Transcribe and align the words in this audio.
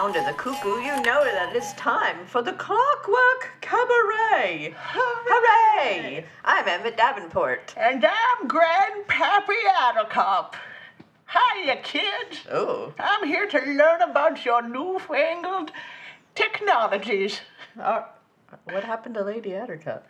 Sound 0.00 0.16
of 0.16 0.24
the 0.24 0.32
cuckoo, 0.32 0.80
you 0.80 0.96
know 1.02 1.24
that 1.24 1.54
it's 1.54 1.74
time 1.74 2.24
for 2.24 2.40
the 2.40 2.54
Clockwork 2.54 3.50
Cabaret. 3.60 4.74
Hooray! 4.74 6.24
I'm 6.42 6.66
Emmett 6.66 6.96
Davenport. 6.96 7.74
And 7.76 8.02
I'm 8.02 8.48
Grandpappy 8.48 9.60
Attercop. 9.78 10.54
Hiya, 11.28 11.82
kids. 11.82 12.46
Oh, 12.50 12.94
I'm 12.98 13.28
here 13.28 13.46
to 13.48 13.58
learn 13.58 14.00
about 14.00 14.42
your 14.42 14.66
newfangled 14.66 15.70
technologies. 16.34 17.42
uh, 17.78 18.04
what 18.64 18.84
happened 18.84 19.16
to 19.16 19.22
Lady 19.22 19.50
Attercop? 19.50 20.04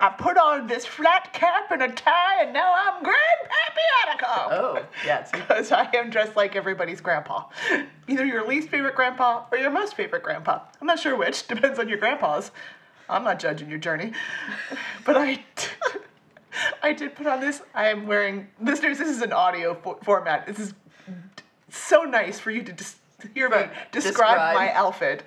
I 0.00 0.08
put 0.10 0.36
on 0.38 0.66
this 0.66 0.86
flat 0.86 1.32
cap 1.32 1.70
and 1.70 1.82
a 1.82 1.88
tie, 1.92 2.42
and 2.42 2.52
now 2.52 2.72
I'm 2.74 3.04
Grandpappy 3.04 3.86
Attercop. 4.06 4.48
Oh, 4.50 4.86
yes. 5.04 5.30
Because 5.30 5.70
I 5.70 5.88
am 5.94 6.10
dressed 6.10 6.34
like 6.36 6.56
everybody's 6.56 7.00
grandpa. 7.00 7.44
Either 8.08 8.24
your 8.24 8.46
least 8.46 8.68
favorite 8.68 8.94
grandpa 8.94 9.44
or 9.52 9.58
your 9.58 9.70
most 9.70 9.94
favorite 9.94 10.22
grandpa. 10.22 10.60
I'm 10.80 10.86
not 10.86 10.98
sure 10.98 11.16
which, 11.16 11.46
depends 11.48 11.78
on 11.78 11.88
your 11.88 11.98
grandpa's. 11.98 12.50
I'm 13.08 13.24
not 13.24 13.38
judging 13.38 13.68
your 13.68 13.78
journey. 13.78 14.12
But 15.04 15.16
I, 15.16 15.44
I 16.82 16.92
did 16.92 17.14
put 17.16 17.26
on 17.26 17.40
this. 17.40 17.60
I 17.74 17.88
am 17.88 18.06
wearing, 18.06 18.46
listeners, 18.60 18.98
this 18.98 19.08
is 19.08 19.20
an 19.20 19.32
audio 19.32 19.74
fo- 19.74 19.98
format. 20.04 20.46
This 20.46 20.58
is 20.60 20.74
so 21.68 22.02
nice 22.04 22.38
for 22.38 22.50
you 22.52 22.62
to 22.62 22.72
just 22.72 22.96
hear 23.34 23.48
me 23.48 23.56
describe, 23.90 23.92
Describe. 23.92 24.54
my 24.54 24.72
outfit. 24.72 25.24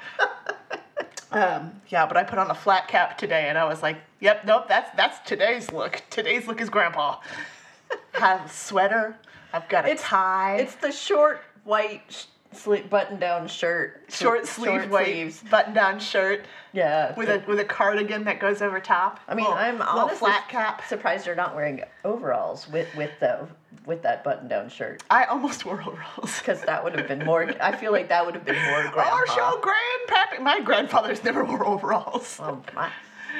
Um, 1.31 1.81
yeah, 1.89 2.05
but 2.05 2.17
I 2.17 2.23
put 2.23 2.39
on 2.39 2.49
a 2.51 2.55
flat 2.55 2.87
cap 2.87 3.17
today, 3.17 3.47
and 3.49 3.57
I 3.57 3.65
was 3.65 3.81
like, 3.81 3.97
"Yep, 4.21 4.45
nope, 4.45 4.65
that's 4.67 4.95
that's 4.95 5.19
today's 5.27 5.71
look. 5.71 6.01
Today's 6.09 6.47
look 6.47 6.61
is 6.61 6.69
grandpa. 6.69 7.19
Have 8.13 8.45
a 8.45 8.49
sweater. 8.49 9.17
I've 9.53 9.67
got 9.69 9.85
a 9.85 9.89
It's- 9.89 10.07
tie. 10.07 10.57
It's 10.57 10.75
the 10.75 10.91
short 10.91 11.41
white 11.63 12.27
sh- 12.55 12.59
sli- 12.65 12.89
button-down 12.89 13.47
shirt. 13.47 14.03
short 14.09 14.45
sleeve 14.47 14.81
short 14.81 14.89
white 14.89 15.05
sleeves. 15.05 15.43
button-down 15.49 15.99
shirt 15.99 16.45
Yeah. 16.73 17.13
with 17.15 17.29
a 17.29 17.43
with 17.47 17.59
a 17.59 17.65
cardigan 17.65 18.23
that 18.25 18.39
goes 18.39 18.61
over 18.61 18.79
top. 18.79 19.19
I 19.27 19.35
mean, 19.35 19.45
Little- 19.45 19.57
I'm 19.59 19.81
honestly 19.81 20.17
flat 20.19 20.47
cap. 20.49 20.83
surprised 20.87 21.25
you're 21.25 21.35
not 21.35 21.55
wearing 21.55 21.83
overalls 22.03 22.67
with 22.69 22.93
with 22.95 23.11
the 23.19 23.47
with 23.85 24.01
that 24.01 24.23
button-down 24.23 24.67
shirt. 24.69 25.03
I 25.11 25.25
almost 25.25 25.63
wore 25.63 25.79
overalls. 25.85 26.39
Because 26.39 26.61
that 26.61 26.83
would 26.83 26.97
have 26.97 27.07
been 27.07 27.23
more. 27.23 27.51
I 27.61 27.75
feel 27.75 27.91
like 27.91 28.09
that 28.09 28.25
would 28.25 28.33
have 28.33 28.43
been 28.45 28.55
more 28.55 28.79
oh, 28.87 28.91
grandpa. 28.91 29.11
Our 29.15 29.27
show, 29.27 29.61
grandpappy. 29.61 30.41
My 30.41 30.59
grandfathers 30.61 31.23
never 31.23 31.43
wore 31.45 31.63
overalls. 31.65 32.37
Well, 32.39 32.63
my, 32.73 32.89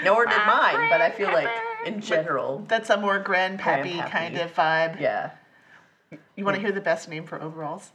nor 0.03 0.25
did 0.25 0.37
My 0.45 0.73
mine, 0.73 0.89
but 0.91 1.01
I 1.01 1.09
feel 1.09 1.31
like 1.31 1.47
in 1.87 1.99
general, 2.01 2.63
That's 2.67 2.89
a 2.91 2.97
more 2.97 3.19
grandpappy 3.23 3.93
Grandpappy. 3.93 4.11
kind 4.11 4.37
of 4.37 4.53
vibe. 4.53 4.99
yeah, 4.99 5.31
You 6.35 6.43
want 6.45 6.55
to 6.55 6.61
hear 6.61 6.71
the 6.71 6.81
best 6.81 7.09
name 7.09 7.25
for 7.25 7.41
overalls? 7.41 7.91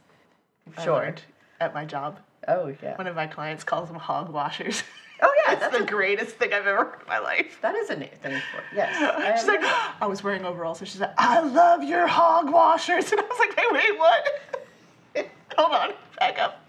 Sure. 0.83 1.15
At 1.59 1.73
my 1.73 1.85
job, 1.85 2.19
Oh 2.47 2.73
yeah. 2.81 2.97
one 2.97 3.07
of 3.07 3.15
my 3.15 3.27
clients 3.27 3.63
calls 3.63 3.87
them 3.89 3.97
hog 3.99 4.29
washers. 4.29 4.83
Oh 5.21 5.31
yeah, 5.45 5.55
That's 5.59 5.77
the 5.77 5.83
a, 5.83 5.85
greatest 5.85 6.37
thing 6.37 6.51
I've 6.53 6.65
ever 6.65 6.83
heard 6.85 7.01
in 7.01 7.07
my 7.07 7.19
life. 7.19 7.59
that 7.61 7.75
is 7.75 7.89
a 7.91 7.95
new 7.95 8.07
thing 8.07 8.41
for 8.51 8.63
yes. 8.75 8.95
I 8.99 9.35
She's 9.37 9.47
like. 9.47 9.59
I 10.01 10.07
was 10.07 10.23
wearing 10.23 10.43
overalls, 10.45 10.79
so 10.79 10.85
she's 10.85 10.99
like, 11.01 11.13
I 11.17 11.39
love 11.41 11.83
your 11.83 12.07
hog 12.07 12.51
washers, 12.51 13.11
and 13.11 13.21
I 13.21 13.23
was 13.25 13.39
like, 13.39 13.55
hey, 13.59 13.65
wait, 13.71 13.99
what? 13.99 15.29
Hold 15.57 15.73
on, 15.73 15.89
back 16.19 16.39
up. 16.39 16.65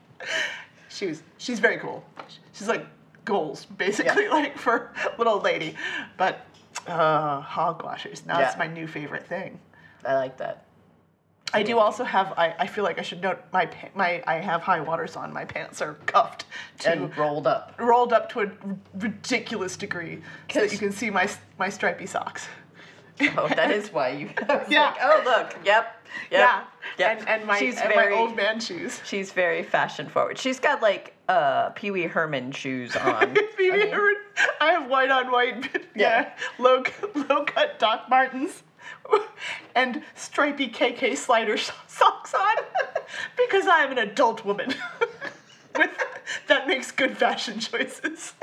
She 0.91 1.07
was, 1.07 1.23
she's 1.39 1.59
very 1.61 1.79
cool. 1.79 2.05
She's 2.53 2.69
like 2.69 2.85
goals, 3.25 3.65
basically, 3.65 4.29
like 4.29 4.59
for 4.59 4.93
little 5.17 5.41
lady, 5.41 5.75
but 6.19 6.45
uh, 6.87 7.41
hog 7.41 7.83
washers. 7.83 8.27
Now 8.27 8.41
it's 8.41 8.53
Yeah. 8.55 8.59
my 8.59 8.67
new 8.67 8.87
favorite 8.87 9.27
thing. 9.27 9.59
I 10.05 10.15
like 10.15 10.37
that. 10.39 10.67
I 11.55 11.63
do 11.63 11.79
also 11.79 12.05
have. 12.05 12.33
I, 12.37 12.55
I 12.59 12.67
feel 12.67 12.85
like 12.85 12.99
I 12.99 13.03
should 13.03 13.21
note 13.23 13.41
my 13.53 13.69
my. 13.95 14.23
I 14.27 14.35
have 14.37 14.63
high 14.63 14.81
waters 14.81 15.17
on. 15.17 15.33
My 15.33 15.45
pants 15.45 15.81
are 15.83 15.95
cuffed 16.07 16.47
to 16.81 16.91
And 16.93 17.17
rolled 17.19 17.47
up. 17.47 17.75
rolled 17.79 18.13
up 18.13 18.31
to 18.33 18.41
a 18.41 18.51
ridiculous 18.95 19.77
degree, 19.77 20.23
so 20.53 20.61
that 20.61 20.73
you 20.73 20.79
can 20.79 20.93
see 20.93 21.11
my 21.11 21.29
my 21.59 21.69
stripy 21.69 22.07
socks. 22.07 22.47
Oh, 23.37 23.47
that 23.49 23.71
is 23.71 23.93
why 23.93 24.09
you. 24.11 24.31
Yeah. 24.69 24.91
Like, 24.91 24.97
oh 25.03 25.23
look. 25.25 25.55
Yep. 25.65 25.65
Yep. 25.65 25.97
Yeah. 26.31 26.65
Yep. 26.99 27.19
And, 27.21 27.29
and 27.29 27.47
my 27.47 27.59
She's 27.59 27.79
and 27.79 27.93
very 27.93 28.13
my 28.15 28.21
old 28.21 28.37
man 28.37 28.59
shoes. 28.59 29.01
She's 29.05 29.33
very 29.33 29.63
fashion 29.63 30.09
forward. 30.09 30.39
She's 30.39 30.59
got 30.59 30.81
like 30.83 31.15
uh 31.29 31.71
Pee 31.71 31.91
Wee 31.91 32.05
Herman 32.05 32.53
shoes 32.53 32.97
on. 32.97 33.35
Phoebe 33.57 33.73
I 33.73 33.77
mean, 33.77 33.91
Herman. 33.93 34.17
I 34.61 34.73
have 34.73 34.89
white 34.91 35.11
on 35.11 35.31
white. 35.31 35.87
Yeah. 35.95 36.33
Low 36.59 36.83
low 37.15 37.45
cut 37.45 37.79
Doc 37.79 38.07
Martens. 38.09 38.63
And 39.75 40.03
stripy 40.15 40.69
KK 40.69 41.17
slider 41.17 41.57
so- 41.57 41.73
socks 41.89 42.35
on 42.35 42.57
because 43.37 43.67
I 43.67 43.81
am 43.81 43.93
an 43.93 43.99
adult 43.99 44.45
woman. 44.45 44.75
With 45.77 45.91
that 46.49 46.69
makes 46.69 46.91
good 46.91 47.17
fashion 47.17 47.59
choices. 47.59 48.35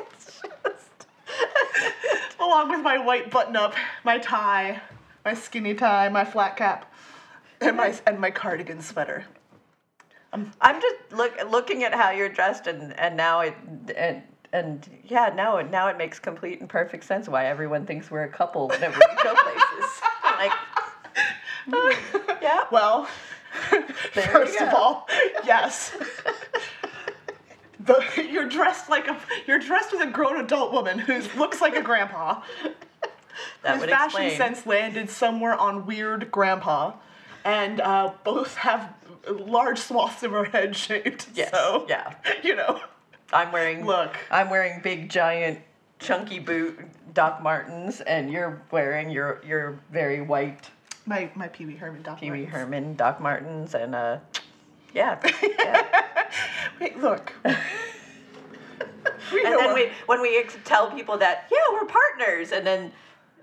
Along 2.40 2.70
with 2.70 2.82
my 2.82 2.98
white 2.98 3.30
button 3.30 3.56
up, 3.56 3.76
my 4.04 4.18
tie, 4.18 4.82
my 5.24 5.34
skinny 5.36 5.76
tie, 5.76 6.10
my 6.10 6.26
flat 6.26 6.58
cap, 6.58 6.92
and 7.62 7.78
my 7.78 7.94
and 8.08 8.20
my 8.20 8.32
cardigan 8.32 8.82
sweater. 8.82 9.26
Um, 10.34 10.52
I'm 10.62 10.82
just 10.82 10.96
look 11.12 11.34
looking 11.50 11.84
at 11.84 11.94
how 11.94 12.12
you're 12.12 12.30
dressed, 12.30 12.68
and 12.68 12.98
and 13.00 13.16
now 13.16 13.42
it 13.42 13.56
and 13.96 14.24
and 14.52 14.90
yeah, 15.04 15.32
now 15.36 15.60
now 15.62 15.88
it 15.88 15.98
makes 15.98 16.20
complete 16.20 16.60
and 16.60 16.70
perfect 16.70 17.04
sense 17.04 17.28
why 17.30 17.46
everyone 17.46 17.86
thinks 17.86 18.10
we're 18.10 18.24
a 18.24 18.30
couple 18.30 18.68
whenever 18.68 18.98
we 18.98 19.24
go 19.24 19.36
places. 19.36 19.59
Like, 20.40 20.52
yeah, 22.42 22.66
Well, 22.72 23.08
first 24.12 24.60
of 24.62 24.74
all, 24.74 25.08
yes. 25.46 25.96
The, 27.80 28.28
you're 28.30 28.48
dressed 28.48 28.90
like 28.90 29.08
a 29.08 29.20
you're 29.48 29.60
dressed 29.60 29.94
as 29.94 30.02
a 30.02 30.08
grown 30.08 30.40
adult 30.40 30.72
woman 30.72 31.00
who 31.00 31.22
looks 31.40 31.62
like 31.62 31.76
a 31.76 31.82
grandpa. 31.82 32.42
that 33.64 33.74
whose 33.74 33.82
would 33.82 33.90
fashion 33.90 34.22
explain. 34.22 34.38
sense 34.38 34.66
landed 34.68 35.10
somewhere 35.10 35.56
on 35.56 35.86
weird 35.86 36.30
grandpa, 36.32 36.94
and 37.44 37.82
uh, 37.82 38.12
both 38.24 38.56
have 38.58 38.94
large 39.30 39.80
swaths 39.80 40.24
of 40.24 40.32
her 40.32 40.46
head 40.46 40.76
shaved. 40.76 41.28
Yes, 41.34 41.52
So 41.52 41.86
yeah. 41.88 42.14
you 42.44 42.56
know. 42.56 42.80
I'm 43.32 43.52
wearing 43.52 43.86
Look. 43.86 44.18
I'm 44.32 44.50
wearing 44.50 44.82
big 44.82 45.10
giant 45.10 45.60
chunky 46.00 46.40
boot 46.40 46.80
Doc 47.14 47.42
Martens, 47.44 48.02
and 48.02 48.32
you're 48.32 48.62
wearing 48.72 49.10
your 49.10 49.42
your 49.46 49.80
very 49.92 50.22
white 50.22 50.70
My 51.06 51.30
my 51.36 51.48
Pee 51.48 51.66
Wee 51.66 51.76
Herman 51.76 52.02
Doc 52.02 52.20
Pee 52.20 52.32
Wee 52.32 52.46
Herman 52.46 52.96
Doc 52.96 53.22
Martens, 53.22 53.76
and 53.76 53.94
uh, 53.94 54.20
yeah, 54.94 55.20
yeah. 55.60 56.30
Wait, 56.80 56.98
look. 57.00 57.34
And 59.32 59.60
then 59.60 59.74
we 59.74 59.92
when 60.08 60.22
we 60.22 60.38
ex- 60.38 60.58
tell 60.66 60.90
people 60.92 61.18
that 61.18 61.48
yeah 61.52 61.58
we're 61.74 61.86
partners 61.86 62.52
and 62.52 62.66
then 62.66 62.92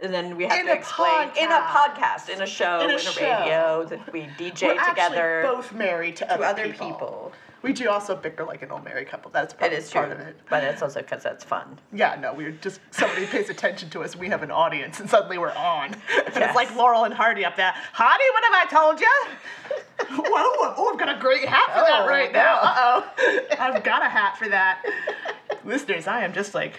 and 0.02 0.12
then 0.12 0.36
we 0.36 0.44
have 0.44 0.58
In 0.60 0.66
to 0.66 0.72
a 0.72 0.74
explain 0.74 1.30
in 1.38 1.50
a 1.50 1.60
podcast 1.60 2.28
in 2.28 2.42
a 2.42 2.46
show 2.46 2.80
In 2.80 2.90
in 2.90 2.90
a 2.92 2.94
a, 2.96 2.98
show. 2.98 3.20
radio 3.20 3.84
that 3.84 4.12
we 4.12 4.22
DJ 4.38 4.74
we're 4.76 4.88
together 4.88 5.42
both 5.44 5.72
married 5.72 6.16
to, 6.16 6.24
to 6.26 6.40
other, 6.40 6.64
people. 6.68 6.86
people. 6.90 7.32
We 7.62 7.72
do 7.72 7.88
also 7.88 8.14
bicker 8.14 8.44
like 8.44 8.62
an 8.62 8.70
old 8.70 8.84
married 8.84 9.08
couple. 9.08 9.30
That's 9.32 9.52
part, 9.52 9.72
It 9.72 9.78
is 9.78 9.90
part 9.90 10.10
true, 10.10 10.14
of 10.20 10.20
it. 10.28 10.36
but 10.48 10.62
it's 10.62 10.82
also 10.82 11.00
because 11.00 11.22
that's 11.24 11.42
fun. 11.42 11.80
Yeah, 11.92 12.16
no, 12.20 12.32
we're 12.32 12.52
just 12.52 12.80
somebody 12.92 13.26
pays 13.26 13.48
attention 13.48 13.90
to 13.90 14.02
us. 14.04 14.14
We 14.14 14.28
have 14.28 14.42
an 14.44 14.52
audience, 14.52 15.00
and 15.00 15.10
suddenly 15.10 15.38
we're 15.38 15.50
on. 15.54 15.94
And 16.26 16.34
Yes. 16.34 16.48
it's 16.48 16.54
like 16.54 16.76
Laurel 16.76 17.04
and 17.04 17.14
Hardy 17.14 17.44
up 17.44 17.56
there. 17.56 17.72
Hardy, 17.92 18.24
what 18.34 18.44
have 18.44 18.52
I 18.54 18.70
told 18.70 19.00
you? 19.00 19.10
Whoa! 20.22 20.74
Oh, 20.76 20.90
I've 20.92 20.98
got 20.98 21.16
a 21.16 21.18
great 21.18 21.48
hat 21.48 21.68
for 21.70 21.80
that 21.80 22.02
Oh, 22.02 22.06
right 22.08 22.30
now. 22.32 22.58
Uh 22.62 22.74
oh. 23.18 23.40
I've 23.58 23.82
got 23.82 24.02
a 24.04 24.08
hat 24.08 24.36
for 24.38 24.48
that. 24.48 24.84
Listeners, 25.64 26.06
I 26.06 26.22
am 26.24 26.32
just 26.32 26.54
like 26.54 26.74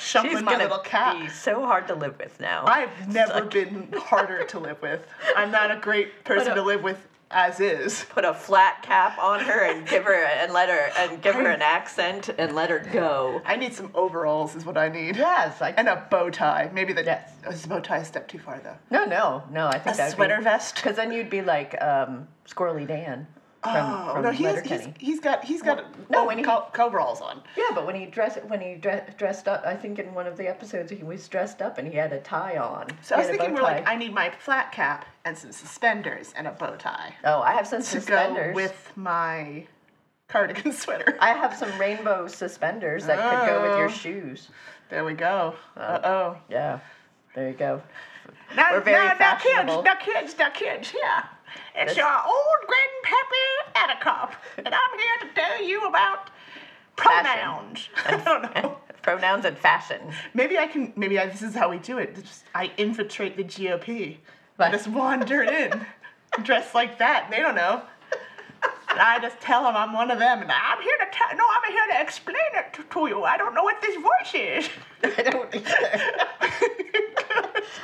shuffling 0.00 0.44
my 0.44 0.56
little 0.56 0.78
cap. 0.78 1.18
be 1.20 1.28
so 1.28 1.64
hard 1.64 1.86
to 1.88 1.94
live 1.94 2.18
with 2.18 2.38
now. 2.40 2.64
I've 2.66 3.08
never 3.08 3.34
like, 3.34 3.50
been 3.50 3.92
harder 3.96 4.44
to 4.44 4.58
live 4.58 4.80
with. 4.82 5.06
I'm 5.36 5.50
not 5.50 5.70
a 5.70 5.76
great 5.80 6.24
person 6.24 6.48
But, 6.48 6.54
to 6.54 6.62
live 6.62 6.82
with 6.82 7.06
as 7.32 7.60
is. 7.60 8.04
put 8.08 8.24
a 8.24 8.34
flat 8.34 8.82
cap 8.82 9.16
on 9.22 9.38
her 9.38 9.64
and 9.70 9.86
give 9.86 10.02
her 10.02 10.24
and 10.24 10.52
let 10.52 10.68
her 10.68 10.90
and 10.98 11.22
give 11.22 11.36
her 11.36 11.48
an 11.48 11.62
accent 11.62 12.28
and 12.28 12.56
let 12.56 12.70
her 12.70 12.80
go. 12.92 13.40
I 13.44 13.54
need 13.54 13.72
some 13.72 13.90
overalls, 13.94 14.56
is 14.56 14.66
what 14.66 14.76
I 14.76 14.88
need. 14.88 15.14
Yes, 15.16 15.62
I 15.62 15.70
And 15.76 15.88
a 15.88 16.06
bow 16.10 16.30
tie. 16.30 16.70
Maybe 16.72 16.92
the 16.92 17.04
Yes. 17.04 17.30
oh, 17.46 17.50
is 17.50 17.66
bow 17.66 17.78
tie 17.78 17.98
a 17.98 18.04
step 18.04 18.26
too 18.26 18.40
far 18.40 18.58
though. 18.64 18.76
no, 18.90 19.04
no, 19.04 19.44
no. 19.50 19.68
I 19.68 19.78
think 19.78 19.96
A 19.98 20.10
sweater 20.10 20.40
vest. 20.40 20.74
Because 20.76 20.96
then 20.96 21.12
you'd 21.12 21.30
be 21.30 21.40
like 21.42 21.80
um, 21.80 22.26
Squirrely 22.48 22.86
Dan 22.88 23.28
from, 23.62 23.74
oh 23.76 24.12
from 24.14 24.22
no, 24.22 24.30
he 24.30 24.44
has, 24.44 24.62
he's, 24.64 24.88
he's 24.98 25.20
got 25.20 25.44
he's 25.44 25.60
got 25.62 25.84
no, 26.10 26.22
oh, 26.22 26.26
when 26.26 26.38
he- 26.38 26.44
co- 26.44 26.66
coveralls 26.72 27.20
on. 27.20 27.42
Yeah, 27.56 27.64
but 27.74 27.84
when 27.86 27.94
he 27.94 28.06
dressed 28.06 28.42
when 28.46 28.60
he 28.60 28.74
dre- 28.76 29.04
dressed 29.18 29.48
up, 29.48 29.62
I 29.66 29.74
think 29.76 29.98
in 29.98 30.14
one 30.14 30.26
of 30.26 30.36
the 30.36 30.48
episodes 30.48 30.90
he 30.90 31.02
was 31.02 31.26
dressed 31.28 31.60
up 31.60 31.76
and 31.78 31.86
he 31.86 31.94
had 31.96 32.12
a 32.12 32.20
tie 32.20 32.56
on. 32.56 32.86
So 33.02 33.16
I 33.16 33.18
was 33.18 33.28
thinking 33.28 33.50
more 33.52 33.62
like. 33.62 33.86
I 33.86 33.96
need 33.96 34.14
my 34.14 34.30
flat 34.30 34.72
cap 34.72 35.04
and 35.24 35.36
some 35.36 35.52
suspenders 35.52 36.32
and 36.36 36.46
a 36.46 36.52
bow 36.52 36.76
tie 36.76 37.14
oh, 37.24 37.40
I 37.42 37.52
have 37.52 37.66
some 37.66 37.82
suspenders. 37.82 38.54
with 38.54 38.92
my 38.96 39.66
cardigan 40.28 40.72
sweater. 40.82 41.18
I 41.20 41.34
have 41.34 41.54
some 41.56 41.76
rainbow 41.78 42.28
suspenders 42.28 43.04
that 43.06 43.18
could 43.18 43.46
go 43.46 43.62
with 43.62 43.76
your 43.78 43.88
Oh. 43.88 43.92
shoes. 43.92 44.48
There 44.88 45.04
we 45.04 45.12
go. 45.14 45.54
Uh 45.76 46.00
oh. 46.02 46.36
Yeah, 46.48 46.80
there 47.34 47.48
you 47.48 47.54
go. 47.54 47.82
Now, 48.54 48.68
We're 48.72 48.80
very 48.80 49.06
now, 49.08 49.16
now, 49.18 49.36
kids, 49.36 49.84
now, 49.84 49.94
kids, 49.96 50.36
now, 50.38 50.50
kids, 50.50 50.90
here. 50.90 51.24
It's 51.74 51.96
your 51.96 52.06
old 52.06 52.60
grandpappy 52.66 53.74
Attercop, 53.74 54.32
and 54.58 54.68
I'm 54.68 54.98
here 54.98 55.28
to 55.28 55.34
tell 55.34 55.62
you 55.62 55.86
about 55.88 56.30
pronouns. 56.96 57.88
I 58.06 58.16
don't 58.16 58.54
know. 58.54 58.76
Pronouns 59.02 59.46
and 59.46 59.56
fashion. 59.56 59.98
Maybe 60.34 60.58
I 60.58 60.66
can. 60.66 60.92
Maybe 60.94 61.18
I, 61.18 61.26
this 61.26 61.40
is 61.40 61.54
how 61.54 61.70
we 61.70 61.78
do 61.78 61.96
it. 61.96 62.16
Just, 62.16 62.44
I 62.54 62.70
infiltrate 62.76 63.34
the 63.36 63.44
GOP. 63.44 64.16
I 64.16 64.18
What? 64.56 64.72
just 64.72 64.88
wander 64.88 65.42
in, 65.42 65.86
dressed 66.42 66.74
like 66.74 66.98
that. 66.98 67.28
They 67.30 67.38
don't 67.38 67.54
know. 67.54 67.82
And 68.90 68.98
I 68.98 69.18
just 69.20 69.40
tell 69.40 69.62
them 69.62 69.76
I'm 69.76 69.92
one 69.92 70.10
of 70.10 70.18
them, 70.18 70.42
and 70.42 70.50
I'm 70.50 70.82
here 70.82 70.96
to 70.98 71.06
tell. 71.16 71.28
No, 71.36 71.44
I'm 71.44 71.72
here 71.72 71.86
to 71.96 72.02
explain 72.02 72.36
it 72.54 72.72
to, 72.74 72.82
to 72.82 73.06
you. 73.06 73.22
I 73.22 73.36
don't 73.36 73.54
know 73.54 73.62
what 73.62 73.80
this 73.80 73.94
voice 73.96 74.34
is. 74.34 74.68
I 75.18 75.22
don't 75.30 75.54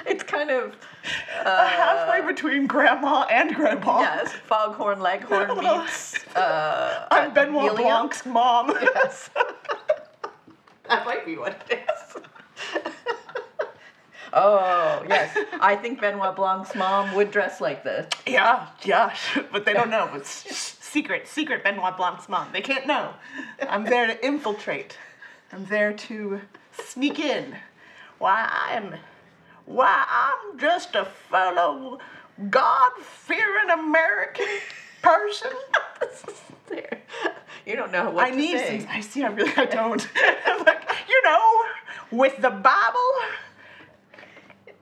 it's 0.07 0.23
kind 0.23 0.51
of 0.51 0.77
uh, 1.45 1.69
Halfway 1.69 2.27
between 2.27 2.67
grandma 2.67 3.27
and 3.31 3.55
grandpa. 3.55 4.01
yes, 4.01 4.33
foghorn 4.33 5.01
leghorn 5.01 5.49
meets 5.59 6.27
uh, 6.37 7.07
I'm 7.11 7.33
Benoit. 7.35 7.77
Blanc's 7.77 8.25
mom. 8.27 8.73
Yes. 8.81 9.31
that 10.89 11.05
might 11.05 11.25
be 11.25 11.37
what 11.37 11.61
it 11.71 11.81
is. 11.89 12.23
oh, 14.33 15.05
yes. 15.09 15.37
I 15.61 15.77
think 15.77 16.01
Benoit 16.01 16.35
Blanc's 16.37 16.75
mom 16.75 17.15
would 17.15 17.31
dress 17.31 17.61
like 17.61 17.85
this. 17.85 18.09
Yeah, 18.27 18.67
yeah, 18.85 19.15
but 19.53 19.65
they 19.65 19.73
don't 19.73 19.91
know. 19.91 20.11
It's 20.15 20.76
secret, 20.97 21.29
secret 21.29 21.63
Benoit 21.63 21.95
Blanc's 21.95 22.27
mom. 22.27 22.49
They 22.55 22.63
can't 22.63 22.87
know. 22.87 23.13
I'm 23.69 23.85
there 23.85 24.07
to 24.07 24.25
infiltrate. 24.25 24.97
I'm 25.53 25.67
there 25.67 25.93
to 25.93 26.41
sneak 26.73 27.19
in. 27.21 27.55
Why 28.17 28.49
I'm, 28.51 28.95
why 29.67 30.07
I'm 30.09 30.59
just 30.59 30.95
a 30.95 31.05
fellow 31.05 31.99
God-fearing 32.49 33.69
American 33.71 34.47
person. 35.03 35.51
There. 36.69 37.01
You 37.65 37.77
don't 37.77 37.93
know 37.93 38.11
what 38.11 38.25
I 38.25 38.31
to 38.31 38.37
need 38.37 38.59
say. 38.59 38.81
some. 38.81 38.89
I 38.91 39.01
see. 39.01 39.23
I 39.23 39.29
really. 39.29 39.53
I 39.57 39.67
don't. 39.67 40.03
Like 40.67 40.83
you 41.09 41.23
know, 41.23 41.63
with 42.11 42.37
the 42.39 42.51
Bible 42.51 43.13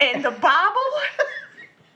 and 0.00 0.24
the 0.24 0.30
Bible, 0.30 0.90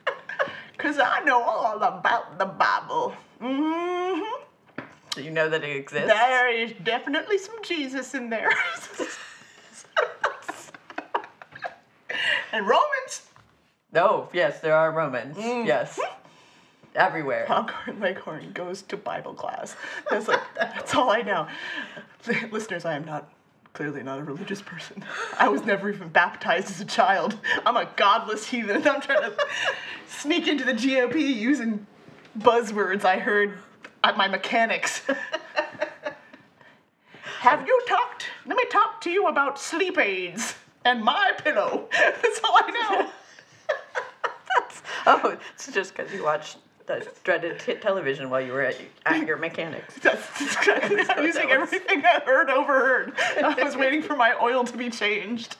because 0.76 0.98
I 0.98 1.20
know 1.24 1.42
all 1.42 1.82
about 1.82 2.38
the 2.38 2.44
Bible. 2.44 3.14
Hmm 3.40 4.20
Do 5.14 5.22
you 5.22 5.30
know 5.30 5.48
that 5.48 5.64
it 5.64 5.76
exists? 5.76 6.08
There 6.08 6.48
is 6.52 6.72
definitely 6.84 7.38
some 7.38 7.62
Jesus 7.62 8.14
in 8.14 8.30
there. 8.30 8.48
and 12.52 12.66
Romans. 12.66 13.22
Oh, 13.94 14.28
yes, 14.32 14.60
there 14.60 14.74
are 14.74 14.92
Romans. 14.92 15.36
Mm. 15.36 15.66
Yes. 15.66 15.98
Everywhere. 16.94 17.46
Foghorn 17.46 18.00
Leghorn 18.00 18.52
goes 18.52 18.82
to 18.82 18.96
Bible 18.96 19.34
class. 19.34 19.76
That's 20.10 20.26
like 20.26 20.40
that's 20.56 20.94
all 20.94 21.10
I 21.10 21.22
know. 21.22 21.46
Listeners, 22.50 22.84
I 22.84 22.94
am 22.94 23.04
not 23.04 23.30
clearly 23.72 24.02
not 24.02 24.18
a 24.18 24.24
religious 24.24 24.60
person. 24.60 25.04
I 25.38 25.48
was 25.48 25.64
never 25.64 25.88
even 25.88 26.08
baptized 26.08 26.70
as 26.70 26.80
a 26.80 26.84
child. 26.84 27.38
I'm 27.64 27.76
a 27.76 27.88
godless 27.96 28.46
heathen. 28.48 28.76
I'm 28.88 29.00
trying 29.00 29.30
to 29.30 29.36
sneak 30.08 30.48
into 30.48 30.64
the 30.64 30.72
GOP 30.72 31.20
using 31.34 31.86
buzzwords 32.38 33.04
I 33.04 33.18
heard 33.18 33.58
at 34.04 34.16
my 34.16 34.28
mechanics. 34.28 35.02
Have 37.40 37.66
you 37.66 37.80
talked? 37.86 38.26
Let 38.46 38.56
me 38.56 38.64
talk 38.70 39.00
to 39.02 39.10
you 39.10 39.26
about 39.28 39.58
sleep 39.60 39.98
aids 39.98 40.54
and 40.84 41.02
my 41.04 41.32
pillow. 41.42 41.88
That's 41.92 42.40
all 42.42 42.56
I 42.56 42.70
know. 42.70 43.10
That's, 44.58 44.82
Oh, 45.06 45.38
it's 45.54 45.72
just 45.72 45.96
because 45.96 46.12
you 46.12 46.24
watched 46.24 46.58
the 46.86 47.06
dreaded 47.22 47.60
t- 47.60 47.74
television 47.74 48.30
while 48.30 48.40
you 48.40 48.52
were 48.52 48.62
at, 48.62 48.76
at 49.06 49.26
your 49.26 49.36
mechanics. 49.36 49.94
That's 50.02 50.40
exactly 50.40 51.00
I'm 51.08 51.24
using 51.24 51.48
that 51.48 51.60
everything 51.60 52.02
I 52.04 52.20
heard 52.24 52.50
overheard. 52.50 53.12
I 53.42 53.62
was 53.62 53.76
waiting 53.76 54.02
for 54.02 54.16
my 54.16 54.34
oil 54.40 54.64
to 54.64 54.76
be 54.76 54.90
changed. 54.90 55.56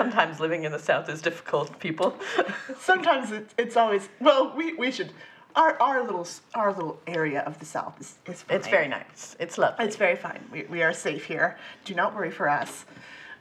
Sometimes 0.00 0.40
living 0.40 0.64
in 0.64 0.72
the 0.72 0.78
South 0.78 1.10
is 1.10 1.20
difficult, 1.20 1.78
people. 1.78 2.14
Sometimes 2.80 3.32
it, 3.32 3.52
it's 3.58 3.76
always 3.76 4.08
well. 4.18 4.50
We, 4.56 4.72
we 4.72 4.90
should 4.90 5.12
our 5.54 5.78
our 5.78 6.02
little 6.02 6.26
our 6.54 6.72
little 6.72 6.98
area 7.06 7.40
of 7.40 7.58
the 7.58 7.66
South 7.66 8.00
is 8.00 8.14
is 8.26 8.40
fine. 8.40 8.56
It's 8.56 8.66
very 8.66 8.88
nice. 8.88 9.36
It's 9.38 9.58
lovely. 9.58 9.84
It's 9.84 9.96
very 9.96 10.16
fine. 10.16 10.42
We, 10.50 10.62
we 10.62 10.82
are 10.82 10.94
safe 10.94 11.26
here. 11.26 11.58
Do 11.84 11.94
not 11.94 12.14
worry 12.14 12.30
for 12.30 12.48
us. 12.48 12.86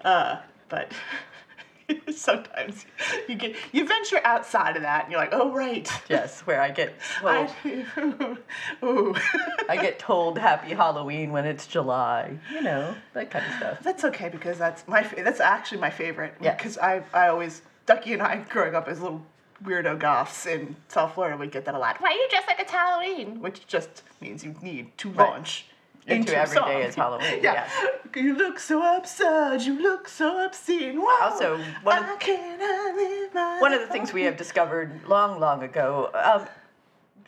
Uh, 0.04 0.42
but 0.68 0.92
sometimes 2.12 2.86
you 3.28 3.36
get 3.36 3.56
you 3.72 3.88
venture 3.88 4.20
outside 4.24 4.76
of 4.76 4.82
that 4.84 5.04
and 5.04 5.12
you're 5.12 5.20
like, 5.22 5.34
oh 5.34 5.52
right. 5.52 5.90
yes, 6.10 6.42
where 6.42 6.62
I 6.62 6.72
get 6.72 6.94
well, 7.24 7.54
I, 7.66 8.38
ooh. 8.84 9.16
I 9.68 9.78
get 9.78 10.00
told 10.00 10.38
Happy 10.38 10.74
Halloween 10.74 11.32
when 11.32 11.46
it's 11.46 11.68
July. 11.68 12.38
You 12.54 12.62
know 12.62 12.96
that 13.14 13.32
kind 13.32 13.46
of 13.46 13.54
stuff. 13.54 13.80
That's 13.84 14.04
okay 14.06 14.30
because 14.30 14.58
that's 14.58 14.88
my 14.88 15.04
that's 15.18 15.40
actually 15.40 15.80
my 15.82 15.90
favorite. 15.90 16.34
Yeah. 16.42 16.56
Because 16.56 16.78
I 16.78 17.04
I 17.14 17.28
always 17.30 17.62
Ducky 17.86 18.14
and 18.14 18.22
I 18.22 18.38
growing 18.50 18.76
up 18.76 18.88
as 18.88 19.02
little 19.02 19.26
weirdo 19.64 20.00
goths 20.00 20.46
in 20.46 20.76
South 20.88 21.14
Florida 21.16 21.36
we 21.36 21.48
get 21.48 21.66
that 21.66 21.76
a 21.76 21.80
lot. 21.80 22.00
Why 22.00 22.10
are 22.10 22.14
you 22.14 22.28
dressed 22.30 22.48
like 22.48 22.60
it's 22.60 22.72
Halloween? 22.72 23.42
Which 23.42 23.68
just 23.68 24.04
means 24.22 24.44
you 24.44 24.56
need 24.62 24.98
to 25.00 25.10
Right. 25.10 25.30
launch 25.30 25.66
Into 26.12 26.34
a 26.36 26.40
every 26.40 26.56
song. 26.56 26.68
day 26.70 26.84
is 26.84 26.96
Halloween, 26.96 27.40
Yeah. 27.44 27.68
You 28.16 28.36
look 28.36 28.60
so 28.60 28.98
absurd. 28.98 29.62
You 29.62 29.80
look 29.82 30.08
so 30.08 30.44
obscene. 30.46 31.02
Wow. 31.02 31.18
Also, 31.22 31.58
one 31.84 32.00
of- 32.04 32.10
I 32.22 32.94
live 32.96 33.34
my 33.34 33.60
One 33.62 33.74
of 33.74 33.82
the 33.82 33.88
things 33.88 34.12
we 34.14 34.24
have 34.24 34.36
discovered 34.38 35.08
long, 35.08 35.40
long 35.40 35.64
ago, 35.64 36.10
um, 36.14 36.48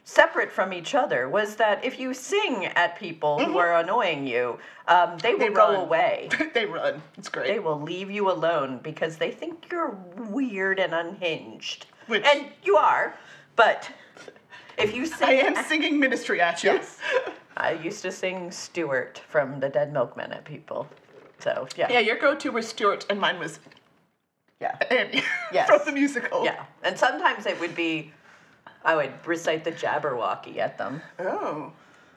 separate 0.04 0.52
from 0.52 0.74
each 0.74 0.96
other, 0.96 1.30
was 1.30 1.56
that 1.58 1.86
if 1.86 2.00
you 2.00 2.14
sing 2.14 2.66
at 2.66 2.98
people 2.98 3.44
who 3.44 3.58
are 3.60 3.78
annoying 3.78 4.26
you, 4.26 4.58
um, 4.88 5.18
they 5.20 5.34
will 5.34 5.40
They 5.40 5.50
go 5.50 5.72
run. 5.74 5.76
away. 5.82 6.30
they 6.54 6.66
run. 6.66 7.02
It's 7.18 7.30
great. 7.30 7.48
They 7.48 7.60
will 7.60 7.80
leave 7.80 8.10
you 8.10 8.30
alone 8.32 8.80
because 8.82 9.18
they 9.18 9.32
think 9.32 9.68
you're 9.72 9.96
weird 10.18 10.80
and 10.80 10.94
unhinged. 10.94 11.86
Which- 12.08 12.26
and 12.26 12.48
you 12.64 12.76
are, 12.78 13.14
but 13.56 13.90
if 14.78 14.96
you 14.96 15.06
sing. 15.06 15.28
I 15.28 15.34
am 15.34 15.56
singing 15.66 16.00
ministry 16.00 16.42
at 16.42 16.64
you. 16.64 16.72
Yes. 16.72 16.98
I 17.58 17.74
used 17.74 18.02
to 18.04 18.12
sing 18.12 18.52
Stuart 18.52 19.22
from 19.28 19.60
the 19.60 19.70
Dead 19.70 19.92
Milkmen 19.94 20.32
at 20.32 20.46
people. 20.46 20.88
So, 21.40 21.68
yeah. 21.76 21.92
Yeah, 21.92 22.00
your 22.00 22.18
go-to 22.18 22.52
was 22.52 22.68
Stuart, 22.68 23.06
and 23.10 23.20
mine 23.20 23.40
was 23.40 23.60
Yeah. 24.60 24.76
Annie 24.92 25.24
Yes. 25.52 25.68
from 25.70 25.80
the 25.86 25.92
musical. 25.92 26.46
Yeah. 26.46 26.66
And 26.84 26.98
sometimes 26.98 27.46
it 27.46 27.60
would 27.60 27.76
be, 27.76 28.12
I 28.86 28.96
would 28.96 29.12
recite 29.26 29.64
the 29.64 29.72
Jabberwocky 29.72 30.58
at 30.58 30.78
them. 30.78 31.02
Oh. 31.20 31.72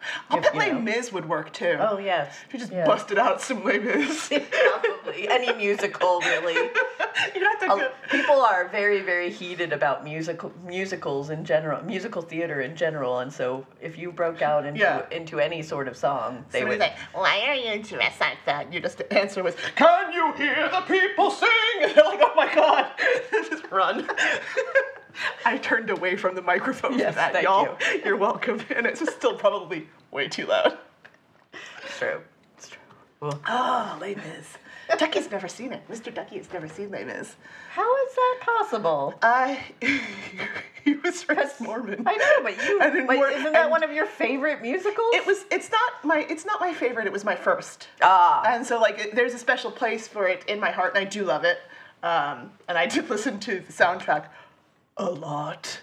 I'll 0.30 0.38
If, 0.38 0.44
bet 0.44 0.54
you 0.54 0.60
Les 0.60 0.72
know. 0.72 0.80
Mis 0.80 1.12
would 1.12 1.28
work 1.28 1.52
too. 1.52 1.76
Oh, 1.80 1.98
yes. 1.98 2.34
If 2.48 2.54
you 2.54 2.58
just 2.60 2.72
yeah. 2.72 2.86
busted 2.86 3.18
out 3.18 3.40
some 3.40 3.64
Les 3.64 3.78
Mis. 3.80 4.28
Probably. 4.28 5.28
Any 5.28 5.52
musical, 5.54 6.20
really. 6.20 6.54
you 6.54 7.42
have 7.44 7.60
to 7.60 7.66
go. 7.68 7.90
People 8.10 8.40
are 8.40 8.68
very, 8.68 9.00
very 9.00 9.30
heated 9.30 9.72
about 9.72 10.04
musical 10.04 10.52
musicals 10.64 11.30
in 11.30 11.44
general, 11.44 11.82
musical 11.84 12.22
theater 12.22 12.60
in 12.62 12.74
general, 12.76 13.20
and 13.20 13.32
so 13.32 13.66
if 13.80 13.96
you 13.98 14.10
broke 14.12 14.42
out 14.42 14.66
into 14.66 14.80
Yeah. 14.80 15.02
into 15.10 15.40
any 15.40 15.62
sort 15.62 15.88
of 15.88 15.96
song, 15.96 16.44
they 16.50 16.60
Somebody's 16.60 16.80
would. 16.80 16.84
like, 16.88 16.98
why 17.12 17.44
are 17.48 17.54
you 17.54 17.82
dressed 17.82 18.20
like 18.20 18.38
that? 18.46 18.72
Your 18.72 18.82
just 18.82 19.02
answer 19.10 19.42
was, 19.42 19.54
can 19.76 20.12
you 20.12 20.32
hear 20.34 20.68
the 20.70 20.80
people 20.82 21.30
sing? 21.30 21.48
And 21.82 21.94
they're 21.94 22.04
like, 22.04 22.20
oh 22.22 22.32
my 22.36 22.52
god. 22.54 22.90
just 23.50 23.70
run. 23.70 24.08
I 25.44 25.58
turned 25.58 25.90
away 25.90 26.16
from 26.16 26.34
the 26.34 26.42
microphone 26.42 26.98
Yes, 26.98 27.14
for 27.14 27.16
that, 27.20 27.32
thank 27.32 27.44
y'all. 27.44 27.76
you. 28.04 28.12
are 28.12 28.16
welcome. 28.16 28.60
And 28.74 28.86
it's 28.86 29.00
still 29.14 29.36
probably 29.36 29.88
way 30.10 30.28
too 30.28 30.46
loud. 30.46 30.78
It's 31.84 31.98
true. 31.98 32.20
It's 32.56 32.68
true. 32.68 32.78
Well, 33.20 33.40
Oh, 33.48 33.98
Les 34.00 34.14
Mis. 34.16 34.58
Ducky's 34.98 35.30
never 35.30 35.48
seen 35.48 35.72
it. 35.72 35.82
Mr. 35.88 36.12
Ducky 36.14 36.36
has 36.36 36.52
never 36.52 36.68
seen 36.68 36.90
Les 36.90 37.04
Mis. 37.04 37.36
how 37.70 37.96
is 38.06 38.14
that 38.14 38.38
possible? 38.42 39.14
I. 39.22 39.58
he 40.84 40.94
was 40.96 41.26
raised 41.28 41.58
Mormon. 41.60 42.02
I 42.06 42.16
know, 42.16 42.42
but 42.42 42.56
you. 42.68 42.80
And 42.80 42.94
then 42.94 43.06
but 43.06 43.16
more- 43.16 43.30
isn't 43.30 43.52
that 43.52 43.62
and- 43.62 43.70
one 43.70 43.82
of 43.82 43.92
your 43.92 44.04
favorite 44.06 44.60
musicals? 44.60 45.14
It 45.14 45.26
was. 45.26 45.46
It's 45.50 45.70
not 45.70 46.04
my. 46.04 46.26
It's 46.28 46.44
not 46.44 46.60
my 46.60 46.74
favorite. 46.74 47.06
It 47.06 47.12
was 47.12 47.24
my 47.24 47.34
first. 47.34 47.88
Ah. 48.02 48.42
And 48.46 48.64
so 48.66 48.78
like, 48.78 48.98
it, 48.98 49.14
there's 49.14 49.32
a 49.34 49.38
special 49.38 49.70
place 49.70 50.06
for 50.06 50.28
it 50.28 50.44
in 50.48 50.60
my 50.60 50.70
heart, 50.70 50.94
and 50.94 51.04
I 51.06 51.08
do 51.08 51.24
love 51.24 51.44
it. 51.44 51.58
Um, 52.02 52.52
and 52.68 52.76
I 52.76 52.84
did 52.86 53.08
listen 53.08 53.40
to 53.40 53.60
the 53.60 53.72
soundtrack 53.72 54.26
a 54.96 55.10
lot. 55.10 55.80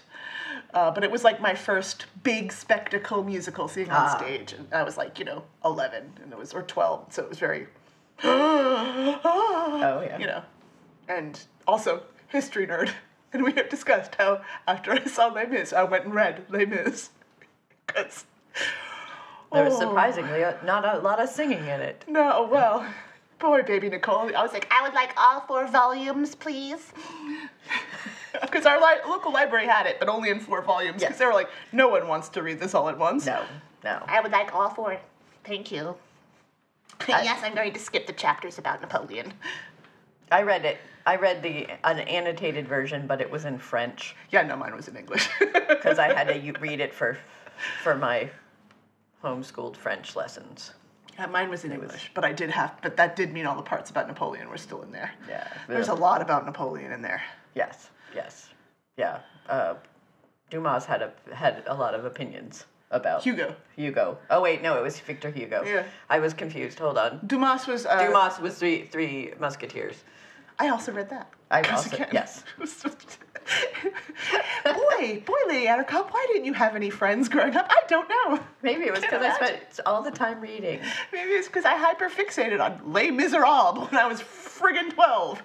Uh, 0.74 0.90
but 0.90 1.04
it 1.04 1.10
was 1.10 1.22
like 1.24 1.40
my 1.40 1.54
first 1.54 2.06
big 2.22 2.52
spectacle 2.52 3.22
musical 3.22 3.68
seeing 3.68 3.90
on 3.90 3.96
Ah. 4.06 4.16
stage, 4.16 4.52
and 4.54 4.66
I 4.72 4.82
was 4.82 4.96
like, 4.96 5.18
you 5.18 5.24
know, 5.24 5.42
11, 5.64 6.12
and 6.22 6.32
it 6.32 6.38
was 6.38 6.54
or 6.54 6.62
12, 6.62 7.12
so 7.12 7.22
it 7.22 7.28
was 7.28 7.38
very. 7.38 7.66
oh 8.24 10.02
yeah. 10.06 10.18
You 10.18 10.26
know, 10.26 10.42
and 11.08 11.38
also 11.66 12.02
history 12.28 12.66
nerd, 12.66 12.90
and 13.32 13.42
we 13.44 13.52
have 13.52 13.68
discussed 13.68 14.14
how 14.16 14.40
after 14.66 14.92
I 14.92 15.04
saw 15.04 15.26
Les 15.26 15.46
Mis, 15.46 15.72
I 15.72 15.82
went 15.84 16.04
and 16.04 16.14
read 16.14 16.44
Les 16.48 16.64
Mis, 16.66 17.10
because. 17.86 18.24
there 19.52 19.64
was 19.64 19.74
Oh. 19.74 19.80
surprisingly 19.80 20.40
not 20.64 20.84
a 20.86 20.98
lot 21.00 21.20
of 21.20 21.28
singing 21.28 21.66
in 21.66 21.80
it. 21.80 22.04
No, 22.08 22.48
well, 22.50 22.86
boy, 23.38 23.62
baby 23.62 23.90
Nicole, 23.90 24.34
I 24.34 24.42
was 24.42 24.52
like, 24.54 24.66
I 24.70 24.80
would 24.82 24.94
like 24.94 25.12
all 25.18 25.40
four 25.42 25.66
volumes, 25.66 26.34
please. 26.34 26.92
Because 28.42 28.66
our 28.66 28.80
li- 28.80 29.00
local 29.06 29.32
library 29.32 29.66
had 29.66 29.86
it, 29.86 29.98
but 29.98 30.08
only 30.08 30.30
in 30.30 30.40
four 30.40 30.62
volumes. 30.62 31.00
Because 31.00 31.10
Yes. 31.14 31.18
they 31.18 31.26
were 31.26 31.32
like, 31.34 31.48
no 31.72 31.88
one 31.88 32.08
wants 32.08 32.28
to 32.30 32.42
read 32.42 32.58
this 32.60 32.74
all 32.74 32.88
at 32.88 32.98
once. 32.98 33.26
No, 33.26 33.44
no. 33.84 34.02
I 34.06 34.20
would 34.20 34.32
like 34.32 34.54
all 34.54 34.70
four. 34.70 34.98
Thank 35.44 35.70
you. 35.72 35.96
yes, 37.08 37.40
I'm 37.42 37.54
going 37.54 37.72
to 37.72 37.78
skip 37.80 38.06
the 38.06 38.12
chapters 38.12 38.58
about 38.58 38.80
Napoleon. 38.80 39.32
I 40.30 40.42
read 40.42 40.64
it. 40.64 40.78
I 41.04 41.16
read 41.16 41.42
the 41.42 41.66
an 41.84 41.98
annotated 42.00 42.68
version, 42.68 43.06
but 43.08 43.20
it 43.20 43.28
was 43.30 43.44
in 43.44 43.58
French 43.58 44.14
Yeah, 44.30 44.42
no, 44.42 44.56
mine 44.56 44.74
was 44.76 44.86
in 44.88 44.96
English. 44.96 45.28
because 45.68 45.98
I 45.98 46.12
had 46.12 46.28
to 46.28 46.52
read 46.60 46.80
it 46.80 46.94
for 46.94 47.18
for 47.82 47.94
my 47.96 48.30
homeschooled 49.22 49.76
French 49.76 50.14
lessons. 50.16 50.72
yeah, 51.18 51.26
mine 51.26 51.50
was 51.50 51.64
in 51.64 51.72
English, 51.72 52.10
but 52.14 52.24
I 52.24 52.32
did 52.32 52.50
have, 52.50 52.76
but 52.82 52.96
that 52.96 53.16
did 53.16 53.32
mean 53.32 53.46
all 53.46 53.56
the 53.56 53.62
parts 53.62 53.90
about 53.90 54.06
Napoleon 54.08 54.48
were 54.48 54.56
still 54.58 54.82
in 54.82 54.92
there. 54.92 55.10
Yeah. 55.28 55.46
There's 55.68 55.88
a 55.88 55.94
lot 55.94 56.22
about 56.22 56.46
Napoleon 56.46 56.92
in 56.92 57.02
there. 57.02 57.22
Yes. 57.54 57.90
Yes. 58.14 58.48
Yeah. 58.96 59.20
Uh, 59.48 59.74
Dumas 60.50 60.84
had 60.84 61.02
a 61.02 61.12
had 61.34 61.62
a 61.66 61.74
lot 61.74 61.94
of 61.94 62.04
opinions 62.04 62.66
about 62.90 63.22
Hugo. 63.22 63.56
Hugo. 63.76 64.18
Oh 64.30 64.42
wait, 64.42 64.62
no, 64.62 64.76
it 64.78 64.82
was 64.82 65.00
Victor 65.00 65.30
Hugo. 65.30 65.62
Yeah. 65.64 65.84
I 66.10 66.18
was 66.18 66.34
confused. 66.34 66.78
Hold 66.78 66.98
on. 66.98 67.20
Dumas 67.26 67.66
was. 67.66 67.86
Uh, 67.86 67.98
Dumas 68.06 68.38
was 68.38 68.58
three 68.58 68.84
three 68.86 69.32
musketeers. 69.40 70.04
I 70.58 70.68
also 70.68 70.92
read 70.92 71.08
that. 71.10 71.30
I 71.50 71.62
also- 71.62 71.96
again- 71.96 72.10
yes. 72.12 72.44
boy, 74.64 75.22
boy, 75.26 75.34
Lady 75.48 75.66
Attercop, 75.66 76.10
why 76.10 76.26
didn't 76.32 76.44
you 76.44 76.52
have 76.52 76.76
any 76.76 76.90
friends 76.90 77.28
growing 77.28 77.56
up? 77.56 77.66
I 77.70 77.80
don't 77.88 78.08
know. 78.08 78.40
Maybe 78.62 78.84
it 78.84 78.92
was 78.92 79.00
because 79.02 79.22
I 79.24 79.34
spent 79.34 79.80
all 79.86 80.02
the 80.02 80.10
time 80.10 80.40
reading. 80.40 80.80
Maybe 81.12 81.30
it's 81.32 81.48
because 81.48 81.64
I 81.64 81.76
hyperfixated 81.76 82.60
on 82.60 82.92
Les 82.92 83.10
Miserables 83.10 83.90
when 83.90 84.00
I 84.00 84.06
was 84.06 84.20
friggin' 84.20 84.92
12. 84.92 85.42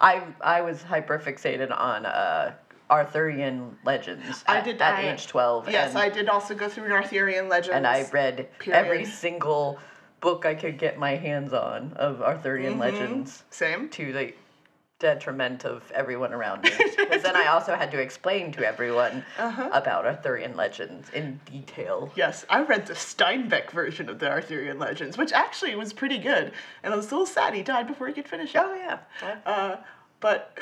I 0.00 0.22
I 0.40 0.60
was 0.60 0.78
hyperfixated 0.82 1.76
on 1.76 2.06
uh, 2.06 2.54
Arthurian 2.90 3.76
legends 3.84 4.44
I 4.46 4.58
at, 4.58 4.64
did- 4.64 4.80
at 4.82 4.94
I- 4.96 5.12
age 5.12 5.26
twelve. 5.26 5.68
Yes, 5.70 5.90
and, 5.90 5.98
I 5.98 6.08
did 6.08 6.28
also 6.28 6.54
go 6.54 6.68
through 6.68 6.84
an 6.86 6.92
Arthurian 6.92 7.48
legends. 7.48 7.74
and 7.76 7.86
I 7.86 8.08
read 8.12 8.48
every 8.70 9.04
single 9.04 9.78
book 10.20 10.46
I 10.46 10.54
could 10.54 10.78
get 10.78 10.98
my 10.98 11.16
hands 11.16 11.52
on 11.52 11.92
of 11.94 12.22
Arthurian 12.22 12.72
Mm-hmm. 12.74 12.80
legends. 12.80 13.42
Same. 13.50 13.88
to 13.90 14.12
the 14.12 14.32
detriment 14.98 15.64
of 15.64 15.90
everyone 15.92 16.32
around 16.32 16.62
me. 16.62 16.70
Because 16.96 17.22
then 17.22 17.36
I 17.36 17.48
also 17.48 17.74
had 17.74 17.90
to 17.90 17.98
explain 18.00 18.50
to 18.52 18.66
everyone 18.66 19.24
Uh-huh. 19.38 19.68
about 19.72 20.06
Arthurian 20.06 20.56
legends 20.56 21.10
in 21.10 21.40
detail. 21.44 22.10
Yes, 22.16 22.44
I 22.48 22.62
read 22.62 22.86
the 22.86 22.94
Steinbeck 22.94 23.70
version 23.70 24.08
of 24.08 24.18
the 24.18 24.28
Arthurian 24.30 24.78
legends, 24.78 25.18
which 25.18 25.32
actually 25.32 25.74
was 25.76 25.92
pretty 25.92 26.18
good. 26.18 26.52
And 26.82 26.92
I 26.92 26.96
was 26.96 27.06
a 27.06 27.10
little 27.10 27.26
sad 27.26 27.54
he 27.54 27.62
died 27.62 27.86
before 27.86 28.06
he 28.08 28.14
could 28.14 28.28
finish 28.28 28.54
it. 28.54 28.62
Oh 28.64 28.74
yeah. 28.74 28.98
Uh, 29.44 29.76
but, 30.20 30.58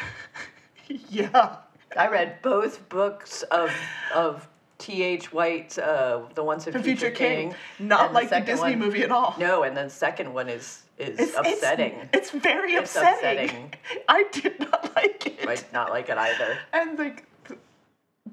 yeah. 1.08 1.56
I 1.96 2.08
read 2.08 2.40
both 2.42 2.88
books 2.88 3.42
of 3.44 3.70
of 4.14 4.48
T.H. 4.82 5.32
White, 5.32 5.78
uh, 5.78 6.22
The 6.34 6.42
Once 6.42 6.66
and 6.66 6.74
The 6.74 6.82
Future, 6.82 7.06
Future 7.06 7.14
King. 7.16 7.50
King. 7.50 7.88
Not 7.88 8.06
and 8.06 8.14
like 8.14 8.24
the 8.30 8.36
second 8.36 8.46
Disney 8.46 8.70
one- 8.70 8.78
movie 8.80 9.02
at 9.04 9.12
all. 9.12 9.34
No, 9.38 9.62
and 9.62 9.76
the 9.76 9.88
second 9.88 10.34
one 10.34 10.48
is 10.48 10.82
is 10.98 11.18
It's, 11.18 11.36
upsetting. 11.36 11.92
It's, 12.12 12.28
it's 12.28 12.30
very 12.30 12.74
It's 12.74 12.94
upsetting. 12.96 13.44
upsetting. 13.48 13.74
I 14.08 14.24
did 14.32 14.58
not 14.60 14.94
like 14.96 15.26
it. 15.26 15.48
I 15.48 15.54
did 15.56 15.72
not 15.72 15.90
like 15.90 16.08
it 16.08 16.18
either. 16.18 16.58
And 16.72 16.98
like, 16.98 17.24
th- 17.48 17.60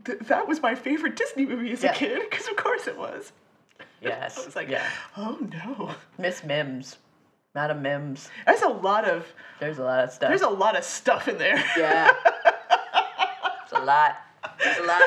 th- 0.06 0.20
that 0.28 0.48
was 0.48 0.62
my 0.62 0.76
favorite 0.76 1.16
Disney 1.16 1.46
movie 1.46 1.72
as 1.72 1.84
Yeah. 1.84 1.92
a 1.92 1.96
kid, 1.96 2.22
because 2.30 2.48
of 2.48 2.56
course 2.58 2.88
it 2.88 2.98
was. 2.98 3.32
Yes. 4.02 4.38
I 4.42 4.46
was 4.46 4.56
like, 4.56 4.70
yeah. 4.70 4.86
oh 5.18 5.38
no. 5.54 5.92
Miss 6.18 6.44
Mims. 6.44 6.98
Madam 7.56 7.82
Mims. 7.82 8.30
There's 8.46 8.62
a 8.62 8.68
lot 8.70 9.06
of 9.06 9.26
There's 9.60 9.80
a 9.80 9.84
lot 9.84 10.04
of 10.04 10.12
stuff. 10.12 10.30
there's 10.30 10.42
a 10.42 10.50
lot 10.50 10.78
of 10.78 10.84
stuff 10.84 11.28
in 11.28 11.38
there. 11.38 11.64
Yeah. 11.78 12.12
it's 13.64 13.74
a 13.74 13.80
lot. 13.84 14.18
It's 14.60 14.80
a 14.80 14.84
lot. 14.84 15.02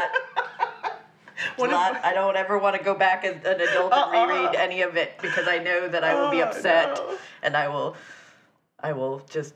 It's 1.50 1.56
One 1.58 1.70
a 1.70 1.72
of 1.74 1.78
lot. 1.80 1.92
my- 1.94 2.08
I 2.10 2.12
don't 2.14 2.36
ever 2.36 2.58
want 2.58 2.76
to 2.76 2.82
go 2.82 2.94
back 2.94 3.24
as 3.24 3.36
an 3.44 3.60
adult 3.60 3.92
and 3.92 4.14
Uh-uh. 4.14 4.26
reread 4.26 4.54
any 4.56 4.82
of 4.82 4.96
it 4.96 5.12
because 5.20 5.46
I 5.48 5.58
know 5.58 5.88
that 5.88 6.04
I 6.04 6.14
will 6.14 6.30
be 6.30 6.42
Oh, 6.42 6.46
upset 6.46 6.96
no. 6.96 7.18
and 7.42 7.56
I 7.56 7.68
will, 7.68 7.96
I 8.80 8.92
will 8.92 9.20
just 9.30 9.54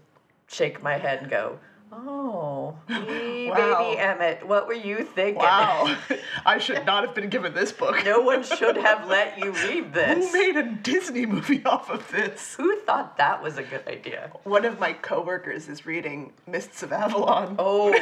shake 0.48 0.82
my 0.82 0.96
head 0.98 1.22
and 1.22 1.30
go, 1.30 1.58
"Oh, 1.92 2.76
Wow. 2.88 3.04
baby 3.06 3.98
Emmett, 3.98 4.46
what 4.46 4.66
were 4.66 4.74
you 4.74 5.04
thinking? 5.04 5.36
Wow. 5.42 5.96
I 6.46 6.58
should 6.58 6.84
not 6.86 7.04
have 7.04 7.14
been 7.14 7.28
given 7.28 7.54
this 7.54 7.72
book. 7.72 8.04
no 8.04 8.20
one 8.20 8.42
should 8.42 8.76
have 8.76 9.06
let 9.08 9.38
you 9.38 9.52
read 9.52 9.92
this. 9.92 10.32
Who 10.32 10.38
made 10.52 10.56
a 10.56 10.62
Disney 10.72 11.26
movie 11.26 11.64
off 11.64 11.90
of 11.90 12.08
this? 12.10 12.54
Who 12.56 12.76
thought 12.80 13.16
that 13.18 13.42
was 13.42 13.56
a 13.58 13.62
good 13.62 13.86
idea? 13.88 14.30
One 14.44 14.64
of 14.64 14.78
my 14.78 14.92
coworkers 14.92 15.68
is 15.68 15.86
reading 15.86 16.32
Mists 16.46 16.82
of 16.82 16.92
Avalon. 16.92 17.56
Oh. 17.58 17.92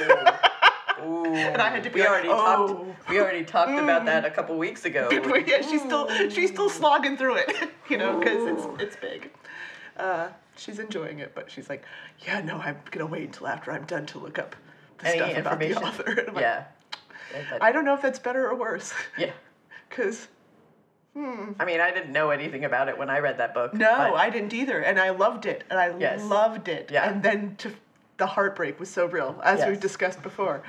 Ooh. 1.05 1.27
And 1.27 1.61
I 1.61 1.69
had 1.71 1.83
to 1.85 1.91
be 1.91 1.97
we 1.97 2.01
like, 2.01 2.11
already 2.11 2.29
"Oh." 2.31 2.69
talked. 2.87 3.09
We 3.09 3.21
already 3.21 3.45
talked 3.45 3.71
about 3.71 4.05
that 4.07 4.25
a 4.25 4.31
couple 4.31 4.57
weeks 4.57 4.85
ago. 4.85 5.09
But 5.29 5.47
yeah, 5.49 5.61
she's 5.63 5.81
still 5.83 6.09
she's 6.31 6.51
still 6.51 6.69
slogging 6.71 7.17
through 7.17 7.37
it, 7.37 7.53
you 7.89 7.97
know, 7.99 8.19
because 8.19 8.47
it's 8.49 8.83
it's 8.83 8.97
big. 8.97 9.31
Uh, 9.97 10.29
she's 10.57 10.79
enjoying 10.79 11.19
it, 11.21 11.35
but 11.35 11.51
she's 11.51 11.69
like, 11.69 11.85
yeah, 12.27 12.41
no, 12.41 12.57
I'm 12.57 12.77
gonna 12.91 13.07
wait 13.07 13.25
until 13.25 13.47
after 13.47 13.71
I'm 13.73 13.85
done 13.85 14.07
to 14.07 14.19
look 14.19 14.39
up 14.39 14.57
the 14.99 15.09
Any 15.09 15.19
stuff 15.19 15.37
about 15.39 15.59
the 15.61 15.75
author. 15.75 16.05
And 16.19 16.29
I'm 16.29 16.35
like, 16.35 16.43
Yeah. 16.43 16.65
I 17.61 17.73
don't 17.73 17.85
know 17.85 17.95
if 17.95 18.03
that's 18.03 18.19
better 18.19 18.49
or 18.49 18.55
worse, 18.55 18.93
yeah. 19.19 19.33
because 19.89 20.29
Hmm. 21.15 21.53
I 21.61 21.65
mean, 21.65 21.81
I 21.81 21.93
didn't 21.93 22.11
know 22.13 22.31
anything 22.31 22.65
about 22.65 22.89
it 22.89 22.99
when 22.99 23.09
I 23.09 23.21
read 23.21 23.39
that 23.39 23.55
book. 23.55 23.73
no, 23.73 23.87
but- 23.97 24.15
I 24.15 24.31
didn't 24.31 24.53
either, 24.53 24.81
and 24.81 24.99
I 24.99 25.11
loved 25.11 25.47
it, 25.47 25.63
and 25.71 25.79
I 25.79 25.97
Yes. 25.97 26.21
loved 26.25 26.67
it, 26.67 26.91
Yeah. 26.91 27.09
and 27.09 27.23
then 27.23 27.55
to 27.59 27.71
the 28.17 28.27
heartbreak 28.27 28.81
was 28.81 28.91
so 28.91 29.07
real, 29.07 29.41
as 29.45 29.61
Yes. 29.61 29.69
we've 29.69 29.81
discussed 29.81 30.23
before. 30.23 30.63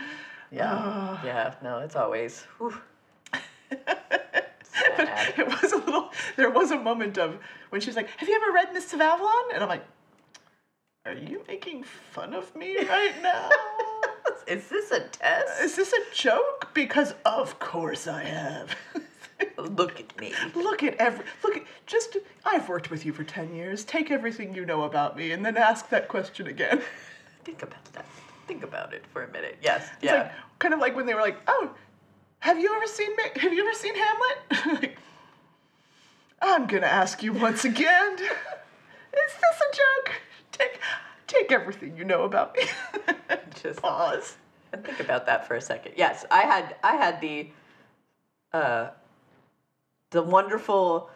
Yeah. 0.52 0.72
Ah. 0.72 1.22
yeah. 1.26 1.56
No, 1.64 1.80
it's 1.80 1.96
always. 1.96 2.46
whew. 2.58 2.76
But 4.98 5.10
it 5.38 5.48
was 5.48 5.72
a 5.72 5.78
little. 5.78 6.12
There 6.36 6.50
was 6.50 6.72
a 6.72 6.78
moment 6.78 7.18
of 7.18 7.38
when 7.70 7.82
she's 7.82 7.96
like, 7.96 8.10
"Have 8.18 8.28
you 8.30 8.36
ever 8.36 8.54
read 8.54 8.74
Mists 8.74 8.94
of 8.94 9.02
Avalon?" 9.02 9.44
And 9.54 9.64
I'm 9.64 9.70
like, 9.70 9.86
"Are 11.06 11.14
you 11.14 11.44
making 11.48 11.84
fun 11.84 12.34
of 12.34 12.54
me 12.56 12.78
right 12.78 13.22
now? 13.22 13.50
Is 14.48 14.68
this 14.68 14.92
a 14.92 15.00
test? 15.00 15.62
Is 15.62 15.76
this 15.76 15.92
a 15.94 16.14
joke? 16.14 16.70
Because 16.74 17.16
of 17.26 17.58
course 17.60 18.08
I 18.08 18.24
have. 18.24 18.76
Look 19.58 20.00
at 20.00 20.20
me. 20.20 20.34
look 20.54 20.82
at 20.84 20.96
every. 20.96 21.26
Look 21.44 21.58
at 21.58 21.64
just. 21.86 22.16
I've 22.46 22.70
worked 22.70 22.90
with 22.90 23.06
you 23.06 23.12
for 23.12 23.24
ten 23.24 23.54
years. 23.54 23.84
Take 23.84 24.12
everything 24.12 24.54
you 24.54 24.66
know 24.66 24.84
about 24.84 25.18
me, 25.18 25.32
and 25.32 25.46
then 25.46 25.58
ask 25.58 25.90
that 25.90 26.08
question 26.08 26.48
again. 26.48 26.82
Think 27.44 27.64
about 27.64 27.84
that. 27.94 28.06
Think 28.48 28.64
about 28.64 28.94
it 28.94 29.04
for 29.12 29.24
a 29.24 29.32
minute. 29.32 29.58
Yes. 29.62 29.90
It's 29.96 30.04
yeah. 30.04 30.14
like 30.14 30.32
kind 30.60 30.74
of 30.74 30.80
like 30.80 30.96
when 30.96 31.06
they 31.06 31.14
were 31.14 31.22
like, 31.22 31.38
"Oh, 31.48 31.72
have 32.40 32.60
you 32.60 32.74
ever 32.76 32.88
seen 32.88 33.12
Have 33.36 33.54
you 33.54 33.62
ever 33.62 33.74
seen 33.74 33.96
Hamlet?" 33.96 34.82
like, 34.82 34.98
I'm 36.42 36.68
gonna 36.68 36.86
ask 36.86 37.24
you 37.24 37.34
once 37.34 37.66
again. 37.66 38.14
Is 38.20 39.34
this 39.34 39.62
a 39.62 39.76
joke? 39.76 40.16
Take 40.52 40.80
take 41.28 41.52
everything 41.52 41.98
you 41.98 42.04
know 42.04 42.24
about 42.24 42.56
me. 42.56 42.64
Just 43.64 43.82
Pause. 43.82 44.38
and 44.72 44.84
think 44.86 45.00
about 45.00 45.26
that 45.26 45.48
for 45.48 45.56
a 45.56 45.62
second. 45.62 45.94
Yes, 45.98 46.26
I 46.30 46.42
had 46.42 46.76
I 46.84 46.96
had 46.96 47.22
the 47.22 47.50
uh 48.54 48.90
the 50.12 50.22
wonderful 50.22 51.10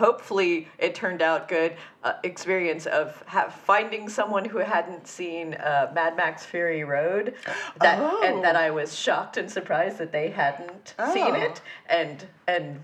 hopefully 0.00 0.66
it 0.78 0.94
turned 0.94 1.20
out 1.20 1.46
good 1.46 1.76
uh, 2.04 2.14
experience 2.24 2.86
of 2.86 3.22
ha- 3.26 3.50
finding 3.50 4.08
someone 4.08 4.44
who 4.46 4.58
hadn't 4.58 5.06
seen 5.06 5.52
uh, 5.54 5.92
Mad 5.94 6.16
Max 6.16 6.44
Fury 6.46 6.84
Road 6.84 7.34
that 7.80 7.98
Oh. 8.00 8.22
and 8.24 8.42
that 8.42 8.56
I 8.56 8.70
was 8.70 8.98
shocked 8.98 9.36
and 9.36 9.48
surprised 9.50 9.98
that 9.98 10.10
they 10.10 10.30
hadn't 10.30 10.94
seen 11.12 11.34
Oh. 11.36 11.46
it 11.46 11.60
and 11.86 12.26
and 12.48 12.82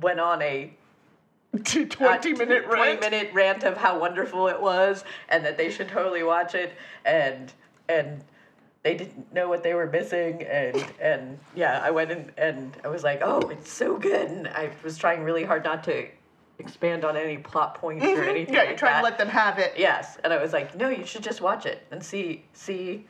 went 0.00 0.18
on 0.18 0.40
a 0.40 0.72
20 1.64 2.32
minute 2.34 2.64
20 2.64 2.64
rant. 2.80 3.00
minute 3.00 3.30
rant 3.34 3.64
of 3.64 3.76
how 3.76 3.98
wonderful 3.98 4.48
it 4.48 4.60
was 4.60 5.04
and 5.28 5.44
that 5.44 5.58
they 5.58 5.70
should 5.70 5.88
totally 5.88 6.22
watch 6.22 6.54
it 6.54 6.72
and 7.04 7.52
and 7.88 8.22
they 8.82 8.94
didn't 8.94 9.30
know 9.34 9.46
what 9.48 9.62
they 9.62 9.74
were 9.74 9.88
missing 9.88 10.42
and 10.44 10.76
and 11.00 11.38
yeah 11.56 11.80
i 11.82 11.90
went 11.90 12.10
in 12.12 12.30
and 12.38 12.76
i 12.84 12.88
was 12.88 13.02
like 13.02 13.20
oh 13.22 13.40
it's 13.50 13.70
so 13.70 13.98
good 13.98 14.28
and 14.30 14.46
i 14.48 14.70
was 14.84 14.96
trying 14.96 15.24
really 15.24 15.42
hard 15.44 15.64
not 15.64 15.82
to 15.84 16.06
expand 16.60 17.04
on 17.04 17.16
any 17.16 17.38
plot 17.38 17.74
points 17.74 18.04
or 18.04 18.22
anything 18.24 18.46
Mm-hmm. 18.46 18.54
Yeah, 18.54 18.60
you're 18.62 18.70
like 18.72 18.76
trying 18.78 18.92
that. 18.94 18.98
to 19.00 19.04
let 19.04 19.18
them 19.18 19.28
have 19.28 19.58
it. 19.58 19.72
yes 19.76 20.18
and 20.22 20.32
i 20.32 20.40
was 20.40 20.52
like 20.52 20.76
no 20.76 20.88
you 20.88 21.04
should 21.04 21.22
just 21.24 21.40
watch 21.40 21.66
it 21.66 21.84
and 21.90 22.02
see 22.02 22.44
see 22.52 23.06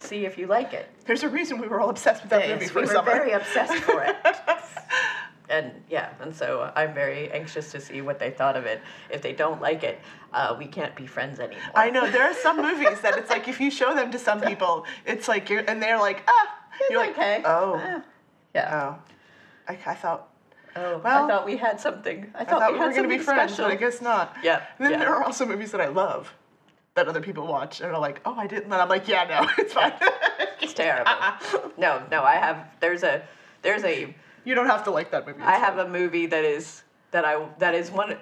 see 0.00 0.24
if 0.26 0.36
you 0.36 0.46
like 0.48 0.72
it 0.72 0.90
There's 1.06 1.22
a 1.22 1.28
reason 1.28 1.58
we 1.60 1.68
were 1.68 1.80
all 1.80 1.90
obsessed 1.90 2.22
with 2.22 2.30
that 2.30 2.48
movie 2.48 2.66
for 2.66 2.80
we 2.80 2.86
were 2.86 2.92
summer. 2.92 3.10
very 3.10 3.30
obsessed 3.32 3.74
for 3.84 4.02
it. 4.02 4.16
and 5.48 5.70
yeah, 5.88 6.10
and 6.20 6.34
so 6.34 6.72
I'm 6.74 6.92
very 6.94 7.30
anxious 7.30 7.70
to 7.72 7.80
see 7.80 8.00
what 8.00 8.18
they 8.18 8.30
thought 8.30 8.56
of 8.56 8.64
it. 8.64 8.80
If 9.10 9.20
they 9.22 9.32
don't 9.32 9.60
like 9.60 9.84
it, 9.84 10.00
uh, 10.32 10.56
we 10.58 10.66
can't 10.66 10.96
be 10.96 11.06
friends 11.06 11.38
anymore. 11.38 11.62
I 11.74 11.90
know 11.90 12.10
there 12.10 12.22
are 12.24 12.34
some 12.34 12.56
movies 12.62 13.00
that 13.02 13.16
it's 13.18 13.28
like 13.30 13.46
if 13.48 13.60
you 13.60 13.70
show 13.70 13.94
them 13.94 14.10
to 14.12 14.18
some 14.18 14.40
people, 14.50 14.86
it's 15.06 15.28
like 15.28 15.48
you're 15.50 15.62
and 15.68 15.80
they're 15.82 15.98
like 15.98 16.22
ah, 16.26 16.46
you're 16.90 16.98
like 17.00 17.10
okay. 17.12 17.42
oh 17.44 17.74
Eh, 17.74 18.00
yeah. 18.56 18.74
oh, 18.74 18.98
I, 19.68 19.78
I 19.86 19.94
thought 19.94 20.28
Oh, 20.74 20.98
Well, 21.04 21.24
I 21.24 21.28
thought 21.28 21.44
we 21.46 21.56
had 21.56 21.80
something. 21.80 22.30
I 22.34 22.40
I 22.40 22.44
thought, 22.44 22.60
thought 22.60 22.72
we 22.72 22.78
we 22.78 22.84
were 22.86 22.92
gonna 22.92 23.08
be 23.08 23.18
friends, 23.18 23.52
special. 23.52 23.66
but 23.66 23.72
I 23.72 23.76
guess 23.76 24.00
not. 24.00 24.36
Yeah, 24.42 24.62
And 24.78 24.84
then 24.86 24.92
yeah. 24.92 24.98
there 24.98 25.14
are 25.14 25.22
also 25.24 25.44
movies 25.46 25.70
that 25.72 25.80
I 25.80 25.88
love 25.88 26.32
that 26.94 27.08
other 27.08 27.20
people 27.20 27.46
watch 27.46 27.80
and 27.80 27.90
are 27.90 27.98
like, 27.98 28.20
oh, 28.24 28.34
I 28.38 28.46
didn't. 28.46 28.64
And 28.64 28.74
I'm 28.74 28.88
like, 28.88 29.08
yeah, 29.08 29.24
no, 29.24 29.48
it's 29.58 29.72
fine. 29.74 29.92
It's 30.60 30.72
terrible. 30.74 31.10
no, 31.76 32.02
no, 32.10 32.22
I 32.22 32.34
have. 32.36 32.66
There's 32.80 33.02
a. 33.02 33.22
There's 33.62 33.84
a. 33.84 34.14
you 34.44 34.54
don't 34.54 34.66
have 34.66 34.84
to 34.84 34.90
like 34.90 35.10
that 35.10 35.26
movie. 35.26 35.40
I 35.42 35.58
have 35.58 35.78
a 35.78 35.88
movie 35.88 36.26
that 36.26 36.44
is 36.44 36.82
that 37.10 37.24
I 37.24 37.44
that 37.58 37.74
is 37.74 37.90
one 37.90 38.16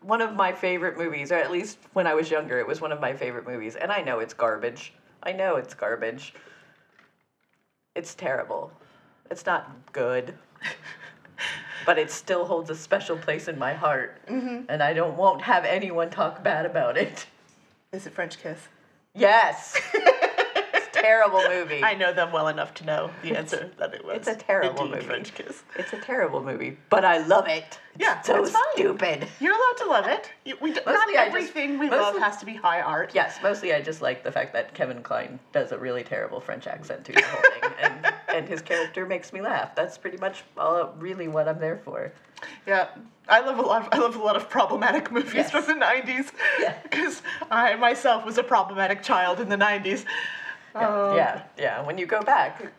one 0.00 0.20
of 0.20 0.34
my 0.34 0.52
favorite 0.52 0.96
movies, 0.98 1.30
or 1.30 1.36
at 1.36 1.50
least 1.52 1.78
when 1.92 2.06
I 2.08 2.14
was 2.14 2.30
younger, 2.30 2.58
it 2.58 2.66
was 2.66 2.80
one 2.80 2.90
of 2.92 3.00
my 3.00 3.12
favorite 3.14 3.46
movies. 3.46 3.76
And 3.76 3.92
I 3.92 4.00
know 4.02 4.18
it's 4.18 4.34
garbage. 4.34 4.92
I 5.22 5.32
know 5.32 5.56
it's 5.56 5.74
garbage. 5.74 6.34
It's 7.94 8.14
terrible. 8.14 8.72
It's 9.30 9.46
not 9.46 9.70
good. 9.92 10.34
but 11.84 11.98
it 11.98 12.10
still 12.10 12.44
holds 12.44 12.70
a 12.70 12.76
special 12.76 13.16
place 13.16 13.48
in 13.48 13.58
my 13.58 13.74
heart. 13.74 14.20
Mm-hmm. 14.28 14.64
And 14.68 14.82
I 14.82 14.92
don't 14.92 15.16
won't 15.16 15.42
have 15.42 15.64
anyone 15.64 16.10
talk 16.10 16.42
bad 16.42 16.66
about 16.66 16.96
it. 16.96 17.26
Is 17.92 18.06
it 18.06 18.12
French 18.12 18.38
Kiss? 18.38 18.68
Yes. 19.14 19.78
terrible 21.02 21.42
movie. 21.48 21.82
I 21.82 21.94
know 21.94 22.12
them 22.12 22.32
well 22.32 22.48
enough 22.48 22.72
to 22.74 22.86
know 22.86 23.10
the 23.22 23.36
answer 23.36 23.70
that 23.78 23.92
it 23.94 24.04
was. 24.04 24.16
It's 24.16 24.28
a 24.28 24.34
terrible 24.36 24.80
indeed 24.84 24.94
movie. 24.94 25.06
French 25.06 25.34
Kiss. 25.34 25.62
It's 25.76 25.92
a 25.92 25.98
terrible 25.98 26.42
movie, 26.42 26.78
but 26.90 27.04
I 27.04 27.18
love 27.26 27.48
it. 27.48 27.78
Yeah, 27.98 28.18
It's 28.20 28.28
so 28.28 28.42
it's 28.42 28.56
stupid. 28.72 29.28
You're 29.40 29.52
allowed 29.54 29.76
to 29.78 29.86
love 29.86 30.06
it. 30.06 30.30
You, 30.46 30.56
we, 30.62 30.70
not 30.70 30.86
Mostly 30.86 31.12
just- 31.14 31.26
everything 31.28 31.78
we 31.78 31.90
love 31.90 32.16
has 32.18 32.38
to 32.38 32.46
be 32.46 32.54
high 32.54 32.80
art. 32.80 33.12
Yes, 33.14 33.38
mostly 33.42 33.74
I 33.74 33.82
just 33.82 34.00
like 34.00 34.24
the 34.24 34.32
fact 34.32 34.52
that 34.54 34.72
Kevin 34.74 35.02
Kline 35.02 35.38
does 35.52 35.72
a 35.72 35.78
really 35.78 36.02
terrible 36.02 36.40
French 36.40 36.66
accent 36.66 37.04
to 37.06 37.12
the 37.12 37.22
whole 37.22 37.42
thing, 37.60 37.72
and 37.82 38.14
and 38.34 38.48
his 38.48 38.62
character 38.62 39.04
makes 39.04 39.32
me 39.32 39.42
laugh. 39.42 39.74
That's 39.74 39.98
pretty 39.98 40.16
much 40.16 40.42
all 40.56 40.94
really 40.98 41.28
what 41.28 41.48
I'm 41.48 41.58
there 41.58 41.80
for. 41.84 42.12
Yeah, 42.66 42.88
I 43.28 43.40
love 43.40 43.58
a 43.58 43.62
lot. 43.62 43.82
Of, 43.82 43.88
I 43.92 43.98
love 44.02 44.16
a 44.16 44.22
lot 44.22 44.36
of 44.36 44.48
problematic 44.48 45.12
movies 45.12 45.34
Yes. 45.34 45.50
from 45.50 45.66
the 45.66 45.74
'90s. 45.74 46.32
Yeah. 46.60 46.78
because 46.82 47.22
I 47.50 47.76
myself 47.76 48.24
was 48.24 48.38
a 48.38 48.42
problematic 48.42 49.02
child 49.02 49.38
in 49.38 49.48
the 49.50 49.56
'90s. 49.56 50.04
Um, 50.74 51.16
yeah, 51.16 51.42
yeah. 51.58 51.82
When 51.86 51.98
you 51.98 52.06
go 52.06 52.22
back, 52.22 52.72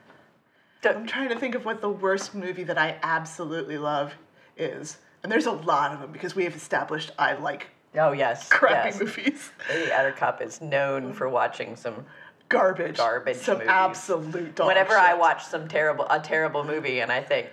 I'm 0.84 1.06
trying 1.08 1.30
to 1.30 1.40
think 1.40 1.56
of 1.56 1.66
what 1.66 1.82
the 1.82 1.90
worst 1.90 2.34
movie 2.36 2.64
that 2.64 2.78
I 2.78 2.98
absolutely 3.04 3.78
love 3.78 4.14
is, 4.58 4.98
and 5.22 5.32
there's 5.32 5.46
a 5.46 5.52
lot 5.52 5.94
of 5.94 6.00
them 6.02 6.12
because 6.12 6.36
we 6.36 6.44
have 6.44 6.56
established 6.56 7.12
I 7.18 7.34
like 7.36 7.68
oh 7.96 8.12
yes, 8.12 8.50
crappy 8.50 8.90
yes. 8.90 9.00
movies, 9.00 9.52
Lady 9.70 9.92
Attercop 9.92 10.42
is 10.42 10.62
known 10.62 11.14
for 11.14 11.30
watching 11.30 11.76
some. 11.76 12.06
garbage, 12.50 12.98
Garbage 12.98 13.38
some 13.38 13.58
movies. 13.60 13.70
absolute 13.70 14.60
Whenever 14.60 14.94
I 14.94 15.14
watch 15.14 15.44
some 15.46 15.68
terrible 15.68 16.06
a 16.10 16.20
terrible 16.20 16.64
movie, 16.64 17.00
and 17.00 17.12
I 17.12 17.22
think, 17.22 17.48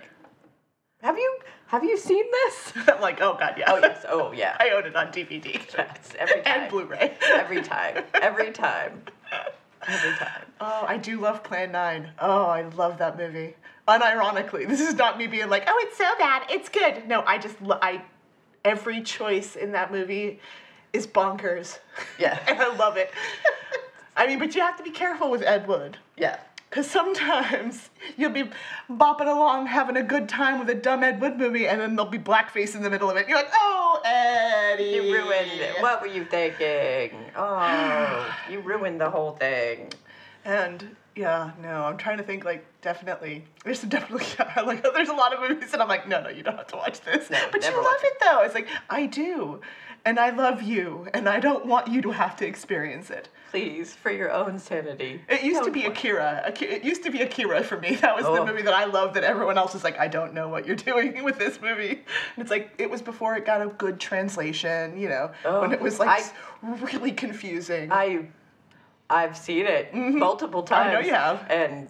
have 1.01 1.17
you 1.17 1.39
have 1.67 1.83
you 1.83 1.97
seen 1.97 2.25
this? 2.31 2.73
I'm 2.87 2.99
like, 2.99 3.21
oh 3.21 3.35
god, 3.39 3.55
yeah. 3.57 3.71
Oh 3.71 3.77
yes, 3.77 4.05
oh 4.09 4.31
yeah. 4.33 4.57
I 4.59 4.71
own 4.71 4.85
it 4.85 4.95
on 4.95 5.07
DVD 5.07 5.53
Yes, 5.77 6.13
every 6.19 6.41
time. 6.43 6.61
and 6.61 6.69
Blu-ray. 6.69 7.17
Every 7.31 7.61
time. 7.61 8.03
Every 8.15 8.51
time. 8.51 9.03
Every 9.87 10.13
time. 10.13 10.43
Oh, 10.59 10.85
I 10.87 10.97
do 10.97 11.19
love 11.19 11.43
Plan 11.43 11.71
9. 11.71 12.11
Oh, 12.19 12.43
I 12.45 12.63
love 12.63 12.97
that 12.99 13.17
movie. 13.17 13.55
Unironically, 13.87 14.67
this 14.67 14.79
is 14.79 14.93
not 14.95 15.17
me 15.17 15.27
being 15.27 15.49
like, 15.49 15.63
oh, 15.67 15.85
it's 15.87 15.97
so 15.97 16.09
bad, 16.17 16.43
it's 16.49 16.69
good. 16.69 17.07
No, 17.07 17.23
I 17.25 17.37
just, 17.37 17.61
lo- 17.61 17.79
I, 17.81 18.01
every 18.63 19.01
choice 19.01 19.55
in 19.55 19.71
that 19.71 19.91
movie 19.91 20.39
is 20.93 21.07
bonkers. 21.07 21.79
Yeah. 22.19 22.39
and 22.47 22.59
I 22.59 22.75
love 22.75 22.97
it. 22.97 23.11
I 24.15 24.27
mean, 24.27 24.39
but 24.39 24.53
you 24.55 24.61
have 24.61 24.77
to 24.77 24.83
be 24.83 24.91
careful 24.91 25.31
with 25.31 25.41
Ed 25.41 25.67
Wood. 25.67 25.97
Yeah. 26.17 26.37
Because 26.71 26.89
sometimes 26.89 27.89
you'll 28.17 28.31
be 28.31 28.49
bopping 28.89 29.27
along 29.27 29.67
having 29.67 29.97
a 29.97 30.03
good 30.03 30.29
time 30.29 30.57
with 30.57 30.69
a 30.69 30.75
dumb 30.75 31.03
Ed 31.03 31.19
Wood 31.19 31.37
movie, 31.37 31.67
and 31.67 31.81
then 31.81 31.97
there'll 31.97 32.09
be 32.09 32.17
blackface 32.17 32.75
in 32.75 32.81
the 32.81 32.89
middle 32.89 33.11
of 33.11 33.17
it. 33.17 33.27
You're 33.27 33.37
like, 33.37 33.51
oh, 33.53 34.01
Eddie. 34.05 34.85
You 34.85 35.13
ruined 35.13 35.51
it. 35.51 35.81
What 35.81 36.01
were 36.01 36.07
you 36.07 36.23
thinking? 36.23 37.19
Oh, 37.35 38.35
you 38.49 38.61
ruined 38.61 39.01
the 39.01 39.09
whole 39.09 39.31
thing. 39.31 39.91
And 40.45 40.95
yeah, 41.15 41.51
no, 41.61 41.83
I'm 41.83 41.97
trying 41.97 42.17
to 42.17 42.23
think 42.23 42.45
like 42.45 42.65
definitely. 42.81 43.43
There's 43.65 43.79
some 43.79 43.89
definitely 43.97 44.25
I 44.39 44.61
like 44.65 44.81
there's 44.93 45.09
a 45.09 45.13
lot 45.13 45.33
of 45.33 45.47
movies 45.47 45.73
and 45.73 45.81
I'm 45.81 45.89
like, 45.89 46.07
no, 46.07 46.21
no, 46.21 46.29
you 46.29 46.41
don't 46.41 46.55
have 46.55 46.67
to 46.67 46.77
watch 46.77 47.01
this. 47.01 47.29
No, 47.29 47.37
but 47.51 47.63
you 47.63 47.75
love 47.75 47.83
watch 47.83 48.01
it 48.01 48.13
though. 48.21 48.41
It's 48.43 48.55
like 48.55 48.67
I 48.89 49.07
do. 49.07 49.59
And 50.03 50.19
I 50.19 50.31
love 50.31 50.63
you 50.63 51.07
and 51.13 51.29
I 51.29 51.39
don't 51.39 51.65
want 51.67 51.87
you 51.87 52.01
to 52.01 52.11
have 52.11 52.35
to 52.37 52.45
experience 52.47 53.11
it. 53.11 53.29
Please, 53.51 53.93
for 53.93 54.09
your 54.09 54.31
own 54.31 54.57
sanity. 54.57 55.21
It 55.29 55.43
used 55.43 55.63
to 55.63 55.69
be 55.71 55.81
watch- 55.83 55.91
Akira. 55.97 56.43
Aki- 56.47 56.65
It 56.65 56.83
used 56.83 57.03
to 57.03 57.11
be 57.11 57.21
Akira 57.21 57.63
for 57.63 57.77
me. 57.77 57.95
That 57.95 58.15
was 58.15 58.25
the 58.25 58.31
Oh. 58.31 58.45
movie 58.45 58.63
that 58.63 58.73
I 58.73 58.85
loved 58.85 59.13
that 59.15 59.23
everyone 59.23 59.57
else 59.59 59.73
was 59.73 59.83
like, 59.83 59.99
I 59.99 60.07
don't 60.07 60.33
know 60.33 60.47
what 60.47 60.65
you're 60.65 60.75
doing 60.91 61.23
with 61.23 61.37
this 61.37 61.61
movie. 61.61 61.89
And 61.91 62.37
it's 62.39 62.49
like 62.49 62.71
it 62.79 62.89
was 62.89 63.01
before 63.03 63.35
it 63.35 63.45
got 63.45 63.61
a 63.61 63.67
good 63.67 63.99
translation, 63.99 64.97
you 64.97 65.09
know, 65.09 65.31
when 65.43 65.53
Oh, 65.53 65.71
it 65.71 65.81
was 65.81 65.99
like 65.99 66.09
I- 66.09 66.31
really 66.63 67.11
confusing. 67.11 67.91
I, 67.91 68.27
I've 69.09 69.37
seen 69.37 69.65
it 69.67 69.93
multiple 69.93 70.63
Mm-hmm. 70.63 70.73
I 70.73 70.83
times. 70.85 70.93
know 70.93 70.99
you 71.07 71.13
have. 71.13 71.45
And 71.51 71.89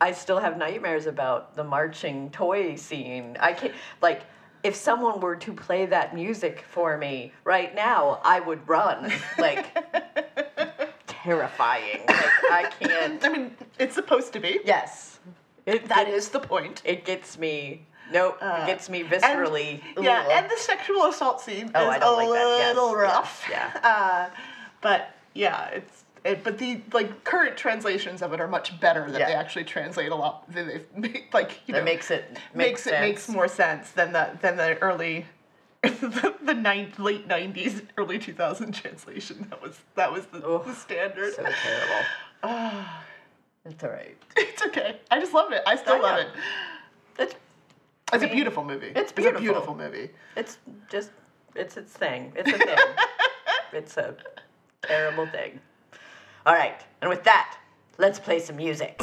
I 0.00 0.12
still 0.12 0.38
have 0.38 0.56
nightmares 0.56 1.04
about 1.06 1.56
the 1.56 1.64
marching 1.64 2.30
toy 2.30 2.76
scene. 2.76 3.36
I 3.38 3.52
can't 3.52 3.74
like. 4.00 4.22
If 4.62 4.74
someone 4.76 5.20
were 5.20 5.36
to 5.36 5.52
play 5.52 5.86
that 5.86 6.14
music 6.14 6.64
for 6.68 6.98
me 6.98 7.32
right 7.44 7.74
now, 7.74 8.20
I 8.24 8.40
would 8.40 8.68
run. 8.68 9.12
Like, 9.38 9.66
terrifying. 11.06 12.00
Like, 12.08 12.44
I 12.50 12.70
can't. 12.80 13.24
I 13.24 13.28
mean, 13.28 13.56
it's 13.78 13.94
supposed 13.94 14.32
to 14.34 14.40
be. 14.40 14.60
Yes. 14.64 15.18
It, 15.66 15.88
That 15.88 16.08
it- 16.08 16.14
is 16.14 16.28
the 16.28 16.40
point. 16.40 16.82
It 16.84 17.04
gets 17.04 17.38
me. 17.38 17.86
Nope. 18.12 18.38
Uh, 18.40 18.60
it 18.62 18.66
gets 18.66 18.88
me 18.90 19.00
And- 19.02 19.10
viscerally. 19.10 19.80
yeah, 20.00 20.22
Ugh. 20.26 20.32
and 20.32 20.50
the 20.50 20.56
sexual 20.56 21.04
assault 21.06 21.40
scene 21.40 21.70
Oh, 21.74 21.90
is 21.92 22.02
a 22.02 22.10
like. 22.10 22.28
Yes, 22.28 22.74
little 22.76 22.90
yes, 22.90 22.96
rough. 23.02 23.46
yeah. 23.50 23.70
Uh, 23.84 24.30
but 24.80 25.14
yeah, 25.34 25.66
it's 25.68 26.04
it, 26.24 26.44
but 26.44 26.58
the 26.58 26.80
like 26.92 27.24
current 27.24 27.56
translations 27.56 28.22
of 28.22 28.32
it 28.32 28.40
are 28.40 28.48
much 28.48 28.78
better. 28.80 29.10
That 29.10 29.26
they 29.26 29.34
actually 29.34 29.64
translate 29.64 30.10
a 30.12 30.14
lot. 30.14 30.50
Than 30.52 30.68
they've 30.96 31.22
like 31.32 31.60
you 31.66 31.72
know 31.72 31.78
that 31.80 31.84
makes 31.84 32.10
it 32.10 32.38
makes 32.54 32.86
it 32.86 33.00
makes 33.00 33.28
more 33.28 33.48
sense 33.48 33.90
than 33.90 34.12
the 34.12 34.38
than 34.40 34.56
the 34.56 34.78
early. 34.78 35.26
the, 35.82 36.34
the 36.42 36.52
nine, 36.52 36.92
late 36.98 37.26
'90s, 37.26 37.82
early 37.96 38.18
2000 38.18 38.72
translation. 38.72 39.46
That 39.48 39.62
was 39.62 39.80
that 39.94 40.12
was 40.12 40.26
the, 40.26 40.46
Oof, 40.46 40.66
the 40.66 40.74
standard. 40.74 41.32
So 41.34 41.42
terrible. 41.42 42.04
it's 43.64 43.82
all 43.84 43.90
right. 43.90 44.16
it's 44.36 44.62
okay. 44.66 45.00
I 45.10 45.18
just 45.20 45.32
love 45.32 45.52
it. 45.52 45.62
I 45.66 45.76
still 45.76 45.94
I 45.94 45.98
love 46.00 46.16
know. 46.16 46.20
it. 46.20 46.28
It's 47.18 47.34
It's 48.12 48.22
a 48.22 48.26
mean, 48.26 48.34
beautiful 48.34 48.62
movie. 48.64 48.92
it's 48.94 49.10
beautiful. 49.12 49.26
It's 49.28 49.38
a 49.38 49.40
beautiful 49.40 49.74
movie. 49.74 50.10
it's 50.36 50.58
just 50.90 51.12
it's 51.54 51.78
its 51.78 51.92
thing. 51.92 52.32
It's 52.36 52.52
a 52.52 52.58
thing. 52.58 52.78
it's 53.72 53.96
a 53.96 54.14
terrible 54.82 55.26
thing. 55.28 55.60
All 56.46 56.54
right, 56.54 56.80
and 57.02 57.10
with 57.10 57.22
that, 57.24 57.58
let's 57.98 58.18
play 58.18 58.38
some 58.38 58.56
music. 58.56 58.98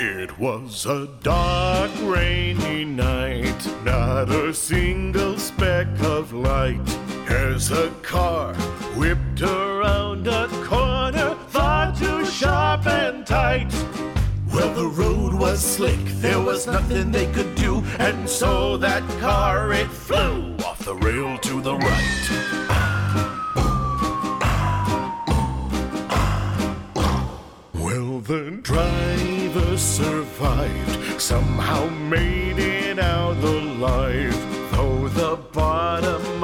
It 0.00 0.38
was 0.38 0.86
a 0.86 1.08
dark, 1.22 1.90
rainy 2.00 2.86
night, 2.86 3.84
not 3.84 4.30
a 4.30 4.54
single 4.54 5.38
speck 5.38 5.88
of 6.00 6.32
light. 6.32 6.80
As 7.28 7.70
a 7.70 7.90
car 8.00 8.54
whipped 8.96 9.42
around 9.42 10.26
a 10.26 10.48
corner, 10.64 11.34
far 11.48 11.94
too 11.94 12.24
sharp 12.24 12.86
and 12.86 13.26
tight 13.26 13.70
was 15.56 15.64
slick, 15.64 16.04
there 16.20 16.40
was 16.40 16.66
nothing 16.66 17.10
they 17.10 17.26
could 17.32 17.54
do, 17.54 17.82
and 17.98 18.28
so 18.28 18.76
that 18.76 19.02
car 19.20 19.72
it 19.72 19.86
flew 19.86 20.54
off 20.66 20.78
the 20.84 20.94
rail 20.96 21.38
to 21.38 21.62
the 21.62 21.74
right. 21.74 22.26
Well, 27.74 28.20
the 28.20 28.58
driver 28.62 29.78
survived, 29.78 31.20
somehow 31.22 31.88
made 31.88 32.58
it 32.58 32.98
out 32.98 33.38
alive. 33.38 34.36
Though 34.72 35.08
the 35.08 35.36
bottom 35.52 36.35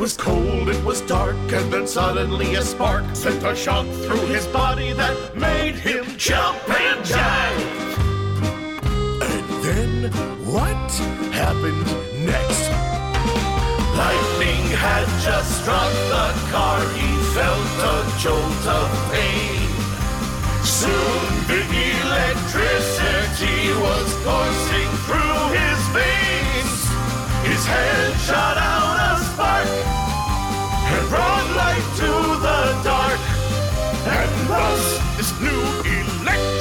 was 0.00 0.16
cold, 0.16 0.70
it 0.70 0.82
was 0.82 1.02
dark, 1.02 1.36
and 1.52 1.70
then 1.70 1.86
suddenly 1.86 2.54
a 2.54 2.62
spark 2.62 3.04
sent 3.14 3.44
a 3.44 3.54
shock 3.54 3.86
through 4.04 4.26
his 4.28 4.46
body 4.46 4.94
that 4.94 5.36
made 5.36 5.74
him 5.74 6.06
jump 6.16 6.56
and 6.70 7.04
jive. 7.04 7.60
And 9.20 9.46
then 9.62 10.10
what 10.46 10.90
happened 11.36 11.84
next? 12.24 12.70
Lightning 14.00 14.64
had 14.84 15.04
just 15.20 15.60
struck 15.60 15.92
the 16.08 16.28
car, 16.50 16.80
he 16.96 17.08
felt 17.36 17.72
a 17.92 17.96
jolt 18.18 18.64
of 18.80 18.88
pain. 19.12 19.68
Soon 20.64 21.28
the 21.46 21.60
electricity 22.06 23.68
was 23.84 24.08
coursing 24.24 24.90
through 25.04 25.58
his 25.58 25.80
veins. 25.92 26.49
His 27.50 27.66
head 27.66 28.16
shot 28.20 28.56
out 28.56 28.96
a 29.08 29.24
spark 29.24 29.66
and 29.66 31.08
brought 31.08 31.46
light 31.56 31.86
to 32.00 32.10
the 32.46 32.60
dark. 32.84 33.20
And 34.06 34.48
thus 34.48 34.84
this 35.16 35.32
new 35.40 35.62
Electro 35.98 36.59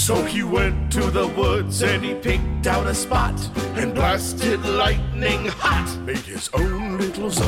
So 0.00 0.24
he 0.24 0.42
went 0.42 0.90
to 0.92 1.10
the 1.10 1.26
woods 1.28 1.82
and 1.82 2.02
he 2.02 2.14
picked 2.14 2.66
out 2.66 2.86
a 2.86 2.94
spot 2.94 3.38
and 3.76 3.94
blasted 3.94 4.64
lightning 4.64 5.44
hot, 5.46 5.94
made 6.06 6.24
his 6.24 6.48
own 6.54 6.96
little 6.96 7.28
zone. 7.28 7.44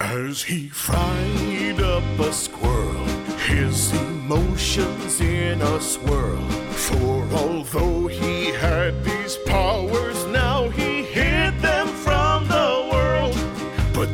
As 0.00 0.42
he 0.42 0.70
fried 0.70 1.80
up 1.82 2.02
a 2.18 2.32
squirrel, 2.32 3.04
his 3.46 3.92
emotions 3.92 5.20
in 5.20 5.60
a 5.60 5.80
swirl. 5.82 6.48
For 6.72 7.28
although 7.34 8.06
he 8.06 8.46
had 8.52 9.04
these 9.04 9.36
powers, 9.44 10.23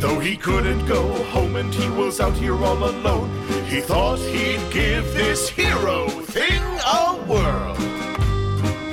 though 0.00 0.18
he 0.18 0.36
couldn't 0.36 0.86
go 0.86 1.02
home 1.24 1.56
and 1.56 1.72
he 1.74 1.88
was 1.90 2.20
out 2.20 2.32
here 2.32 2.56
all 2.56 2.82
alone, 2.84 3.30
he 3.66 3.80
thought 3.80 4.18
he'd 4.18 4.60
give 4.72 5.04
this 5.12 5.48
hero 5.48 6.08
thing 6.08 6.62
a 7.00 7.14
whirl. 7.28 7.76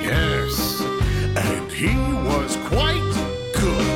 Yes, 0.00 0.80
and 1.46 1.72
he 1.72 1.96
was 2.28 2.56
quite 2.68 3.10
good. 3.54 3.88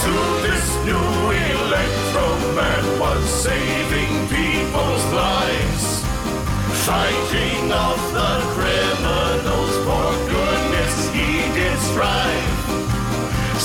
Soon 0.00 0.30
this 0.46 0.66
new 0.86 1.10
Electro 1.56 2.28
Man 2.58 2.84
was 3.00 3.22
saving 3.28 4.14
people's 4.30 5.06
lives, 5.12 5.86
fighting 6.86 7.72
off 7.72 8.02
the 8.18 8.32
criminals. 8.54 9.74
For 9.86 10.10
goodness, 10.30 11.10
he 11.10 11.28
did 11.58 11.78
strive. 11.90 12.31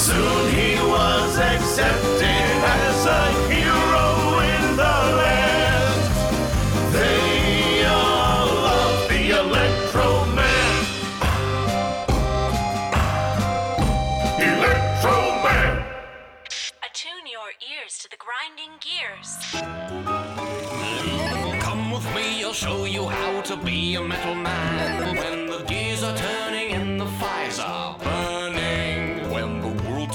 Soon 0.07 0.43
he 0.53 0.71
was 0.87 1.37
accepted 1.37 2.23
as 2.23 3.05
a 3.05 3.23
hero 3.51 4.39
in 4.39 4.63
the 4.81 4.97
land. 5.19 5.99
They 6.93 7.83
all 7.83 8.47
love 8.47 9.09
the 9.09 9.23
Electro 9.31 10.25
Man. 10.37 10.73
Electro 14.39 15.17
Man. 15.43 15.83
Attune 16.87 17.27
your 17.29 17.51
ears 17.69 17.97
to 17.97 18.07
the 18.09 18.17
grinding 18.25 18.79
gears. 18.79 19.29
Come 21.61 21.91
with 21.91 22.07
me, 22.15 22.45
I'll 22.45 22.53
show 22.53 22.85
you 22.85 23.09
how 23.09 23.41
to 23.41 23.57
be 23.57 23.95
a 23.95 24.01
metal 24.01 24.35
man. 24.35 25.17
When 25.17 25.47
the 25.47 25.65
gears 25.67 26.01
are 26.01 26.15
turning 26.15 26.71
and 26.71 26.97
the 26.97 27.07
fires 27.19 27.59
are 27.59 27.97
burning. 27.97 28.16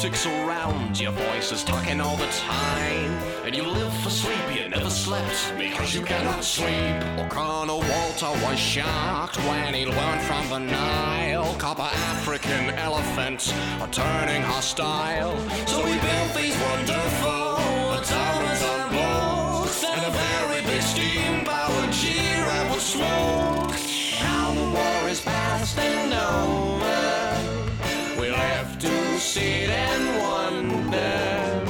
The 0.03 0.09
around, 0.49 0.99
your 0.99 1.13
voice 1.13 1.53
is 1.53 1.63
talking 1.63 2.01
all 2.01 2.17
the 2.17 2.27
time. 2.27 3.13
And 3.45 3.55
you 3.55 3.63
live 3.65 3.97
for 3.99 4.11
sleep, 4.11 4.37
you 4.53 4.69
never 4.69 4.91
slept 4.91 5.55
because 5.57 5.95
you 5.95 6.03
cannot 6.03 6.43
sleep. 6.43 7.31
Colonel 7.31 7.79
Walter 7.79 8.33
was 8.45 8.59
shocked 8.59 9.37
when 9.47 9.73
he 9.75 9.87
learned 9.87 10.23
from 10.23 10.49
the 10.49 10.59
Nile. 10.59 11.55
Copper 11.55 11.83
African 11.83 12.71
elephants 12.71 13.53
are 13.81 13.87
turning 13.93 14.43
hostile. 14.43 15.39
So 15.69 15.85
we 15.85 15.93
built 15.93 16.35
these 16.35 16.59
wonderful 16.61 17.31
automaton 17.95 18.91
boats 18.91 19.85
and 19.85 20.05
a 20.05 20.11
very 20.11 20.63
big 20.63 20.83
steam 20.83 21.45
powered 21.45 21.93
G-Rapid 21.93 22.81
smoke. 22.81 23.07
Now 23.07 23.42
sit 29.33 29.71
and 29.71 30.05
wonder 30.23 31.65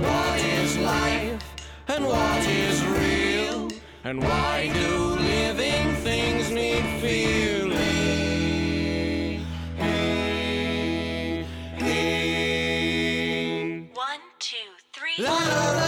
what 0.00 0.40
is 0.40 0.78
life 0.78 1.44
and 1.88 2.06
what 2.06 2.42
is 2.48 2.82
real, 2.86 3.68
and 4.04 4.22
why 4.22 4.70
do 4.72 5.16
living 5.16 5.94
things 5.96 6.50
need 6.50 6.84
feeling? 7.02 7.76
One, 13.92 14.20
two, 14.38 14.56
three. 14.94 15.22
How'd 15.22 15.85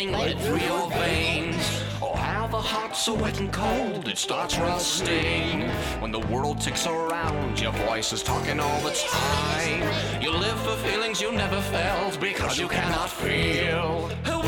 pumping 0.00 0.18
lead 0.18 0.38
through 0.40 0.60
your 0.60 0.90
veins? 0.90 1.82
Or 2.00 2.16
have 2.16 2.54
a 2.54 2.60
heart 2.60 2.96
so 2.96 3.14
wet 3.14 3.38
and 3.40 3.52
cold 3.52 4.08
it 4.08 4.18
starts 4.18 4.58
rusting? 4.58 5.68
When 6.00 6.10
the 6.10 6.20
world 6.20 6.60
ticks 6.60 6.86
around, 6.86 7.60
your 7.60 7.72
voice 7.72 8.12
is 8.12 8.22
talking 8.22 8.60
all 8.60 8.80
the 8.80 8.92
time. 8.92 10.22
You 10.22 10.32
live 10.32 10.58
for 10.60 10.76
feelings 10.88 11.20
you 11.20 11.32
never 11.32 11.60
felt 11.60 12.18
because 12.20 12.58
you 12.58 12.68
cannot 12.68 13.10
feel. 13.10 14.08
What 14.24 14.39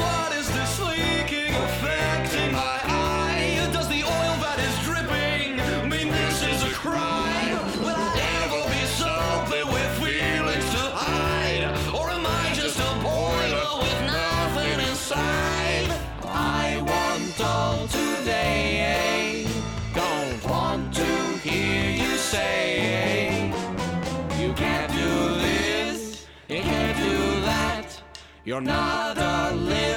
You're 28.45 28.61
not 28.61 29.19
a 29.19 29.55
living 29.55 29.92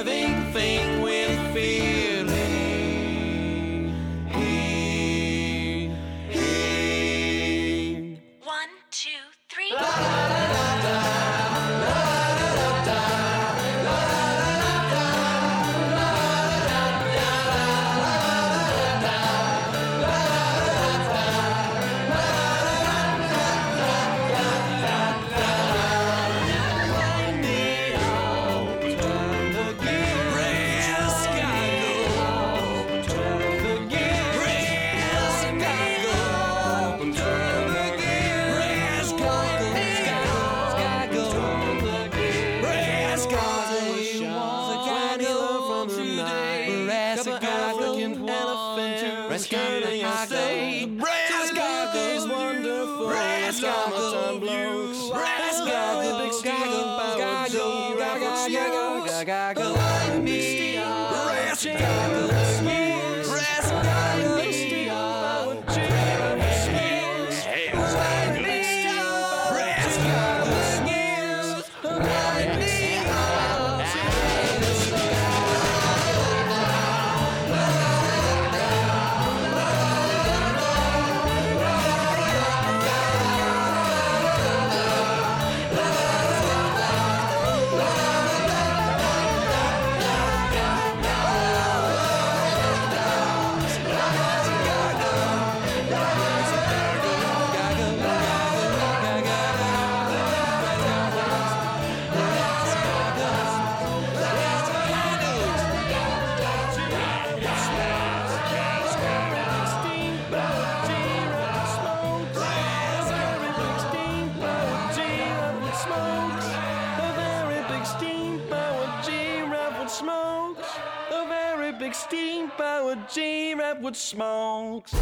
Redwood 123.76 123.94
smokes. 123.94 124.94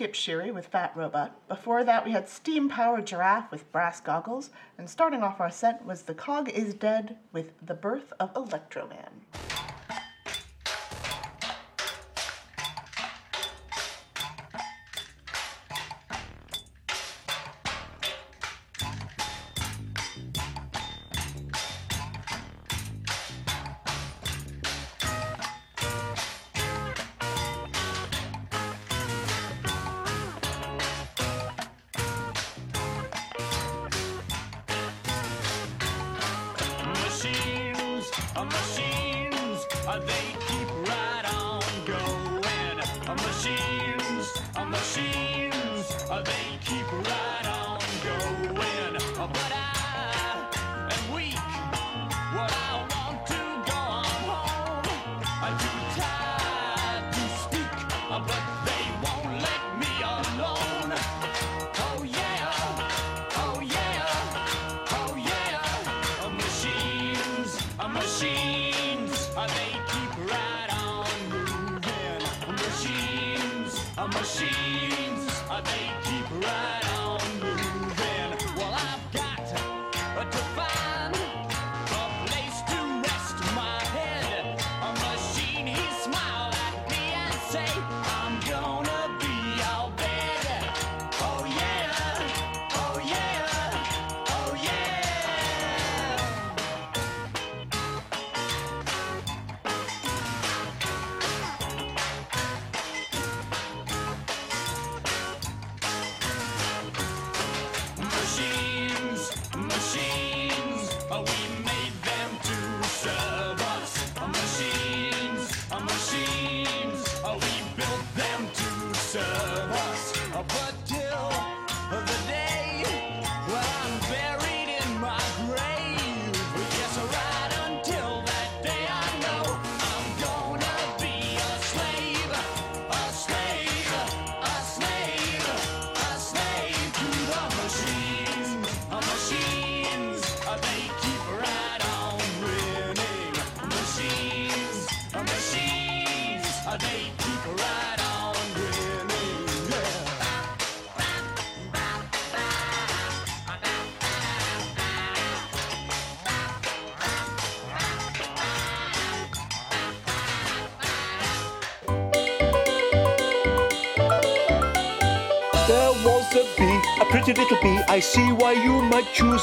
Skip 0.00 0.14
Sherry 0.14 0.50
with 0.50 0.68
Fat 0.68 0.96
Robot. 0.96 1.46
Before 1.46 1.84
that, 1.84 2.06
we 2.06 2.12
had 2.12 2.26
Steam 2.26 2.70
Powered 2.70 3.06
Giraffe 3.06 3.50
with 3.50 3.70
Brass 3.70 4.00
Goggles. 4.00 4.48
And 4.78 4.88
starting 4.88 5.22
off 5.22 5.42
our 5.42 5.50
set 5.50 5.84
was 5.84 6.00
The 6.00 6.14
Cog 6.14 6.48
is 6.48 6.72
Dead 6.72 7.18
with 7.34 7.52
The 7.60 7.74
Birth 7.74 8.10
of 8.18 8.34
Electro 8.34 8.88
Man. 8.88 9.39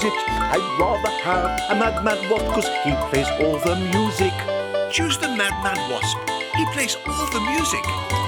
music. 0.03 0.19
I'd 0.27 0.77
rather 0.79 1.09
have 1.23 1.71
a 1.71 1.75
Mad 1.75 2.03
Mad 2.03 2.29
Wasp, 2.29 2.45
cause 2.53 2.67
he 2.83 2.93
plays 3.09 3.27
all 3.41 3.57
the 3.57 3.75
music. 3.75 4.33
Choose 4.91 5.17
the 5.17 5.27
Mad 5.27 5.53
Mad 5.63 5.79
Wasp. 5.89 6.17
He 6.55 6.65
plays 6.73 6.95
all 7.07 7.25
the 7.31 7.39
music. 7.39 8.26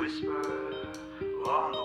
whisper 0.00 0.96
long 1.44 1.79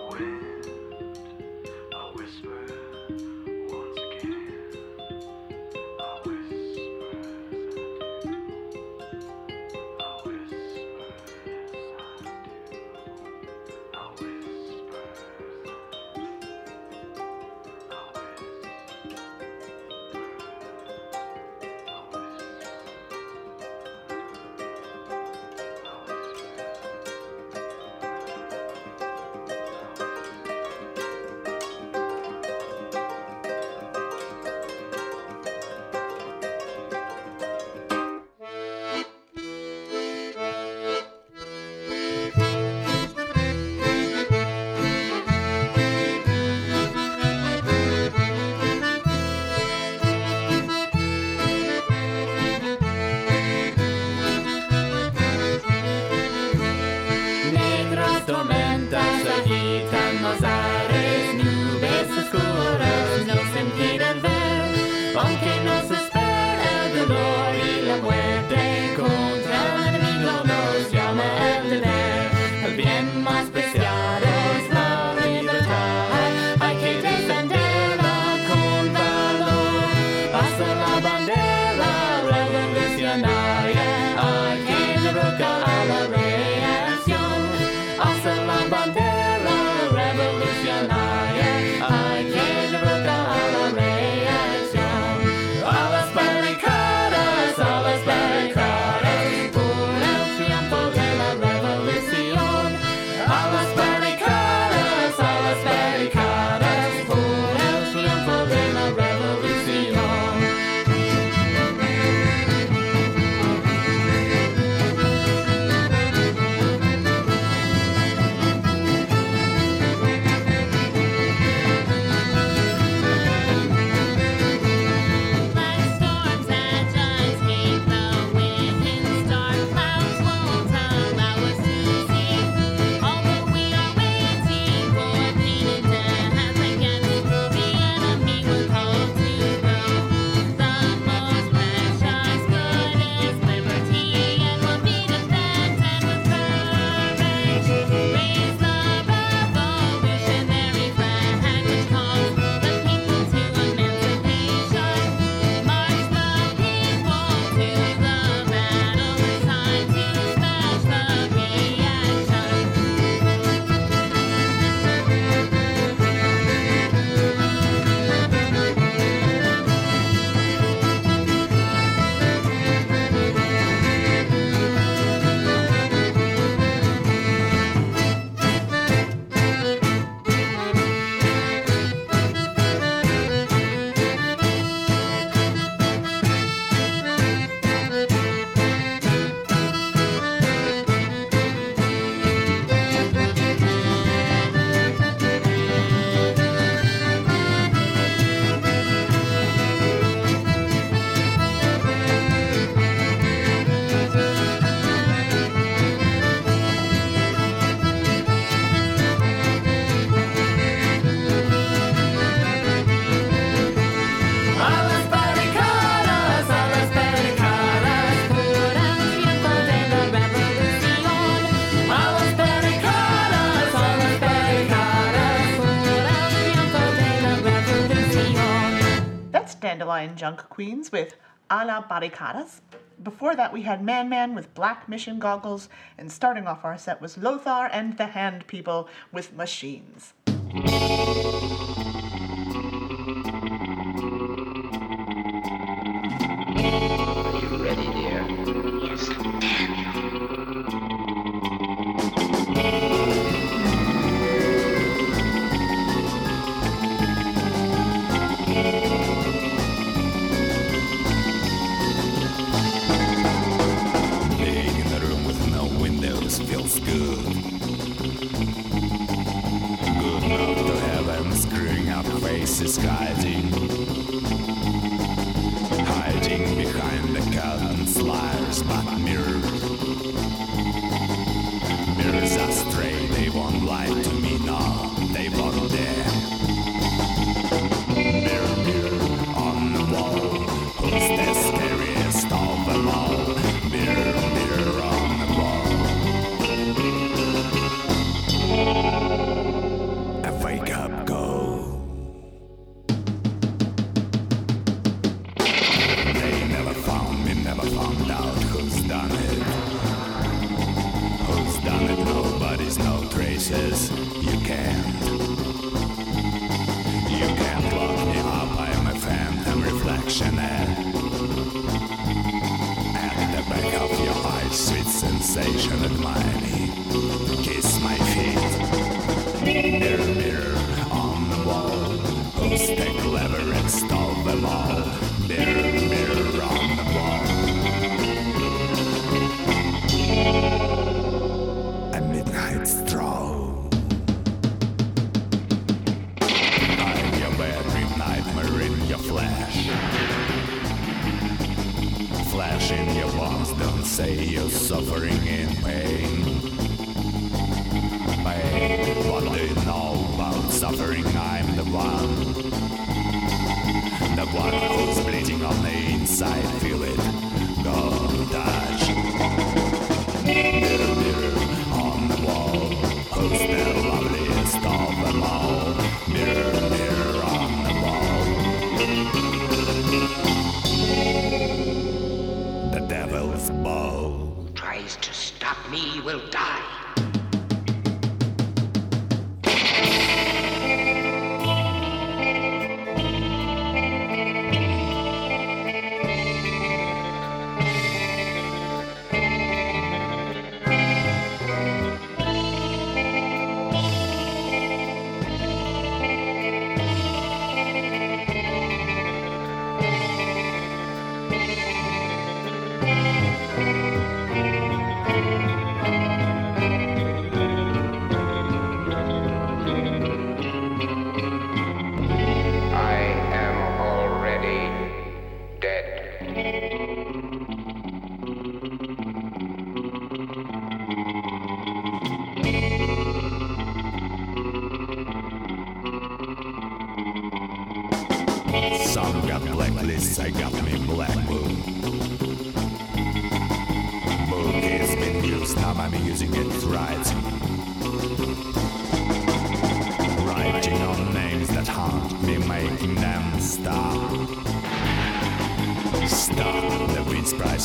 Dandelion 229.66 230.16
Junk 230.16 230.48
Queens 230.50 230.92
with 230.92 231.16
Ana 231.50 231.84
Barricadas. 231.90 232.62
Before 233.02 233.36
that, 233.36 233.52
we 233.52 233.64
had 233.64 233.84
Man 233.84 234.10
Man 234.10 234.36
with 234.36 234.54
Black 234.54 234.88
Mission 234.88 235.18
Goggles, 235.18 235.70
and 235.98 236.12
starting 236.12 236.46
off 236.46 236.64
our 236.64 236.78
set 236.78 237.02
was 237.02 237.18
Lothar 237.18 237.68
and 237.72 237.98
the 237.98 238.06
Hand 238.06 238.46
People 238.46 238.88
with 239.12 239.34
Machines. 239.34 240.14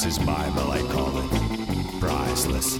Prince 0.00 0.16
Price's 0.16 0.26
Bible, 0.26 0.70
I 0.70 0.80
call 0.94 1.18
it. 1.18 2.00
Priceless. 2.00 2.78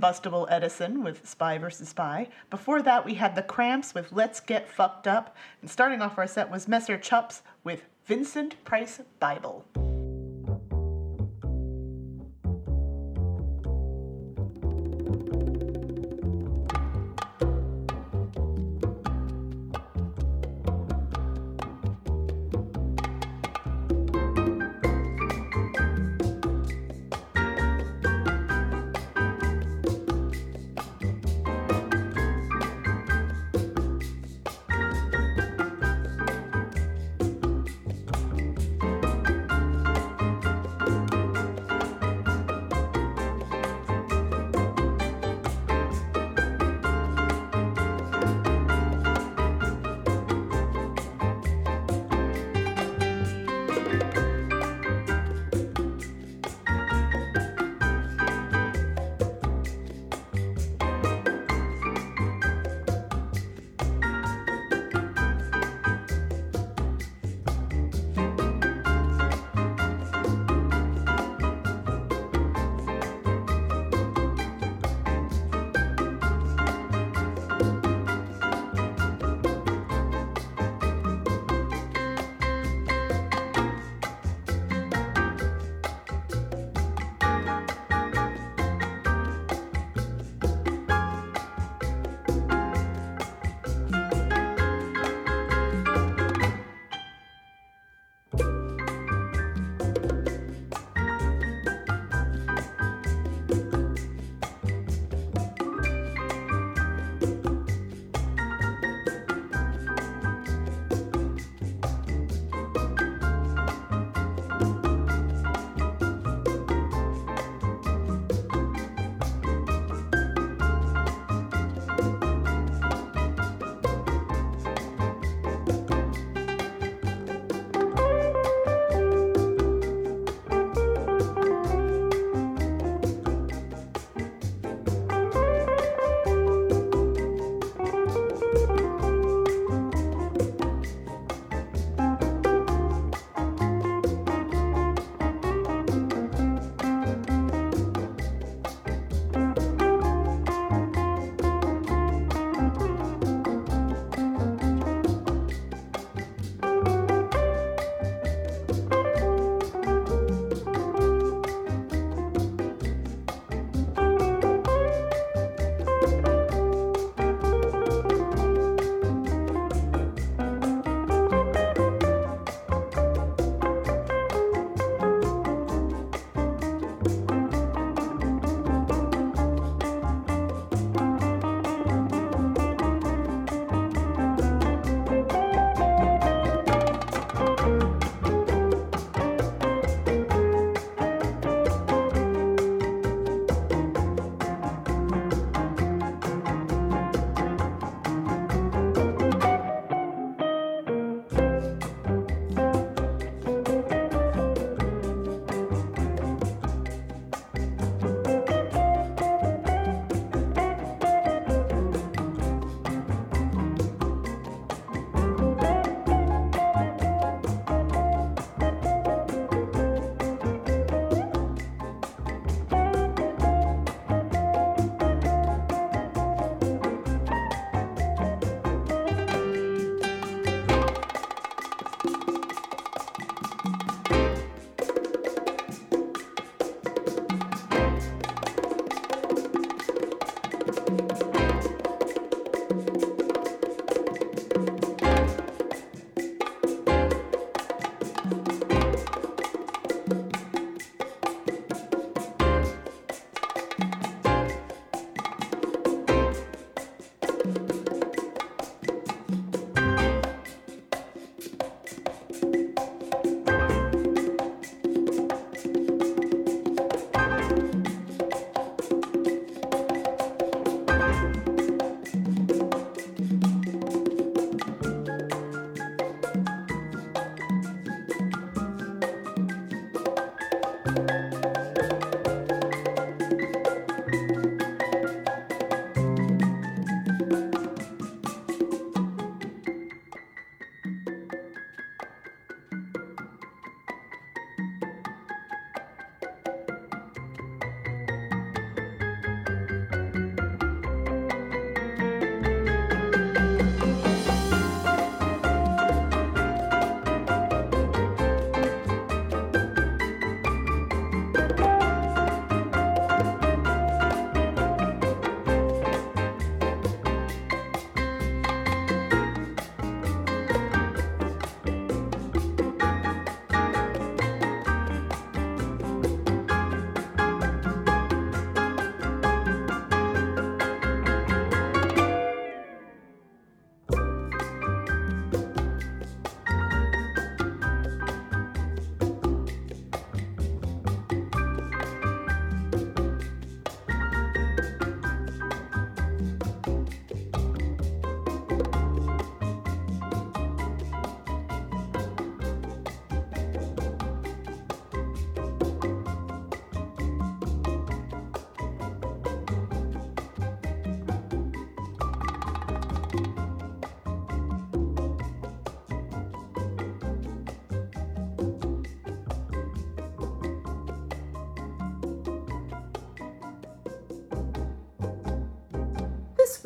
Combustible 0.00 0.48
Edison 0.50 1.04
with 1.04 1.28
Spy 1.28 1.58
vs. 1.58 1.90
Spy. 1.90 2.26
Before 2.48 2.80
that, 2.80 3.04
we 3.04 3.12
had 3.12 3.34
The 3.34 3.42
Cramps 3.42 3.94
with 3.94 4.12
Let's 4.12 4.40
Get 4.40 4.66
Fucked 4.66 5.06
Up. 5.06 5.36
And 5.60 5.70
starting 5.70 6.00
off 6.00 6.16
our 6.16 6.26
set 6.26 6.50
was 6.50 6.66
Messer 6.66 6.96
Chups 6.96 7.42
with 7.64 7.84
Vincent 8.06 8.64
Price 8.64 9.02
Bible. 9.18 9.89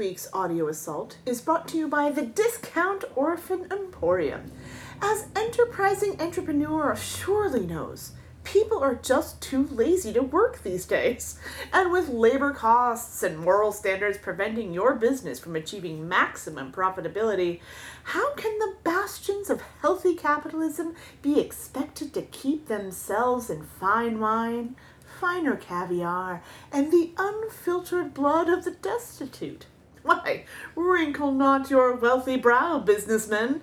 Week's 0.04 0.28
audio 0.34 0.68
assault 0.68 1.16
is 1.24 1.40
brought 1.40 1.66
to 1.66 1.78
you 1.78 1.88
by 1.88 2.10
the 2.10 2.26
Discount 2.26 3.04
Orphan 3.16 3.66
Emporium. 3.70 4.52
As 5.00 5.28
enterprising 5.34 6.20
entrepreneur 6.20 6.94
surely 6.94 7.64
knows, 7.64 8.12
people 8.42 8.80
are 8.80 8.96
just 8.96 9.40
too 9.40 9.66
lazy 9.68 10.12
to 10.12 10.20
work 10.20 10.62
these 10.62 10.84
days. 10.84 11.38
And 11.72 11.90
with 11.90 12.10
labor 12.10 12.52
costs 12.52 13.22
and 13.22 13.38
moral 13.38 13.72
standards 13.72 14.18
preventing 14.18 14.74
your 14.74 14.94
business 14.94 15.40
from 15.40 15.56
achieving 15.56 16.06
maximum 16.06 16.70
profitability, 16.70 17.60
how 18.02 18.34
can 18.34 18.58
the 18.58 18.74
bastions 18.84 19.48
of 19.48 19.62
healthy 19.80 20.14
capitalism 20.14 20.94
be 21.22 21.40
expected 21.40 22.12
to 22.12 22.20
keep 22.20 22.66
themselves 22.66 23.48
in 23.48 23.62
fine 23.62 24.20
wine, 24.20 24.76
finer 25.18 25.56
caviar, 25.56 26.42
and 26.70 26.92
the 26.92 27.12
unfiltered 27.16 28.12
blood 28.12 28.50
of 28.50 28.64
the 28.64 28.72
destitute? 28.72 29.64
Why, 30.04 30.44
wrinkle 30.76 31.32
not 31.32 31.70
your 31.70 31.96
wealthy 31.96 32.36
brow, 32.36 32.78
businessmen. 32.78 33.62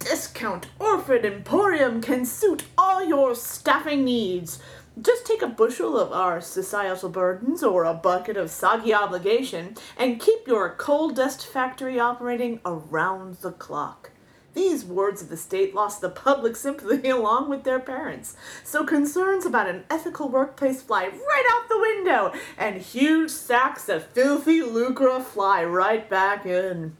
Discount 0.00 0.66
Orphan 0.80 1.24
Emporium 1.24 2.00
can 2.00 2.26
suit 2.26 2.64
all 2.76 3.04
your 3.04 3.36
staffing 3.36 4.04
needs. 4.04 4.58
Just 5.00 5.24
take 5.24 5.40
a 5.40 5.46
bushel 5.46 5.96
of 5.96 6.12
our 6.12 6.40
societal 6.40 7.10
burdens 7.10 7.62
or 7.62 7.84
a 7.84 7.94
bucket 7.94 8.36
of 8.36 8.50
soggy 8.50 8.92
obligation 8.92 9.76
and 9.96 10.20
keep 10.20 10.48
your 10.48 10.74
coal 10.74 11.10
dust 11.10 11.46
factory 11.46 12.00
operating 12.00 12.60
around 12.66 13.36
the 13.36 13.52
clock. 13.52 14.11
These 14.54 14.84
wards 14.84 15.22
of 15.22 15.28
the 15.28 15.36
state 15.36 15.74
lost 15.74 16.00
the 16.00 16.10
public 16.10 16.56
sympathy 16.56 17.08
along 17.10 17.48
with 17.48 17.64
their 17.64 17.80
parents, 17.80 18.36
so 18.64 18.84
concerns 18.84 19.46
about 19.46 19.68
an 19.68 19.84
ethical 19.88 20.28
workplace 20.28 20.82
fly 20.82 21.06
right 21.06 21.46
out 21.52 21.68
the 21.68 21.80
window, 21.80 22.32
and 22.58 22.80
huge 22.80 23.30
sacks 23.30 23.88
of 23.88 24.06
filthy 24.06 24.62
lucre 24.62 25.20
fly 25.20 25.64
right 25.64 26.08
back 26.08 26.44
in. 26.44 26.96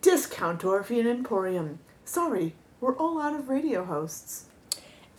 Discount 0.00 0.64
Orphan 0.64 1.06
Emporium. 1.06 1.80
Sorry, 2.04 2.54
we're 2.80 2.96
all 2.96 3.20
out 3.20 3.38
of 3.38 3.48
radio 3.48 3.84
hosts. 3.84 4.46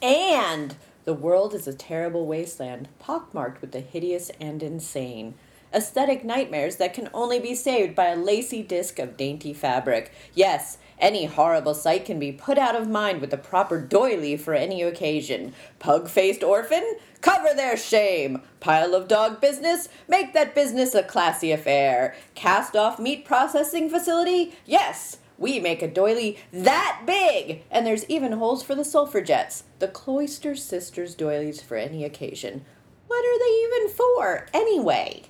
And 0.01 0.75
the 1.05 1.13
world 1.13 1.53
is 1.53 1.67
a 1.67 1.73
terrible 1.73 2.25
wasteland, 2.25 2.87
pockmarked 2.99 3.61
with 3.61 3.71
the 3.71 3.79
hideous 3.79 4.29
and 4.39 4.63
insane. 4.63 5.35
Aesthetic 5.73 6.23
nightmares 6.23 6.77
that 6.77 6.93
can 6.93 7.09
only 7.13 7.39
be 7.39 7.53
saved 7.53 7.95
by 7.95 8.07
a 8.07 8.15
lacy 8.15 8.63
disc 8.63 8.99
of 8.99 9.17
dainty 9.17 9.53
fabric. 9.53 10.11
Yes, 10.33 10.77
any 10.99 11.25
horrible 11.25 11.73
sight 11.73 12.05
can 12.05 12.19
be 12.19 12.31
put 12.31 12.57
out 12.57 12.75
of 12.75 12.89
mind 12.89 13.21
with 13.21 13.29
the 13.31 13.37
proper 13.37 13.79
doily 13.79 14.37
for 14.37 14.53
any 14.53 14.81
occasion. 14.81 15.53
Pug 15.79 16.09
faced 16.09 16.43
orphan? 16.43 16.97
Cover 17.21 17.53
their 17.53 17.77
shame. 17.77 18.41
Pile 18.59 18.95
of 18.95 19.07
dog 19.07 19.39
business? 19.39 19.89
Make 20.07 20.33
that 20.33 20.55
business 20.55 20.95
a 20.95 21.03
classy 21.03 21.51
affair. 21.51 22.15
Cast 22.35 22.75
off 22.75 22.99
meat 22.99 23.25
processing 23.25 23.89
facility? 23.89 24.55
Yes! 24.65 25.17
We 25.39 25.59
make 25.59 25.83
a 25.83 25.87
doily 25.87 26.39
that 26.51 27.03
big! 27.05 27.63
And 27.69 27.85
there's 27.85 28.09
even 28.09 28.31
holes 28.31 28.63
for 28.63 28.73
the 28.73 28.83
sulfur 28.83 29.21
jets. 29.21 29.65
The 29.79 29.87
Cloister 29.87 30.55
Sisters 30.55 31.13
doilies 31.13 31.61
for 31.61 31.77
any 31.77 32.03
occasion. 32.03 32.65
What 33.05 33.23
are 33.23 33.39
they 33.39 33.77
even 33.77 33.95
for, 33.95 34.47
anyway? 34.53 35.23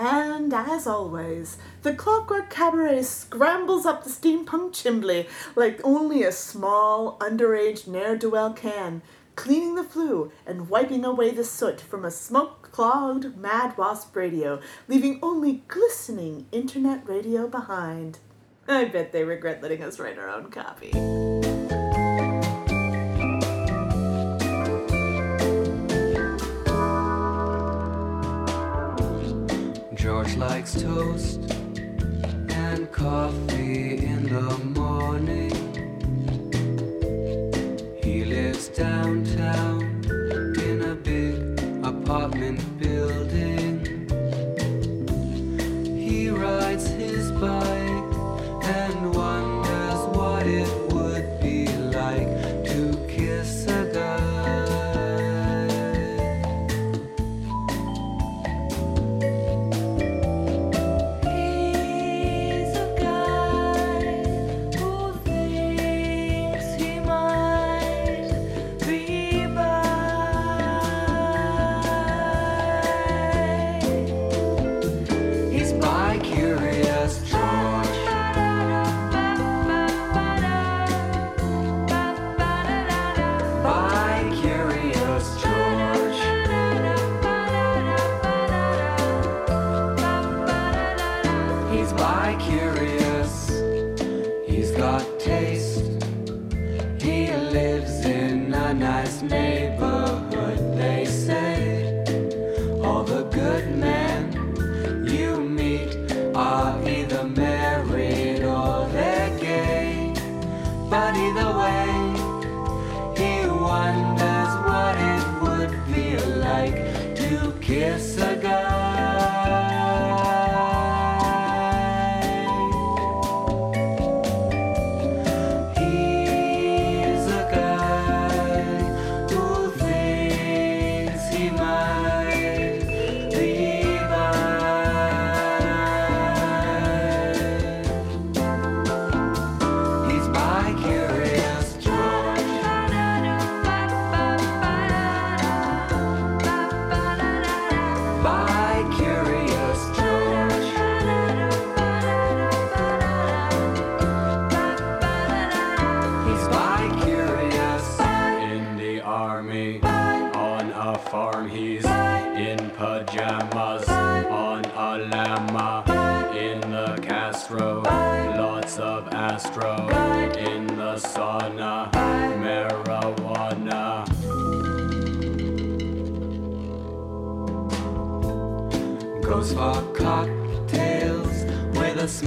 And 0.00 0.54
as 0.54 0.86
always, 0.86 1.58
the 1.82 1.92
Clockwork 1.92 2.50
Cabaret 2.50 3.02
scrambles 3.02 3.84
up 3.84 4.04
the 4.04 4.10
steampunk 4.10 4.70
chimbley 4.70 5.26
like 5.56 5.80
only 5.82 6.22
a 6.22 6.30
small, 6.30 7.18
underage 7.18 7.88
ne'er 7.88 8.16
do 8.16 8.30
well 8.30 8.52
can, 8.52 9.02
cleaning 9.34 9.74
the 9.74 9.82
flue 9.82 10.30
and 10.46 10.70
wiping 10.70 11.04
away 11.04 11.32
the 11.32 11.42
soot 11.42 11.80
from 11.80 12.04
a 12.04 12.12
smoke 12.12 12.70
clogged 12.70 13.36
Mad 13.36 13.76
Wasp 13.76 14.14
radio, 14.14 14.60
leaving 14.86 15.18
only 15.20 15.64
glistening 15.66 16.46
internet 16.52 17.04
radio 17.08 17.48
behind. 17.48 18.20
I 18.68 18.84
bet 18.84 19.10
they 19.10 19.24
regret 19.24 19.60
letting 19.64 19.82
us 19.82 19.98
write 19.98 20.16
our 20.16 20.28
own 20.28 20.52
copy. 20.52 20.92
Likes 30.38 30.80
toast 30.80 31.40
and 32.48 32.90
coffee 32.92 34.06
in 34.06 34.22
the 34.28 34.56
morning. 34.78 35.50
He 38.00 38.24
lives 38.24 38.68
downtown 38.68 39.80
in 40.62 40.82
a 40.82 40.94
big 40.94 41.58
apartment 41.84 42.60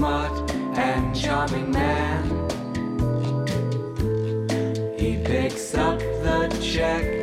smart 0.01 0.51
and 0.79 1.15
charming 1.15 1.69
man. 1.69 2.23
He 4.97 5.21
picks 5.23 5.75
up 5.75 5.99
the 5.99 6.49
check 6.59 7.20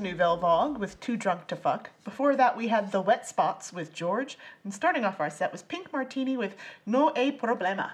Nouvelle 0.00 0.36
Vague 0.36 0.78
with 0.78 0.98
Too 1.00 1.16
Drunk 1.16 1.46
to 1.48 1.56
Fuck. 1.56 1.90
Before 2.04 2.36
that, 2.36 2.56
we 2.56 2.68
had 2.68 2.92
The 2.92 3.00
Wet 3.00 3.26
Spots 3.26 3.72
with 3.72 3.92
George. 3.92 4.38
And 4.64 4.72
starting 4.72 5.04
off 5.04 5.20
our 5.20 5.30
set 5.30 5.52
was 5.52 5.62
Pink 5.62 5.92
Martini 5.92 6.36
with 6.36 6.54
No 6.86 7.12
E 7.16 7.32
Problema. 7.32 7.90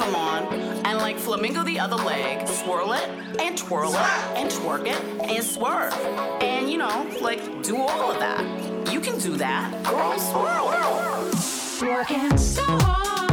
And 0.00 0.98
like 0.98 1.18
flamingo 1.18 1.62
the 1.64 1.80
other 1.80 1.96
leg, 1.96 2.46
swirl 2.46 2.92
it 2.92 3.08
and 3.40 3.56
twirl 3.58 3.92
it 3.92 3.96
and 4.36 4.50
twerk 4.50 4.86
it 4.86 5.30
and 5.30 5.44
swerve. 5.44 5.92
And 6.40 6.70
you 6.70 6.78
know, 6.78 7.06
like 7.20 7.62
do 7.62 7.76
all 7.76 8.12
of 8.12 8.18
that. 8.18 8.92
You 8.92 9.00
can 9.00 9.18
do 9.18 9.36
that. 9.36 9.70
Girl, 9.84 10.18
swirl. 10.18 10.68
Working 11.80 12.36
so 12.38 12.64
hard. 12.64 13.27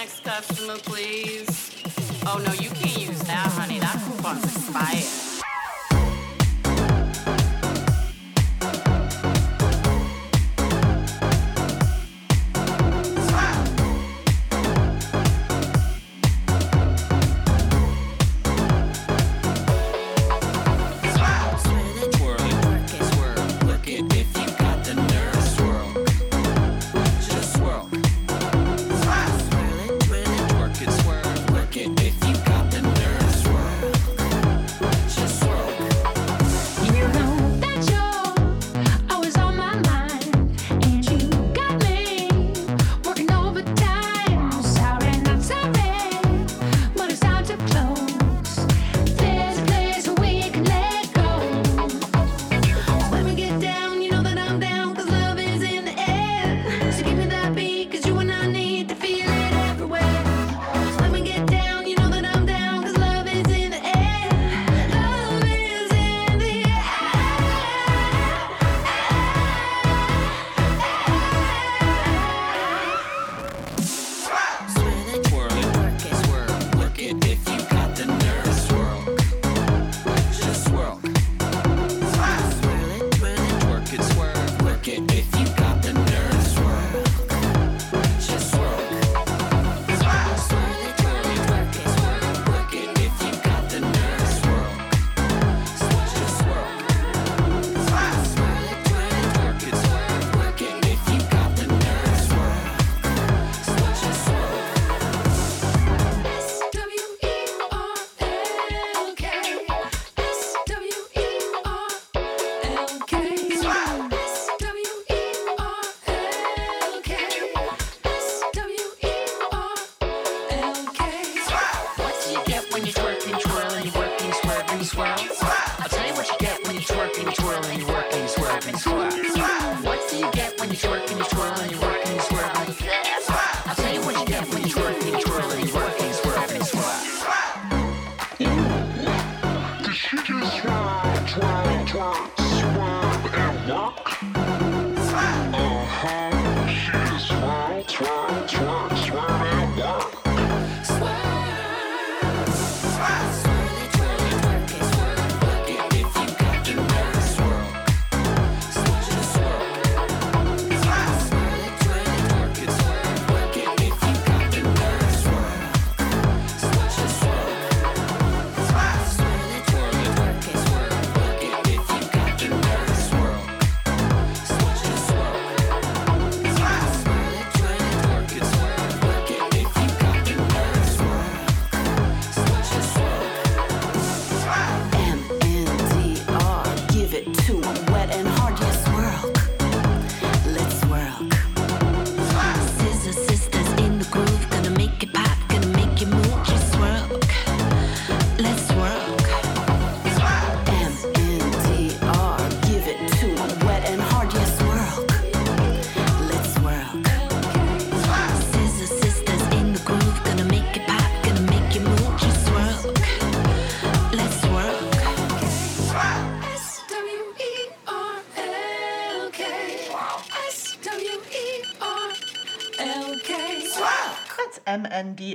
next 0.00 0.24
customer, 0.24 0.78
please? 0.78 1.76
Oh 2.26 2.42
no, 2.46 2.52
you 2.54 2.70
can't 2.70 2.98
use 2.98 3.20
that, 3.24 3.48
honey. 3.52 3.80
That 3.80 3.96
coupon's 3.96 4.44
expired. 4.44 5.29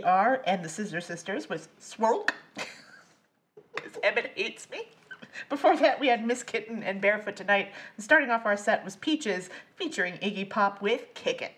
are 0.06 0.42
and 0.46 0.64
the 0.64 0.70
Scissor 0.70 1.02
Sisters 1.02 1.50
with 1.50 1.68
Swerlk, 1.80 2.32
because 2.56 3.98
Emmett 4.04 4.32
hates 4.36 4.70
me. 4.70 4.88
Before 5.50 5.76
that, 5.76 6.00
we 6.00 6.08
had 6.08 6.26
Miss 6.26 6.44
Kittin 6.44 6.84
and 6.84 7.02
Barefoot 7.02 7.36
Tonight. 7.36 7.74
And 7.98 8.04
starting 8.04 8.30
off 8.30 8.46
our 8.46 8.56
set 8.56 8.86
was 8.86 8.96
Peaches 8.96 9.50
featuring 9.76 10.14
Iggy 10.16 10.50
Pop 10.50 10.82
with 10.82 11.14
Kick 11.14 11.42
It. 11.42 11.54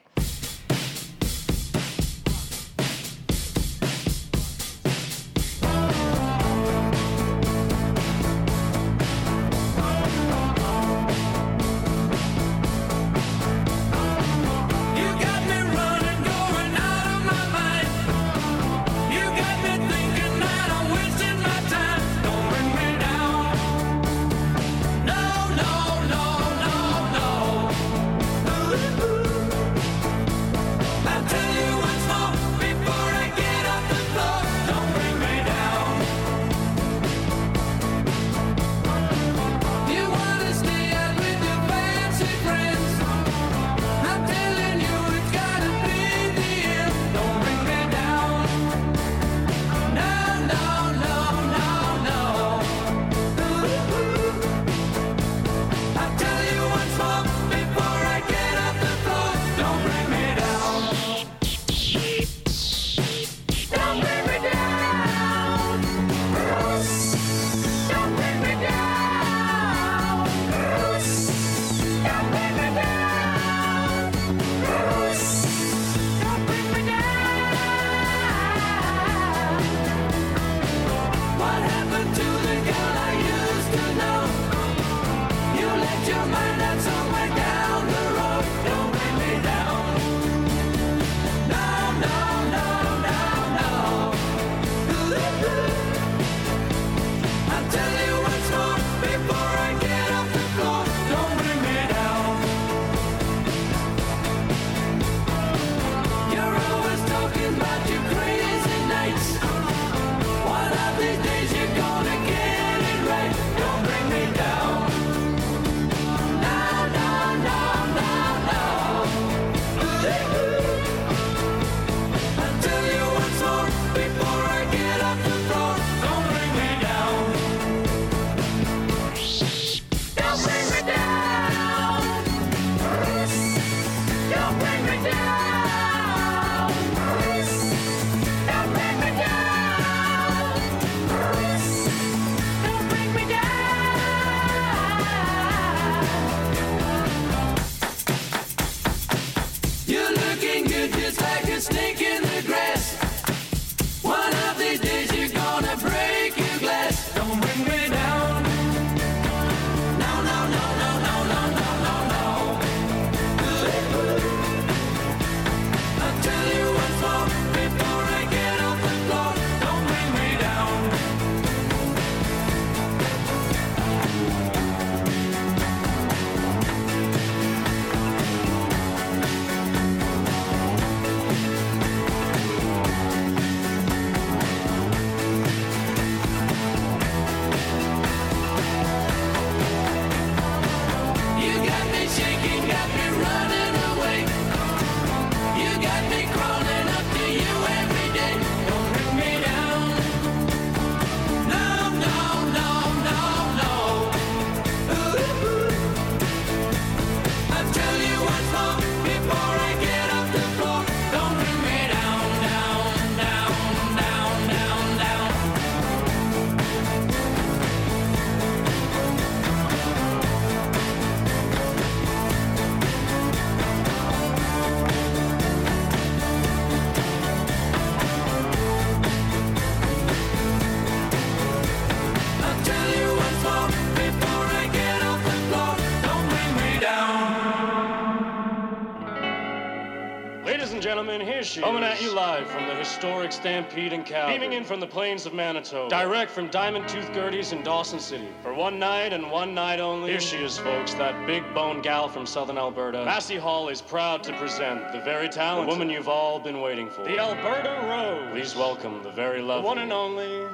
Coming 241.77 241.91
at 241.91 242.01
you 242.01 242.11
live 242.11 242.49
from 242.49 242.65
the 242.65 242.73
historic 242.73 243.31
Stampede 243.31 243.93
in 243.93 244.01
Calgary. 244.03 244.39
Beaming 244.39 244.53
in 244.53 244.63
from 244.63 244.79
the 244.79 244.87
plains 244.87 245.27
of 245.27 245.35
Manitoba. 245.35 245.91
Direct 245.91 246.31
from 246.31 246.47
Diamond 246.47 246.89
Tooth 246.89 247.13
Gertie's 247.13 247.51
in 247.51 247.61
Dawson 247.61 247.99
City. 247.99 248.29
For 248.41 248.51
one 248.51 248.79
night 248.79 249.13
and 249.13 249.29
one 249.29 249.53
night 249.53 249.79
only. 249.79 250.09
Here 250.09 250.19
she 250.19 250.37
is, 250.37 250.57
folks, 250.57 250.95
that 250.95 251.27
big 251.27 251.43
bone 251.53 251.83
gal 251.83 252.09
from 252.09 252.25
southern 252.25 252.57
Alberta. 252.57 253.05
Massey 253.05 253.37
Hall 253.37 253.69
is 253.69 253.79
proud 253.79 254.23
to 254.23 254.33
present 254.37 254.91
the 254.91 255.01
very 255.01 255.29
talented 255.29 255.67
the 255.67 255.71
woman 255.71 255.91
you've 255.91 256.09
all 256.09 256.39
been 256.39 256.61
waiting 256.61 256.89
for. 256.89 257.03
The 257.03 257.19
Alberta 257.19 257.79
Rose. 257.87 258.31
Please 258.31 258.55
welcome 258.55 259.03
the 259.03 259.11
very 259.11 259.43
lovely. 259.43 259.61
The 259.61 259.67
one 259.67 259.77
and 259.77 259.93
only 259.93 260.47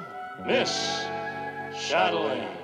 Miss 0.44 1.06
Chatelaine. 1.88 2.63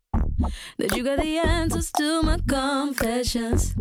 that 0.77 0.95
you 0.95 1.03
got 1.03 1.19
the 1.19 1.37
answers 1.37 1.91
to 1.91 2.21
my 2.23 2.37
confessions. 2.47 3.73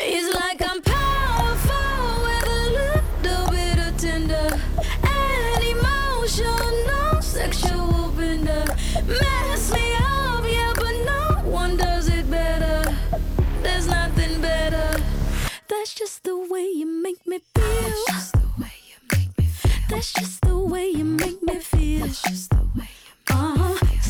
It's 0.00 0.34
like 0.34 0.62
I'm 0.68 0.82
powerful 0.82 2.22
with 2.24 2.46
a 2.48 2.62
little 2.80 3.50
bit 3.50 3.78
of 3.78 3.96
tender 3.96 4.60
and 5.02 5.64
emotional 5.64 6.76
sexual 7.22 8.08
bender. 8.16 8.64
Mess 9.06 9.72
me 9.72 9.94
up, 9.96 10.44
yeah, 10.48 10.72
but 10.74 10.94
no 11.04 11.50
one 11.50 11.76
does 11.76 12.08
it 12.08 12.30
better. 12.30 12.94
There's 13.62 13.86
nothing 13.86 14.40
better. 14.40 15.02
That's 15.68 15.94
just 15.94 16.24
the 16.24 16.36
way 16.36 16.66
you 16.74 16.86
make 16.86 17.26
me 17.26 17.40
feel. 17.54 17.64
That's 17.64 18.04
just 18.06 18.32
the 18.32 18.48
way 18.58 18.72
you 18.88 18.96
make 19.12 19.38
me 19.38 19.44
feel. 19.44 19.72
That's 19.88 20.12
just 20.12 20.40
the 20.42 20.58
way 20.58 20.88
you 20.88 21.04
make 21.04 21.42
me 21.42 21.58
feel. 21.60 22.55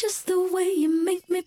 just 0.00 0.26
the 0.26 0.40
way 0.40 0.72
you 0.72 0.88
make 0.88 1.28
me 1.28 1.42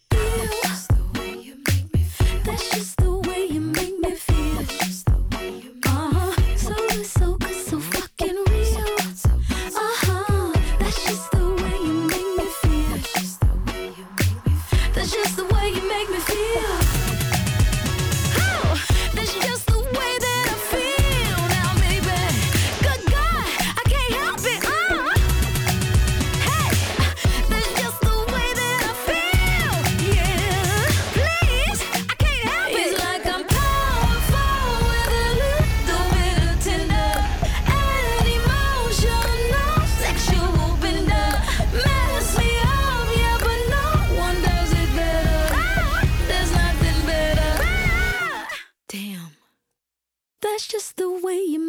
way 51.34 51.42
you 51.48 51.63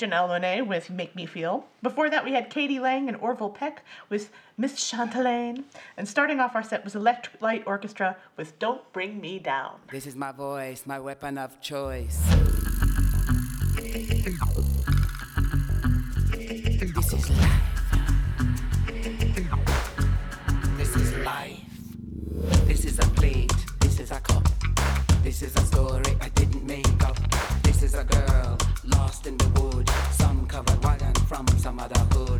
Janelle 0.00 0.30
Monáe 0.30 0.66
with 0.66 0.88
Make 0.88 1.14
Me 1.14 1.26
Feel. 1.26 1.66
Before 1.82 2.08
that, 2.08 2.24
we 2.24 2.32
had 2.32 2.48
k.d. 2.48 2.80
lang 2.80 3.06
and 3.06 3.18
Orville 3.18 3.50
Peck 3.50 3.84
with 4.08 4.30
Miss 4.56 4.88
Chatelaine. 4.88 5.66
And 5.98 6.08
starting 6.08 6.40
off 6.40 6.54
our 6.54 6.62
set 6.62 6.84
was 6.84 6.96
Electric 6.96 7.42
Light 7.42 7.64
Orchestra 7.66 8.16
with 8.38 8.58
Don't 8.58 8.80
Bring 8.94 9.20
Me 9.20 9.38
Down. 9.38 9.74
This 9.92 10.06
is 10.06 10.16
my 10.16 10.32
voice, 10.32 10.84
my 10.86 10.98
weapon 10.98 11.36
of 11.36 11.60
choice. 11.60 12.18
This 13.76 14.16
is 17.12 17.28
life. 17.28 17.60
This 20.78 20.96
is 20.96 21.16
life. 21.18 21.60
This 22.64 22.84
is 22.86 22.98
a 22.98 23.02
plate. 23.02 23.52
This 23.80 24.00
is 24.00 24.10
a 24.12 24.20
cup. 24.20 24.48
This 25.22 25.42
is 25.42 25.54
a 25.56 25.60
story 25.60 26.16
I 26.22 26.30
didn't 26.30 26.64
make 26.64 27.04
up. 27.04 27.18
This 27.62 27.82
is 27.82 27.94
a 27.94 28.04
girl 28.04 28.29
lost 28.96 29.26
in 29.26 29.36
the 29.36 29.48
wood. 29.60 29.88
Some 30.12 30.46
covered 30.46 30.82
wagon 30.84 31.14
from 31.26 31.46
some 31.58 31.78
other 31.78 32.00
hood. 32.12 32.39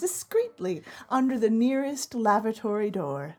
discreetly 0.00 0.82
under 1.10 1.38
the 1.38 1.50
nearest 1.50 2.14
lavatory 2.14 2.90
door. 2.90 3.36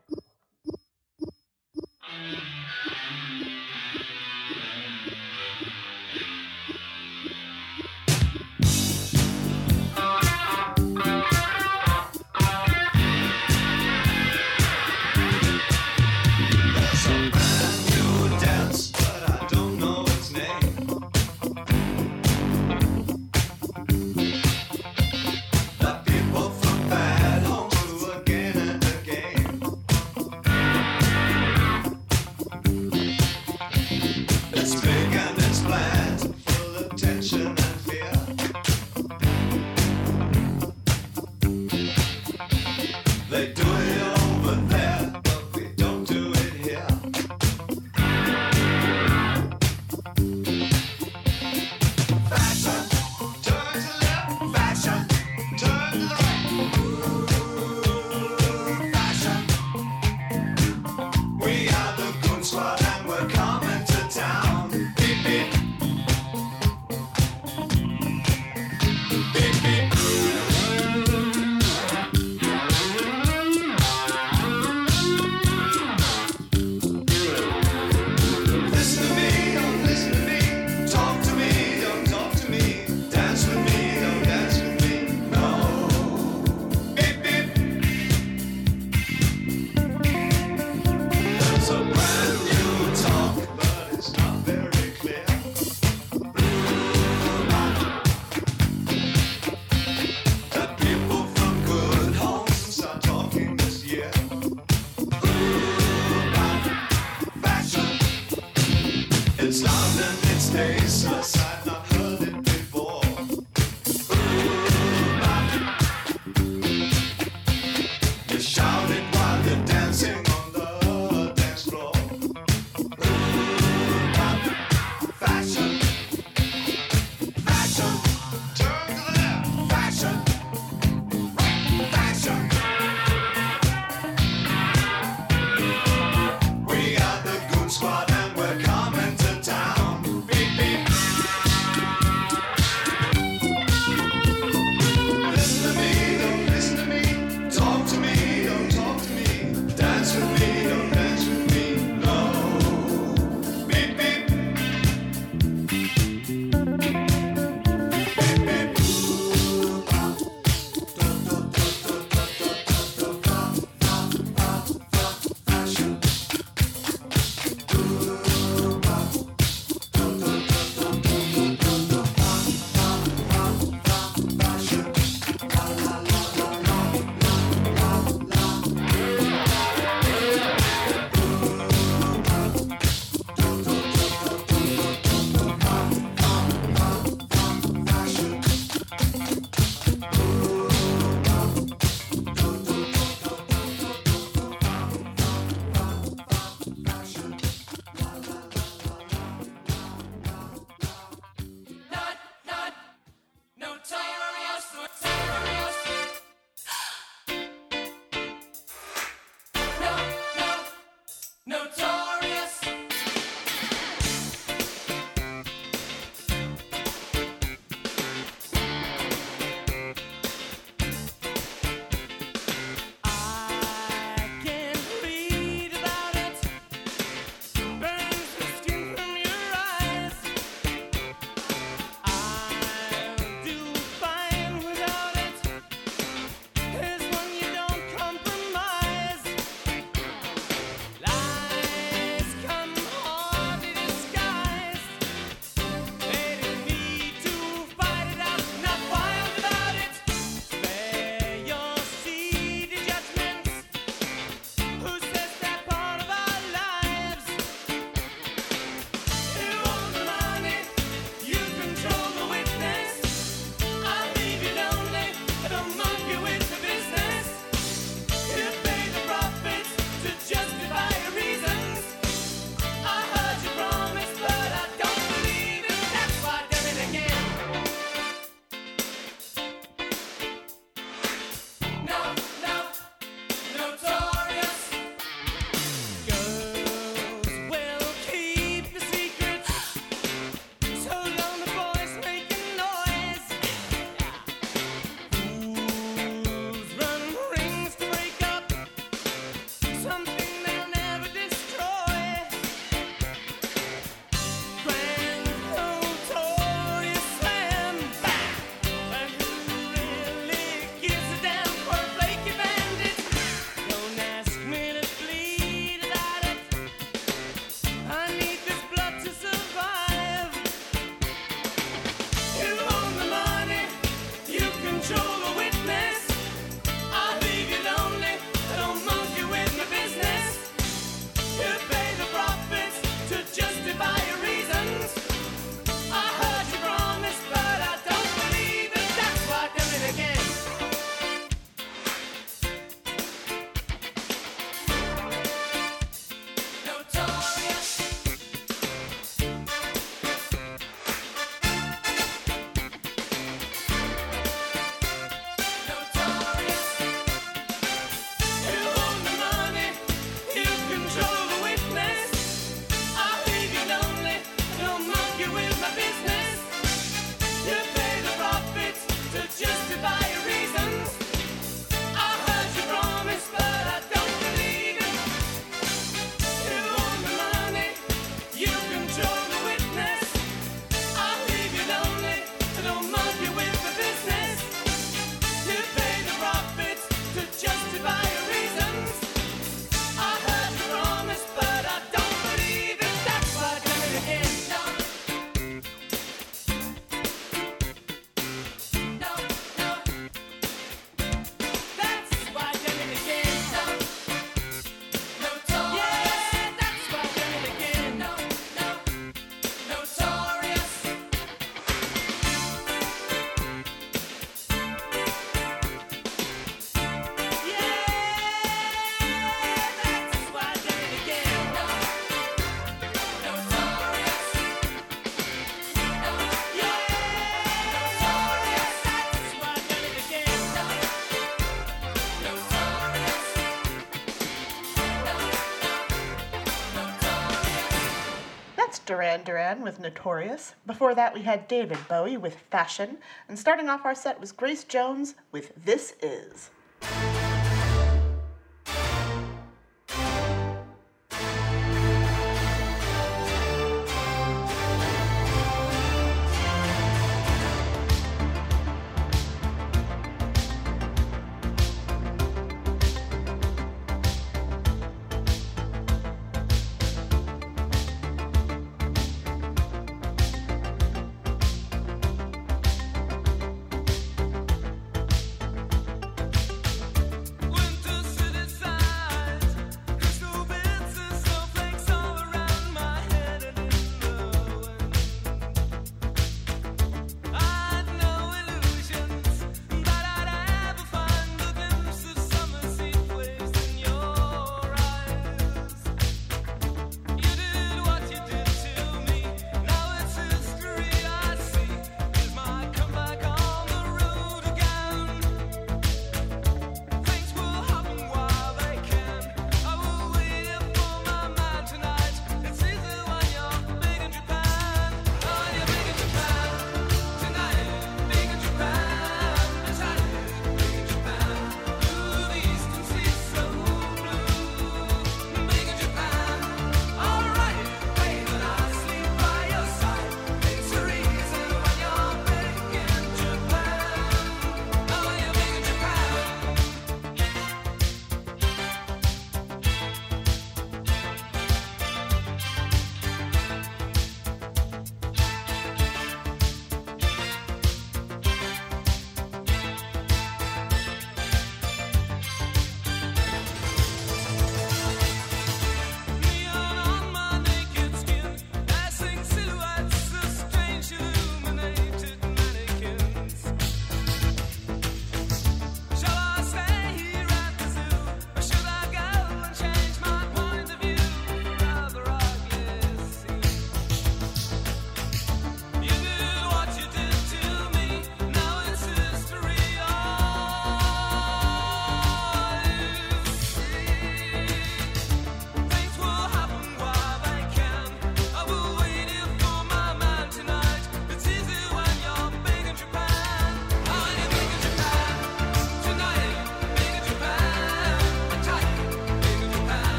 Duran 438.92 439.24
Duran 439.24 439.62
with 439.62 439.80
Notorious. 439.80 440.54
Before 440.68 440.94
that, 440.96 441.14
we 441.14 441.22
had 441.22 441.48
David 441.48 441.78
Bowie 441.88 442.18
with 442.18 442.36
Fashion. 442.52 442.98
And 443.30 443.40
starting 443.40 443.70
off 443.70 443.86
our 443.86 443.96
set 443.96 444.20
was 444.20 444.34
Grace 444.34 444.66
Jones 444.66 445.16
with 445.32 445.54
This 445.64 445.94
Is. 446.02 446.21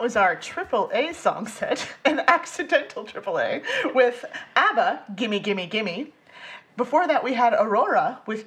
That 0.00 0.04
was 0.04 0.16
our 0.16 0.34
triple 0.34 0.90
A 0.94 1.12
song 1.12 1.46
set, 1.46 1.86
an 2.06 2.20
accidental 2.20 3.04
triple 3.04 3.38
A, 3.38 3.60
with 3.94 4.24
ABBA, 4.56 5.02
Gimme 5.14 5.40
Gimme 5.40 5.66
Gimme. 5.66 6.14
Before 6.78 7.06
that, 7.06 7.22
we 7.22 7.34
had 7.34 7.52
Aurora 7.52 8.22
with 8.24 8.46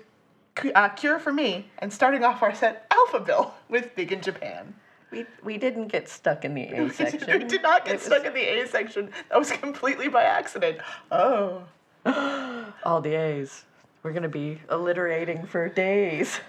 uh, 0.73 0.89
Cure 0.89 1.19
for 1.19 1.31
Me, 1.31 1.69
and 1.77 1.93
starting 1.93 2.23
off 2.23 2.41
our 2.41 2.55
set, 2.55 2.89
Alphaville 2.89 3.51
with 3.69 3.95
Big 3.95 4.11
in 4.11 4.19
Japan. 4.19 4.73
We, 5.11 5.27
we 5.43 5.59
didn't 5.59 5.89
get 5.89 6.09
stuck 6.09 6.43
in 6.43 6.55
the 6.55 6.63
A 6.63 6.89
section. 6.89 7.21
we 7.39 7.47
did 7.47 7.61
not 7.61 7.85
get 7.85 7.93
It 7.93 7.97
was- 7.97 8.05
stuck 8.07 8.25
in 8.25 8.33
the 8.33 8.41
A 8.41 8.67
section. 8.67 9.11
That 9.29 9.37
was 9.37 9.51
completely 9.51 10.07
by 10.07 10.23
accident. 10.23 10.79
Oh. 11.11 11.61
All 12.83 12.99
the 12.99 13.13
A's. 13.13 13.65
We're 14.01 14.13
gonna 14.13 14.27
be 14.27 14.59
alliterating 14.69 15.45
for 15.45 15.69
days. 15.69 16.39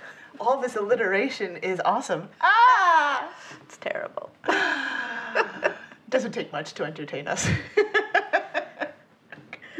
All 0.40 0.62
this 0.62 0.76
alliteration 0.76 1.58
is 1.58 1.78
awesome. 1.84 2.30
Ah! 2.40 3.28
It's 3.64 3.76
terrible. 3.76 4.30
Doesn't 6.14 6.30
take 6.30 6.52
much 6.52 6.74
to 6.74 6.84
entertain 6.84 7.26
us. 7.26 7.48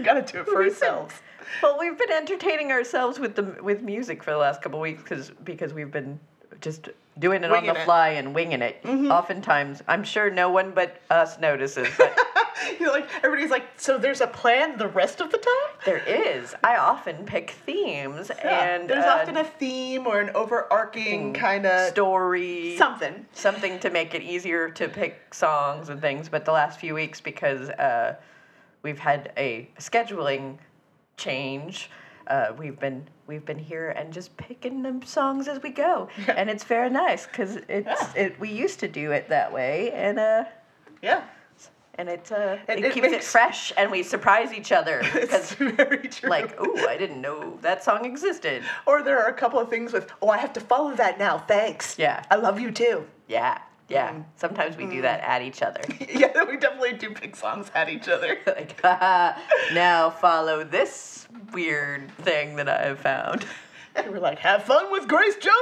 Gotta 0.02 0.22
do 0.22 0.40
it 0.40 0.46
for 0.46 0.64
ourselves. 0.64 1.14
Well, 1.62 1.78
we've 1.78 1.96
been 1.96 2.10
entertaining 2.10 2.72
ourselves 2.72 3.20
with 3.20 3.36
the 3.36 3.56
with 3.62 3.82
music 3.82 4.20
for 4.24 4.32
the 4.32 4.36
last 4.38 4.60
couple 4.60 4.80
weeks 4.80 5.00
because 5.04 5.30
because 5.44 5.72
we've 5.72 5.92
been 5.92 6.18
just 6.60 6.88
doing 7.20 7.44
it 7.44 7.46
on 7.46 7.52
Winging 7.52 7.74
the 7.74 7.80
it. 7.80 7.84
fly 7.84 8.08
and 8.10 8.34
winging 8.34 8.62
it. 8.62 8.82
Mhm. 8.82 9.12
Oftentimes, 9.12 9.84
I'm 9.86 10.02
sure 10.02 10.28
no 10.28 10.50
one 10.50 10.72
but 10.72 10.96
us 11.08 11.38
notices, 11.38 11.86
but 11.96 12.18
You're 12.80 12.90
like 12.92 13.08
everybody's 13.22 13.50
like, 13.50 13.64
so 13.76 13.98
there's 13.98 14.20
a 14.20 14.26
plan 14.26 14.78
the 14.78 14.88
rest 14.88 15.20
of 15.20 15.30
the 15.30 15.38
time? 15.38 15.78
there 15.84 15.98
is. 15.98 16.54
I 16.64 16.76
often 16.76 17.24
pick 17.24 17.50
themes, 17.66 18.30
Yeah, 18.42 18.74
and 18.74 18.88
there's 18.88 19.04
uh, 19.04 19.18
often 19.20 19.36
a 19.36 19.44
theme 19.44 20.06
or 20.06 20.20
an 20.20 20.30
overarching 20.34 21.34
kind 21.34 21.66
of 21.66 21.90
story, 21.90 22.76
something. 22.76 23.26
something 23.32 23.78
to 23.80 23.90
make 23.90 24.14
it 24.14 24.22
easier 24.22 24.70
to 24.70 24.88
pick 24.88 25.34
songs 25.34 25.88
and 25.88 26.00
things. 26.00 26.28
But 26.28 26.44
the 26.44 26.52
last 26.52 26.80
few 26.80 26.94
weeks, 26.94 27.20
because 27.20 27.68
uh, 27.70 28.16
we've 28.82 28.98
had 28.98 29.32
a 29.36 29.68
scheduling 29.78 30.58
change, 31.16 31.90
uh, 32.28 32.52
we've 32.56 32.78
been 32.78 33.06
we've 33.26 33.44
been 33.44 33.58
here 33.58 33.90
and 33.90 34.12
just 34.12 34.36
picking 34.36 34.82
them 34.82 35.02
songs 35.02 35.48
as 35.48 35.62
we 35.62 35.70
go, 35.70 36.08
and 36.28 36.48
it's 36.48 36.64
very 36.64 36.90
nice 36.90 37.26
because 37.26 37.56
it's 37.68 38.14
it. 38.14 38.38
We 38.40 38.50
used 38.50 38.80
to 38.80 38.88
do 38.88 39.12
it 39.12 39.28
that 39.28 39.52
way, 39.52 39.90
and 39.92 40.18
uh, 40.18 40.44
yeah. 41.02 41.24
And 41.96 42.08
it, 42.08 42.30
uh, 42.32 42.56
And 42.66 42.80
it, 42.80 42.86
it 42.86 42.92
keeps 42.92 43.06
it 43.06 43.22
fresh, 43.22 43.72
and 43.76 43.90
we 43.90 44.02
surprise 44.02 44.52
each 44.52 44.72
other 44.72 45.02
because, 45.12 45.52
very 45.52 46.08
true. 46.08 46.28
like, 46.28 46.56
oh, 46.58 46.86
I 46.88 46.96
didn't 46.96 47.20
know 47.20 47.56
that 47.62 47.84
song 47.84 48.04
existed. 48.04 48.64
Or 48.86 49.02
there 49.02 49.20
are 49.22 49.28
a 49.28 49.34
couple 49.34 49.60
of 49.60 49.70
things 49.70 49.92
with, 49.92 50.10
oh, 50.20 50.28
I 50.28 50.38
have 50.38 50.52
to 50.54 50.60
follow 50.60 50.94
that 50.96 51.18
now. 51.18 51.38
Thanks. 51.38 51.96
Yeah. 51.98 52.24
I 52.30 52.36
love 52.36 52.58
you 52.58 52.72
too. 52.72 53.06
Yeah, 53.28 53.58
yeah. 53.88 54.22
Sometimes 54.36 54.76
we 54.76 54.86
do 54.86 55.02
that 55.02 55.20
at 55.20 55.42
each 55.42 55.62
other. 55.62 55.80
yeah, 56.08 56.42
we 56.48 56.56
definitely 56.56 56.94
do 56.94 57.10
pick 57.10 57.36
songs 57.36 57.70
at 57.74 57.88
each 57.88 58.08
other. 58.08 58.38
like, 58.46 58.80
haha, 58.80 59.38
now 59.72 60.10
follow 60.10 60.64
this 60.64 61.28
weird 61.52 62.10
thing 62.18 62.56
that 62.56 62.68
I 62.68 62.86
have 62.86 62.98
found. 62.98 63.44
And 63.94 64.10
we're 64.10 64.18
like, 64.18 64.40
have 64.40 64.64
fun 64.64 64.90
with 64.90 65.06
Grace 65.06 65.36
Jones. 65.36 65.54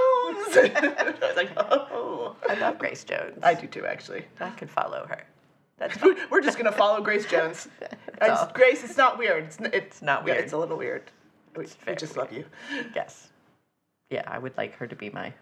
I 0.56 1.14
was 1.20 1.36
like, 1.36 1.50
oh. 1.58 2.34
I 2.48 2.54
love 2.54 2.78
Grace 2.78 3.04
Jones. 3.04 3.38
I 3.42 3.52
do 3.52 3.66
too, 3.66 3.84
actually. 3.84 4.24
I 4.40 4.48
could 4.50 4.70
follow 4.70 5.06
her. 5.06 5.26
That's 5.82 5.98
We're 6.30 6.40
just 6.40 6.56
gonna 6.58 6.72
follow 6.72 7.00
Grace 7.02 7.26
Jones. 7.26 7.68
It's- 8.22 8.52
Grace, 8.52 8.84
it's 8.84 8.96
not 8.96 9.18
weird. 9.18 9.44
It's, 9.44 9.60
n- 9.60 9.70
it's, 9.72 10.00
not 10.00 10.20
yeah, 10.24 10.34
weird. 10.34 10.44
it's 10.44 10.52
a 10.52 10.56
little 10.56 10.76
weird. 10.78 11.02
We, 11.56 11.66
we 11.88 11.94
just 11.96 12.16
love 12.16 12.32
you. 12.32 12.44
Yes. 12.94 13.30
Yeah, 14.10 14.22
I 14.28 14.38
would 14.38 14.56
like 14.56 14.76
her 14.76 14.86
to 14.86 14.94
be 14.94 15.10
my 15.10 15.32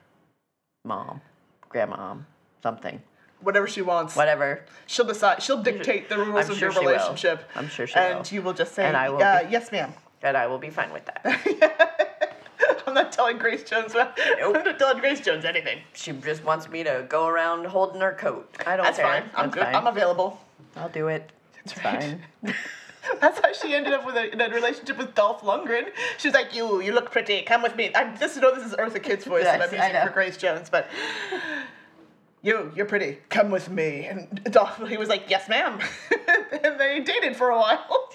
mom, 0.86 1.20
grandma, 1.68 2.14
something. 2.62 3.02
Whatever 3.42 3.66
she 3.68 3.82
wants. 3.82 4.16
Whatever. 4.16 4.64
She'll 4.86 5.04
decide. 5.04 5.42
She'll 5.42 5.62
dictate 5.62 6.08
the 6.08 6.16
rules 6.16 6.46
I'm 6.46 6.52
of 6.52 6.56
sure 6.56 6.68
your 6.68 6.72
she 6.72 6.78
will. 6.78 6.86
relationship. 6.92 7.44
I'm 7.54 7.68
sure 7.68 7.86
she 7.86 7.96
and 7.96 8.14
will. 8.14 8.18
And 8.20 8.32
you 8.32 8.40
will 8.40 8.54
just 8.54 8.74
say, 8.74 8.84
And 8.86 8.96
I 8.96 9.10
will 9.10 9.22
uh, 9.22 9.44
be- 9.44 9.50
yes, 9.50 9.70
ma'am. 9.70 9.92
And 10.22 10.36
I 10.36 10.46
will 10.46 10.58
be 10.58 10.70
fine 10.70 10.90
with 10.92 11.04
that. 11.04 12.06
I'm 12.86 12.94
not 12.94 13.12
telling 13.12 13.38
Grace 13.38 13.64
Jones. 13.64 13.94
I'm 13.96 14.52
not 14.52 14.78
telling 14.78 14.98
Grace 14.98 15.20
Jones 15.20 15.44
anything. 15.44 15.78
She 15.94 16.12
just 16.12 16.44
wants 16.44 16.68
me 16.68 16.82
to 16.84 17.06
go 17.08 17.26
around 17.26 17.66
holding 17.66 18.00
her 18.00 18.12
coat. 18.12 18.48
I 18.66 18.76
don't 18.76 18.84
That's 18.84 18.98
care. 18.98 19.06
fine. 19.06 19.22
I'm 19.34 19.46
That's 19.46 19.54
good. 19.54 19.64
fine. 19.64 19.74
I'm 19.74 19.86
available. 19.86 20.40
I'll 20.76 20.88
do 20.88 21.08
it. 21.08 21.30
It's 21.64 21.72
fine. 21.72 22.22
That's 23.20 23.40
how 23.40 23.52
she 23.52 23.74
ended 23.74 23.92
up 23.92 24.04
with 24.06 24.16
a, 24.16 24.30
in 24.32 24.40
a 24.40 24.48
relationship 24.50 24.98
with 24.98 25.14
Dolph 25.14 25.40
Lundgren. 25.42 25.88
She's 26.18 26.34
like, 26.34 26.54
"You, 26.54 26.80
you 26.80 26.92
look 26.92 27.10
pretty. 27.10 27.42
Come 27.42 27.62
with 27.62 27.74
me." 27.74 27.90
I'm 27.94 28.14
this. 28.16 28.36
No, 28.36 28.54
this 28.54 28.64
is 28.64 28.74
Eartha 28.74 29.02
Kitt's 29.02 29.24
voice 29.24 29.44
that 29.44 29.54
I'm 29.60 29.72
Yes, 29.72 29.80
I 29.80 29.86
using 29.88 30.06
for. 30.08 30.12
Grace 30.12 30.36
Jones, 30.36 30.68
but. 30.70 30.86
You, 32.42 32.72
you're 32.74 32.86
pretty. 32.86 33.18
Come 33.28 33.50
with 33.50 33.68
me. 33.68 34.06
And 34.06 34.42
Dolph, 34.44 34.86
he 34.88 34.96
was 34.96 35.08
like, 35.08 35.24
"Yes, 35.28 35.48
ma'am." 35.48 35.78
and 36.62 36.78
they 36.80 37.00
dated 37.00 37.36
for 37.36 37.50
a 37.50 37.56
while. 37.58 38.10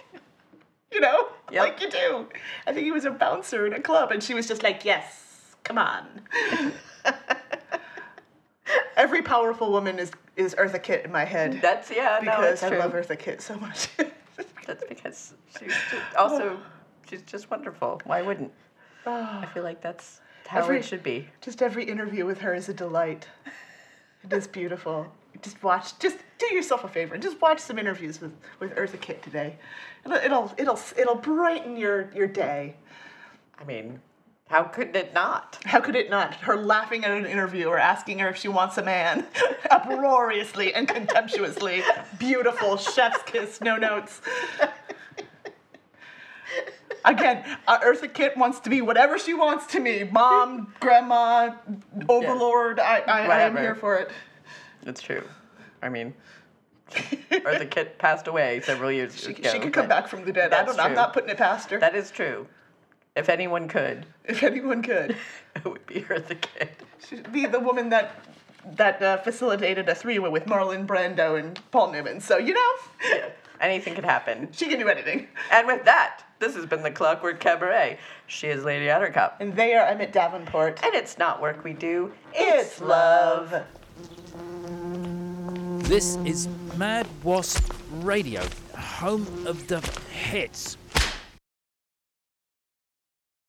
You 0.95 1.01
know, 1.01 1.27
like 1.51 1.81
you 1.81 1.91
do. 1.91 2.25
I 2.65 2.73
think 2.73 2.85
he 2.85 2.91
was 2.91 3.03
a 3.03 3.11
bouncer 3.11 3.67
in 3.67 3.73
a 3.73 3.81
club, 3.81 4.11
and 4.11 4.23
she 4.23 4.33
was 4.33 4.47
just 4.47 4.63
like, 4.63 4.85
"Yes, 4.85 5.55
come 5.63 5.77
on." 5.77 6.07
Every 8.95 9.21
powerful 9.21 9.71
woman 9.71 9.99
is 9.99 10.11
is 10.37 10.55
Eartha 10.55 10.81
Kitt 10.81 11.03
in 11.05 11.11
my 11.11 11.25
head. 11.25 11.59
That's 11.61 11.91
yeah. 11.91 12.21
because 12.21 12.53
it's 12.53 12.63
I 12.63 12.69
true. 12.69 12.79
love 12.79 12.93
Eartha 12.93 13.19
Kitt 13.19 13.41
so 13.41 13.57
much. 13.57 13.89
That's 14.65 14.83
because 14.87 15.33
she's 15.59 15.73
just, 15.91 16.15
also 16.17 16.57
oh. 16.57 16.59
she's 17.09 17.21
just 17.23 17.51
wonderful. 17.51 18.01
Why 18.05 18.21
wouldn't? 18.21 18.51
Ah. 19.05 19.41
I 19.41 19.45
feel 19.53 19.61
like 19.63 19.81
that's 19.81 20.21
how 20.47 20.61
Every- 20.61 20.79
it 20.79 20.85
should 20.85 21.03
be. 21.03 21.27
Just 21.39 21.61
every 21.61 21.83
interview 21.83 22.25
with 22.25 22.39
her 22.39 22.55
is 22.55 22.67
a 22.67 22.73
delight. 22.73 23.27
It 24.23 24.33
is 24.33 24.47
beautiful. 24.47 25.13
Just 25.41 25.61
watch. 25.63 25.97
Just 25.99 26.17
do 26.37 26.53
yourself 26.53 26.83
a 26.83 26.87
favor 26.87 27.13
and 27.13 27.23
just 27.23 27.41
watch 27.41 27.59
some 27.59 27.77
interviews 27.79 28.21
with 28.21 28.33
with 28.59 28.75
Eartha 28.75 28.99
Kitt 28.99 29.23
today. 29.23 29.57
It'll 30.05 30.17
it'll 30.17 30.53
it'll, 30.57 30.79
it'll 30.97 31.15
brighten 31.15 31.77
your 31.77 32.11
your 32.13 32.27
day. 32.27 32.75
I 33.59 33.63
mean, 33.63 34.01
how 34.47 34.63
could 34.63 34.95
it 34.95 35.13
not? 35.13 35.57
How 35.65 35.79
could 35.79 35.95
it 35.95 36.09
not? 36.09 36.35
Her 36.35 36.55
laughing 36.55 37.03
at 37.03 37.11
an 37.11 37.25
interview 37.25 37.65
or 37.67 37.79
asking 37.79 38.19
her 38.19 38.29
if 38.29 38.37
she 38.37 38.47
wants 38.47 38.77
a 38.77 38.83
man, 38.83 39.25
uproariously 39.71 40.73
and 40.73 40.87
contemptuously. 40.87 41.83
Beautiful 42.19 42.77
chef's 42.77 43.23
kiss, 43.23 43.59
no 43.61 43.77
notes. 43.77 44.21
Again, 47.05 47.43
uh, 47.67 47.79
Eartha 47.79 48.11
Kitt 48.11 48.35
wants 48.35 48.59
to 48.61 48.69
be 48.69 48.81
whatever 48.81 49.19
she 49.19 49.35
wants 49.35 49.67
to 49.67 49.79
me. 49.79 50.03
Mom, 50.11 50.73
grandma, 50.79 51.51
overlord. 52.09 52.79
I, 52.79 52.99
I, 53.01 53.27
I 53.27 53.41
am 53.41 53.55
here 53.55 53.75
for 53.75 53.97
it. 53.97 54.09
It's 54.85 55.01
true. 55.01 55.23
I 55.81 55.89
mean, 55.89 56.13
Eartha 56.91 57.69
Kitt 57.69 57.97
passed 57.97 58.27
away 58.27 58.61
several 58.61 58.91
years 58.91 59.17
She, 59.17 59.31
ago. 59.31 59.51
she 59.51 59.59
could 59.59 59.73
come 59.73 59.87
back 59.87 60.07
from 60.07 60.23
the 60.25 60.31
dead. 60.31 60.53
I 60.53 60.63
don't. 60.63 60.79
I'm 60.79 60.93
not 60.93 61.13
putting 61.13 61.29
it 61.29 61.37
past 61.37 61.69
her. 61.71 61.79
That 61.79 61.95
is 61.95 62.11
true. 62.11 62.47
If 63.15 63.29
anyone 63.29 63.67
could, 63.67 64.05
if 64.25 64.43
anyone 64.43 64.81
could, 64.81 65.15
it 65.55 65.65
would 65.65 65.85
be 65.85 66.01
Eartha 66.01 66.39
Kitt. 66.39 66.71
She'd 67.07 67.31
be 67.31 67.45
the 67.45 67.59
woman 67.59 67.89
that 67.89 68.11
that 68.77 69.01
uh, 69.01 69.17
facilitated 69.17 69.87
a 69.89 69.93
three-way 69.95 70.29
with 70.29 70.45
Marlon 70.45 70.87
Brando 70.87 71.39
and 71.39 71.59
Paul 71.71 71.91
Newman. 71.91 72.19
So 72.19 72.37
you 72.37 72.53
know, 72.53 72.71
yeah. 73.09 73.29
Anything 73.61 73.95
could 73.95 74.03
happen. 74.05 74.49
she 74.51 74.67
can 74.67 74.79
do 74.79 74.89
anything. 74.89 75.27
And 75.49 75.65
with 75.65 75.85
that, 75.85 76.21
this 76.39 76.55
has 76.55 76.65
been 76.65 76.83
the 76.83 76.91
Clockwork 76.91 77.39
Cabaret. 77.39 77.97
She 78.27 78.47
is 78.47 78.65
Lady 78.65 78.87
Attercop. 78.87 79.33
And 79.39 79.55
they 79.55 79.75
are 79.75 79.85
Emmett 79.87 80.11
Davenport. 80.11 80.83
And 80.83 80.93
it's 80.93 81.17
not 81.17 81.41
work 81.41 81.63
we 81.63 81.71
do, 81.71 82.11
It's 82.33 82.81
love. 82.81 83.63
This 85.87 86.17
is 86.25 86.47
Mad 86.77 87.07
Wasp 87.23 87.73
Radio, 88.01 88.41
home 88.77 89.25
of 89.45 89.67
the 89.67 89.79
hits. 90.11 90.77